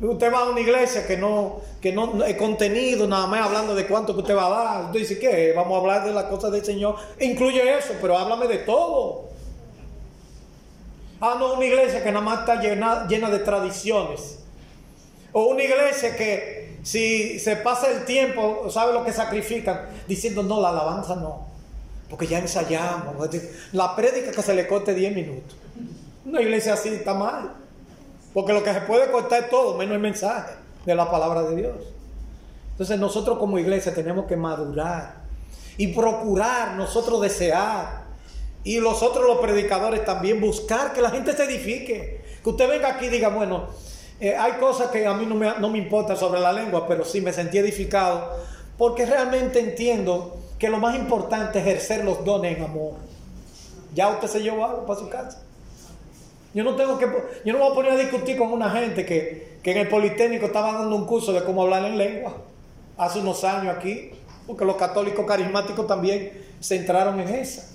Usted 0.00 0.32
va 0.32 0.38
a 0.40 0.50
una 0.50 0.60
iglesia 0.60 1.06
que 1.06 1.16
no, 1.16 1.60
que 1.80 1.92
no 1.92 2.24
es 2.24 2.36
contenido, 2.36 3.06
nada 3.06 3.26
más 3.26 3.46
hablando 3.46 3.74
de 3.74 3.86
cuánto 3.86 4.14
que 4.14 4.20
usted 4.20 4.34
va 4.34 4.46
a 4.46 4.50
dar. 4.50 4.84
Usted 4.86 5.00
dice, 5.00 5.18
¿qué? 5.18 5.52
Vamos 5.54 5.76
a 5.76 5.80
hablar 5.80 6.04
de 6.04 6.12
las 6.12 6.24
cosas 6.24 6.50
del 6.50 6.64
Señor. 6.64 6.96
Incluye 7.20 7.78
eso, 7.78 7.94
pero 8.00 8.18
háblame 8.18 8.48
de 8.48 8.58
todo. 8.58 9.28
Ah, 11.20 11.36
no, 11.38 11.54
una 11.54 11.64
iglesia 11.64 12.02
que 12.02 12.10
nada 12.10 12.24
más 12.24 12.40
está 12.40 12.60
llena, 12.60 13.06
llena 13.06 13.30
de 13.30 13.38
tradiciones. 13.40 14.40
O 15.30 15.44
una 15.44 15.62
iglesia 15.62 16.16
que 16.16 16.78
si 16.82 17.38
se 17.38 17.56
pasa 17.56 17.88
el 17.92 18.04
tiempo, 18.04 18.68
¿sabe 18.70 18.92
lo 18.92 19.04
que 19.04 19.12
sacrifican? 19.12 19.88
Diciendo, 20.08 20.42
no, 20.42 20.60
la 20.60 20.70
alabanza 20.70 21.14
no 21.14 21.51
porque 22.12 22.26
ya 22.26 22.40
ensayamos. 22.40 23.16
La 23.72 23.96
prédica 23.96 24.32
que 24.32 24.42
se 24.42 24.52
le 24.52 24.66
corte 24.66 24.92
10 24.92 25.14
minutos. 25.14 25.56
Una 26.26 26.42
iglesia 26.42 26.74
así 26.74 26.90
está 26.90 27.14
mal. 27.14 27.54
Porque 28.34 28.52
lo 28.52 28.62
que 28.62 28.70
se 28.70 28.82
puede 28.82 29.10
cortar 29.10 29.44
es 29.44 29.48
todo, 29.48 29.78
menos 29.78 29.94
el 29.94 30.00
mensaje 30.02 30.52
de 30.84 30.94
la 30.94 31.10
palabra 31.10 31.42
de 31.44 31.56
Dios. 31.56 31.76
Entonces 32.72 33.00
nosotros 33.00 33.38
como 33.38 33.58
iglesia 33.58 33.94
tenemos 33.94 34.26
que 34.26 34.36
madurar 34.36 35.22
y 35.78 35.86
procurar, 35.94 36.74
nosotros 36.74 37.22
desear. 37.22 38.02
Y 38.62 38.76
nosotros 38.76 39.24
los 39.26 39.38
predicadores 39.38 40.04
también 40.04 40.38
buscar 40.38 40.92
que 40.92 41.00
la 41.00 41.08
gente 41.08 41.32
se 41.32 41.44
edifique. 41.44 42.26
Que 42.44 42.50
usted 42.50 42.68
venga 42.68 42.90
aquí 42.90 43.06
y 43.06 43.08
diga, 43.08 43.30
bueno, 43.30 43.68
eh, 44.20 44.36
hay 44.36 44.52
cosas 44.60 44.90
que 44.90 45.06
a 45.06 45.14
mí 45.14 45.24
no 45.24 45.34
me, 45.34 45.50
no 45.58 45.70
me 45.70 45.78
importa 45.78 46.14
sobre 46.14 46.40
la 46.40 46.52
lengua, 46.52 46.86
pero 46.86 47.06
sí 47.06 47.22
me 47.22 47.32
sentí 47.32 47.56
edificado 47.56 48.36
porque 48.76 49.06
realmente 49.06 49.60
entiendo 49.60 50.41
que 50.62 50.70
lo 50.70 50.78
más 50.78 50.94
importante 50.94 51.58
es 51.58 51.66
ejercer 51.66 52.04
los 52.04 52.24
dones 52.24 52.56
en 52.56 52.62
amor. 52.62 52.92
Ya 53.96 54.10
usted 54.10 54.28
se 54.28 54.42
llevó 54.44 54.64
algo 54.64 54.86
para 54.86 55.00
su 55.00 55.08
casa. 55.08 55.42
Yo 56.54 56.62
no 56.62 56.76
tengo 56.76 56.98
que, 56.98 57.06
yo 57.44 57.52
no 57.52 57.58
me 57.58 57.64
voy 57.64 57.72
a 57.72 57.74
poner 57.74 57.90
a 57.90 57.96
discutir 57.96 58.38
con 58.38 58.52
una 58.52 58.70
gente 58.70 59.04
que, 59.04 59.58
que 59.60 59.72
en 59.72 59.78
el 59.78 59.88
Politécnico 59.88 60.46
estaba 60.46 60.74
dando 60.74 60.94
un 60.94 61.04
curso 61.04 61.32
de 61.32 61.42
cómo 61.42 61.62
hablar 61.62 61.84
en 61.86 61.98
lengua 61.98 62.36
hace 62.96 63.18
unos 63.18 63.42
años 63.42 63.76
aquí, 63.76 64.12
porque 64.46 64.64
los 64.64 64.76
católicos 64.76 65.26
carismáticos 65.26 65.84
también 65.88 66.30
se 66.60 66.76
entraron 66.76 67.18
en 67.18 67.30
esa. 67.30 67.68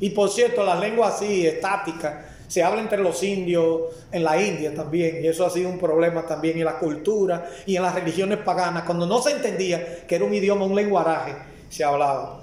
Y 0.00 0.08
por 0.08 0.30
cierto, 0.30 0.64
las 0.64 0.80
lenguas 0.80 1.16
así, 1.16 1.46
estáticas, 1.46 2.14
se 2.48 2.62
habla 2.62 2.80
entre 2.80 3.02
los 3.02 3.22
indios, 3.22 3.94
en 4.10 4.24
la 4.24 4.40
India 4.40 4.74
también, 4.74 5.22
y 5.22 5.26
eso 5.26 5.44
ha 5.44 5.50
sido 5.50 5.68
un 5.68 5.78
problema 5.78 6.24
también 6.24 6.56
en 6.56 6.64
la 6.64 6.78
cultura 6.78 7.46
y 7.66 7.76
en 7.76 7.82
las 7.82 7.94
religiones 7.94 8.38
paganas, 8.38 8.84
cuando 8.84 9.04
no 9.06 9.20
se 9.20 9.32
entendía 9.32 10.06
que 10.06 10.14
era 10.14 10.24
un 10.24 10.32
idioma, 10.32 10.64
un 10.64 10.74
lenguaraje, 10.74 11.51
se 11.72 11.84
ha 11.84 11.88
hablado. 11.88 12.40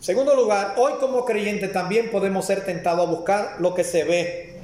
Segundo 0.00 0.34
lugar, 0.34 0.74
hoy 0.78 0.94
como 1.00 1.24
creyentes 1.24 1.70
también 1.70 2.10
podemos 2.10 2.46
ser 2.46 2.64
tentados 2.64 3.06
a 3.06 3.10
buscar 3.10 3.56
lo 3.58 3.74
que 3.74 3.84
se 3.84 4.04
ve 4.04 4.56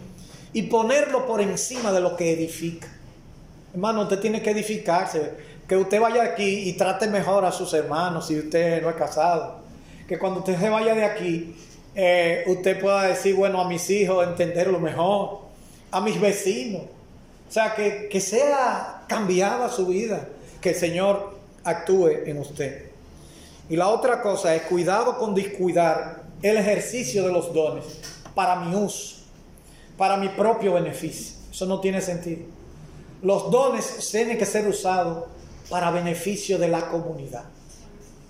y 0.55 0.62
ponerlo 0.62 1.26
por 1.26 1.41
encima 1.43 1.93
de 1.93 2.01
lo 2.01 2.16
que 2.16 2.32
edifica. 2.32 2.89
Hermano, 3.74 4.03
usted 4.03 4.20
tiene 4.20 4.41
que 4.41 4.51
edificarse. 4.51 5.55
Que 5.68 5.76
usted 5.76 6.01
vaya 6.01 6.22
aquí 6.22 6.68
y 6.68 6.74
trate 6.74 7.09
mejor 7.09 7.45
a 7.45 7.53
sus 7.53 7.74
hermanos 7.74 8.28
si 8.28 8.39
usted 8.39 8.80
no 8.80 8.89
es 8.89 8.97
casado. 8.97 9.61
Que 10.09 10.18
cuando 10.18 10.41
usted 10.41 10.59
se 10.59 10.68
vaya 10.70 10.95
de 10.95 11.05
aquí, 11.05 11.57
eh, 11.95 12.45
usted 12.47 12.80
pueda 12.80 13.03
decir, 13.03 13.35
bueno, 13.35 13.61
a 13.61 13.68
mis 13.68 13.89
hijos 13.91 14.26
entenderlo 14.26 14.78
mejor, 14.78 15.41
a 15.91 16.01
mis 16.01 16.20
vecinos. 16.20 16.82
O 17.49 17.53
sea, 17.53 17.74
que, 17.74 18.09
que 18.11 18.20
sea 18.20 19.03
cambiada 19.09 19.68
su 19.68 19.87
vida, 19.87 20.28
que 20.61 20.70
el 20.70 20.74
Señor 20.76 21.35
actúe 21.64 22.09
en 22.26 22.39
usted. 22.39 22.93
Y 23.68 23.76
la 23.76 23.88
otra 23.88 24.20
cosa 24.20 24.54
es 24.54 24.62
cuidado 24.62 25.18
con 25.18 25.34
descuidar 25.34 26.22
el 26.42 26.58
ejercicio 26.58 27.24
de 27.26 27.32
los 27.32 27.52
dones 27.54 27.84
para 28.34 28.56
mi 28.56 28.74
uso, 28.74 29.16
para 29.96 30.16
mi 30.16 30.28
propio 30.28 30.74
beneficio. 30.74 31.36
Eso 31.50 31.66
no 31.66 31.80
tiene 31.80 32.00
sentido. 32.00 32.42
Los 33.22 33.50
dones 33.50 34.08
tienen 34.10 34.36
que 34.36 34.44
ser 34.44 34.66
usados 34.68 35.24
para 35.70 35.90
beneficio 35.90 36.58
de 36.58 36.68
la 36.68 36.88
comunidad. 36.88 37.44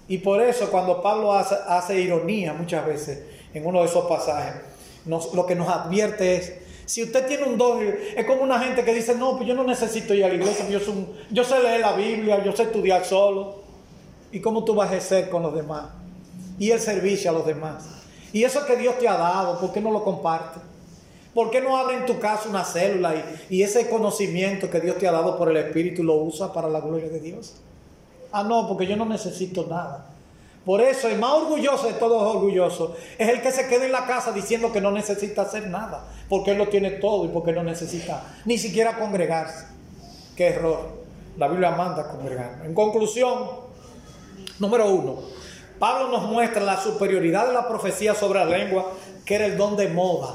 Y 0.06 0.18
por 0.18 0.40
eso 0.40 0.70
cuando 0.70 1.02
Pablo 1.02 1.32
hace, 1.32 2.00
ironía 2.00 2.52
muchas 2.52 2.86
veces 2.86 3.24
en 3.52 3.66
uno 3.66 3.80
de 3.80 3.86
esos 3.86 4.04
pasajes, 4.04 4.62
lo 5.06 5.46
que 5.46 5.54
nos 5.56 5.68
advierte 5.68 6.36
es, 6.36 6.52
si 6.86 7.02
usted 7.02 7.26
tiene 7.26 7.44
un 7.44 7.56
don, 7.56 7.80
es 7.82 8.24
como 8.26 8.42
una 8.42 8.60
gente 8.60 8.84
que 8.84 8.92
dice, 8.92 9.14
no, 9.14 9.36
pues 9.36 9.48
yo 9.48 9.54
no 9.54 9.64
necesito 9.64 10.12
ir 10.12 10.24
a 10.24 10.28
la 10.28 10.34
iglesia, 10.34 10.68
yo, 10.68 10.78
yo 11.30 11.42
sé 11.42 11.58
leer 11.60 11.80
la 11.80 11.94
Biblia, 11.94 12.44
yo 12.44 12.54
sé 12.54 12.64
estudiar 12.64 13.04
solo. 13.04 13.63
¿Y 14.34 14.40
cómo 14.40 14.64
tú 14.64 14.74
vas 14.74 14.90
a 14.90 15.00
ser 15.00 15.30
con 15.30 15.44
los 15.44 15.54
demás? 15.54 15.84
Y 16.58 16.72
el 16.72 16.80
servicio 16.80 17.30
a 17.30 17.32
los 17.32 17.46
demás. 17.46 17.84
Y 18.32 18.42
eso 18.42 18.66
que 18.66 18.74
Dios 18.74 18.98
te 18.98 19.06
ha 19.06 19.16
dado, 19.16 19.60
¿por 19.60 19.72
qué 19.72 19.80
no 19.80 19.92
lo 19.92 20.02
compartes? 20.02 20.60
¿Por 21.32 21.52
qué 21.52 21.60
no 21.60 21.76
abre 21.76 21.98
en 21.98 22.04
tu 22.04 22.18
casa 22.18 22.48
una 22.48 22.64
célula 22.64 23.14
y, 23.48 23.62
ese 23.62 23.88
conocimiento 23.88 24.68
que 24.68 24.80
Dios 24.80 24.98
te 24.98 25.06
ha 25.06 25.12
dado 25.12 25.38
por 25.38 25.50
el 25.50 25.56
Espíritu 25.58 26.02
lo 26.02 26.16
usa 26.16 26.52
para 26.52 26.68
la 26.68 26.80
gloria 26.80 27.08
de 27.08 27.20
Dios? 27.20 27.54
Ah, 28.32 28.42
no, 28.42 28.66
porque 28.66 28.88
yo 28.88 28.96
no 28.96 29.04
necesito 29.04 29.66
nada. 29.70 30.10
Por 30.64 30.80
eso 30.80 31.08
el 31.08 31.16
más 31.20 31.30
orgulloso 31.34 31.86
de 31.86 31.92
todos 31.92 32.20
los 32.20 32.34
orgullosos 32.34 32.90
es 33.16 33.28
el 33.28 33.40
que 33.40 33.52
se 33.52 33.68
queda 33.68 33.86
en 33.86 33.92
la 33.92 34.04
casa 34.04 34.32
diciendo 34.32 34.72
que 34.72 34.80
no 34.80 34.90
necesita 34.90 35.42
hacer 35.42 35.68
nada, 35.68 36.08
porque 36.28 36.50
él 36.50 36.58
lo 36.58 36.68
tiene 36.68 36.90
todo 36.90 37.24
y 37.24 37.28
porque 37.28 37.52
no 37.52 37.62
necesita 37.62 38.34
ni 38.46 38.58
siquiera 38.58 38.98
congregarse. 38.98 39.66
Qué 40.34 40.48
error. 40.48 41.04
La 41.36 41.46
Biblia 41.46 41.70
manda 41.70 42.02
a. 42.02 42.66
En 42.66 42.74
conclusión, 42.74 43.63
número 44.58 44.90
uno, 44.90 45.22
Pablo 45.78 46.08
nos 46.08 46.30
muestra 46.30 46.62
la 46.62 46.80
superioridad 46.80 47.46
de 47.48 47.52
la 47.52 47.68
profecía 47.68 48.14
sobre 48.14 48.38
la 48.38 48.46
lengua, 48.46 48.92
que 49.24 49.34
era 49.34 49.46
el 49.46 49.56
don 49.56 49.76
de 49.76 49.88
moda. 49.88 50.34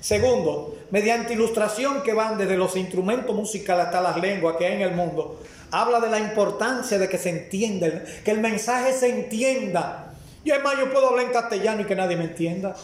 Segundo, 0.00 0.76
mediante 0.90 1.34
ilustración 1.34 2.02
que 2.02 2.12
van 2.12 2.38
desde 2.38 2.56
los 2.56 2.76
instrumentos 2.76 3.34
musicales 3.34 3.86
hasta 3.86 4.00
las 4.00 4.16
lenguas 4.20 4.56
que 4.56 4.66
hay 4.66 4.74
en 4.74 4.82
el 4.82 4.92
mundo, 4.92 5.40
habla 5.70 6.00
de 6.00 6.10
la 6.10 6.18
importancia 6.18 6.98
de 6.98 7.08
que 7.08 7.18
se 7.18 7.30
entienda, 7.30 8.04
que 8.24 8.30
el 8.30 8.40
mensaje 8.40 8.92
se 8.92 9.08
entienda. 9.08 10.12
Y 10.44 10.50
además 10.50 10.74
yo 10.78 10.92
puedo 10.92 11.08
hablar 11.08 11.26
en 11.26 11.32
castellano 11.32 11.82
y 11.82 11.84
que 11.84 11.94
nadie 11.94 12.16
me 12.16 12.24
entienda. 12.24 12.74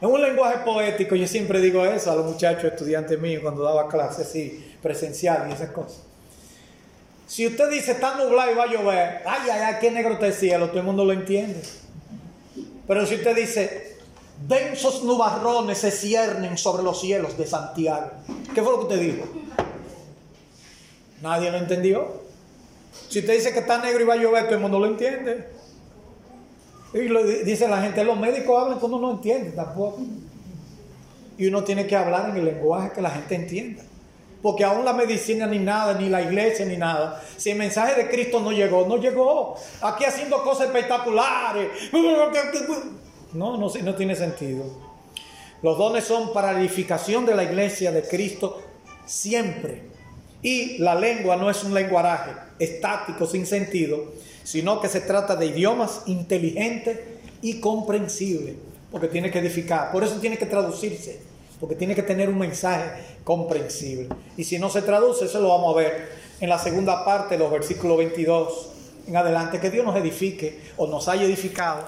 En 0.00 0.08
un 0.08 0.22
lenguaje 0.22 0.58
poético, 0.64 1.16
yo 1.16 1.26
siempre 1.26 1.60
digo 1.60 1.84
eso 1.84 2.12
a 2.12 2.16
los 2.16 2.26
muchachos 2.26 2.64
estudiantes 2.64 3.18
míos 3.20 3.42
cuando 3.42 3.62
daba 3.62 3.88
clases 3.88 4.26
así, 4.26 4.74
presencial 4.80 5.48
y 5.50 5.52
esas 5.52 5.70
cosas. 5.70 6.07
Si 7.28 7.46
usted 7.46 7.70
dice 7.70 7.92
está 7.92 8.16
nublado 8.16 8.50
y 8.50 8.54
va 8.54 8.64
a 8.64 8.72
llover, 8.72 9.22
ay, 9.26 9.50
ay, 9.50 9.60
ay, 9.66 9.74
qué 9.80 9.90
negro 9.90 10.14
está 10.14 10.26
el 10.26 10.32
cielo, 10.32 10.68
todo 10.68 10.78
el 10.78 10.86
mundo 10.86 11.04
lo 11.04 11.12
entiende. 11.12 11.60
Pero 12.86 13.06
si 13.06 13.16
usted 13.16 13.36
dice, 13.36 13.98
densos 14.48 15.04
nubarrones 15.04 15.76
se 15.76 15.90
ciernen 15.90 16.56
sobre 16.56 16.82
los 16.82 16.98
cielos 16.98 17.36
de 17.36 17.46
Santiago, 17.46 18.12
¿qué 18.54 18.62
fue 18.62 18.72
lo 18.72 18.78
que 18.78 18.94
usted 18.94 19.00
dijo? 19.00 19.28
Nadie 21.20 21.50
lo 21.50 21.58
entendió. 21.58 22.22
Si 23.10 23.18
usted 23.18 23.34
dice 23.34 23.52
que 23.52 23.58
está 23.58 23.78
negro 23.82 24.02
y 24.02 24.06
va 24.06 24.14
a 24.14 24.16
llover, 24.16 24.44
todo 24.44 24.54
el 24.54 24.60
mundo 24.60 24.78
lo 24.78 24.86
entiende. 24.86 25.48
Y 26.94 27.08
lo 27.08 27.22
dice 27.22 27.68
la 27.68 27.82
gente, 27.82 28.02
los 28.04 28.18
médicos 28.18 28.62
hablan 28.62 28.78
cuando 28.78 28.96
uno 28.96 29.08
no 29.08 29.14
entiende 29.14 29.50
tampoco. 29.50 30.00
Y 31.36 31.46
uno 31.46 31.62
tiene 31.62 31.86
que 31.86 31.94
hablar 31.94 32.30
en 32.30 32.38
el 32.38 32.46
lenguaje 32.46 32.92
que 32.94 33.02
la 33.02 33.10
gente 33.10 33.34
entienda. 33.34 33.82
Porque 34.42 34.64
aún 34.64 34.84
la 34.84 34.92
medicina 34.92 35.46
ni 35.46 35.58
nada, 35.58 35.94
ni 35.94 36.08
la 36.08 36.22
iglesia 36.22 36.64
ni 36.64 36.76
nada, 36.76 37.22
si 37.36 37.50
el 37.50 37.58
mensaje 37.58 37.94
de 37.96 38.08
Cristo 38.08 38.40
no 38.40 38.52
llegó, 38.52 38.86
no 38.86 38.96
llegó. 38.96 39.56
Aquí 39.80 40.04
haciendo 40.04 40.42
cosas 40.44 40.66
espectaculares. 40.66 41.68
No, 43.32 43.56
no, 43.56 43.94
tiene 43.96 44.14
sentido. 44.14 44.64
Los 45.62 45.76
dones 45.76 46.04
son 46.04 46.32
para 46.32 46.52
la 46.52 46.60
edificación 46.60 47.26
de 47.26 47.34
la 47.34 47.42
iglesia 47.44 47.90
de 47.90 48.02
Cristo 48.02 48.62
siempre. 49.06 49.82
Y 50.40 50.78
la 50.78 50.94
lengua 50.94 51.36
no 51.36 51.50
es 51.50 51.64
un 51.64 51.74
lenguaraje 51.74 52.30
estático, 52.60 53.26
sin 53.26 53.44
sentido, 53.44 54.12
sino 54.44 54.80
que 54.80 54.88
se 54.88 55.00
trata 55.00 55.34
de 55.34 55.46
idiomas 55.46 56.02
inteligentes 56.06 57.00
y 57.42 57.60
comprensibles, 57.60 58.54
porque 58.90 59.08
tiene 59.08 59.32
que 59.32 59.40
edificar. 59.40 59.90
Por 59.90 60.04
eso 60.04 60.20
tiene 60.20 60.38
que 60.38 60.46
traducirse, 60.46 61.20
porque 61.60 61.74
tiene 61.74 61.94
que 61.94 62.02
tener 62.02 62.28
un 62.28 62.38
mensaje 62.38 63.18
comprensible. 63.24 64.08
Y 64.36 64.44
si 64.44 64.58
no 64.58 64.70
se 64.70 64.82
traduce, 64.82 65.24
eso 65.24 65.40
lo 65.40 65.48
vamos 65.48 65.74
a 65.74 65.78
ver 65.78 66.08
en 66.40 66.48
la 66.48 66.58
segunda 66.58 67.04
parte 67.04 67.36
los 67.36 67.50
versículos 67.50 67.98
22 67.98 68.70
en 69.08 69.16
adelante, 69.16 69.58
que 69.58 69.70
Dios 69.70 69.84
nos 69.84 69.96
edifique 69.96 70.60
o 70.76 70.86
nos 70.86 71.08
haya 71.08 71.24
edificado 71.24 71.84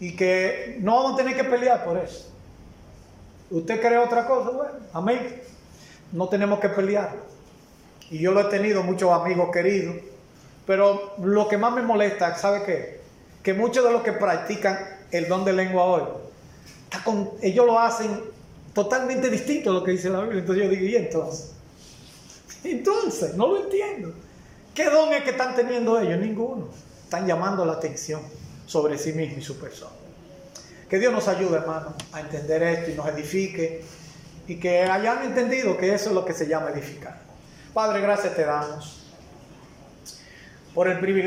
y 0.00 0.16
que 0.16 0.76
no 0.80 0.96
vamos 0.96 1.14
a 1.14 1.16
tener 1.16 1.36
que 1.36 1.44
pelear 1.44 1.84
por 1.84 1.98
eso. 1.98 2.30
¿Usted 3.50 3.80
cree 3.80 3.98
otra 3.98 4.26
cosa? 4.26 4.50
Bueno, 4.50 4.72
amén. 4.92 5.42
No 6.12 6.28
tenemos 6.28 6.58
que 6.58 6.68
pelear. 6.68 7.14
Y 8.10 8.18
yo 8.18 8.32
lo 8.32 8.40
he 8.40 8.44
tenido 8.44 8.82
muchos 8.82 9.10
amigos 9.12 9.50
queridos. 9.52 9.96
Pero 10.66 11.14
lo 11.22 11.46
que 11.46 11.58
más 11.58 11.72
me 11.72 11.82
molesta, 11.82 12.36
¿sabe 12.36 12.62
qué? 12.64 13.00
Que 13.42 13.54
muchos 13.54 13.84
de 13.84 13.92
los 13.92 14.02
que 14.02 14.12
practican 14.12 14.78
el 15.12 15.28
don 15.28 15.44
de 15.44 15.52
lengua 15.52 15.84
hoy, 15.84 16.02
ellos 17.42 17.66
lo 17.66 17.78
hacen 17.78 18.20
totalmente 18.76 19.30
distinto 19.30 19.70
a 19.70 19.72
lo 19.72 19.82
que 19.82 19.92
dice 19.92 20.10
la 20.10 20.20
Biblia. 20.20 20.40
Entonces 20.40 20.64
yo 20.64 20.70
digo, 20.70 20.84
¿y 20.84 20.96
entonces? 20.96 21.52
Entonces, 22.64 23.34
no 23.34 23.46
lo 23.46 23.64
entiendo. 23.64 24.12
¿Qué 24.74 24.90
don 24.90 25.14
es 25.14 25.24
que 25.24 25.30
están 25.30 25.54
teniendo 25.56 25.98
ellos? 25.98 26.20
Ninguno. 26.20 26.68
Están 27.02 27.26
llamando 27.26 27.64
la 27.64 27.72
atención 27.72 28.20
sobre 28.66 28.98
sí 28.98 29.14
mismo 29.14 29.38
y 29.38 29.42
su 29.42 29.58
persona. 29.58 29.92
Que 30.90 30.98
Dios 30.98 31.10
nos 31.10 31.26
ayude, 31.26 31.56
hermano, 31.56 31.94
a 32.12 32.20
entender 32.20 32.62
esto 32.64 32.90
y 32.90 32.94
nos 32.94 33.08
edifique 33.08 33.82
y 34.46 34.60
que 34.60 34.82
hayan 34.82 35.24
entendido 35.24 35.78
que 35.78 35.94
eso 35.94 36.10
es 36.10 36.14
lo 36.14 36.26
que 36.26 36.34
se 36.34 36.46
llama 36.46 36.68
edificar. 36.68 37.18
Padre, 37.72 38.02
gracias 38.02 38.36
te 38.36 38.44
damos 38.44 39.06
por 40.74 40.86
el 40.88 41.00
privilegio. 41.00 41.24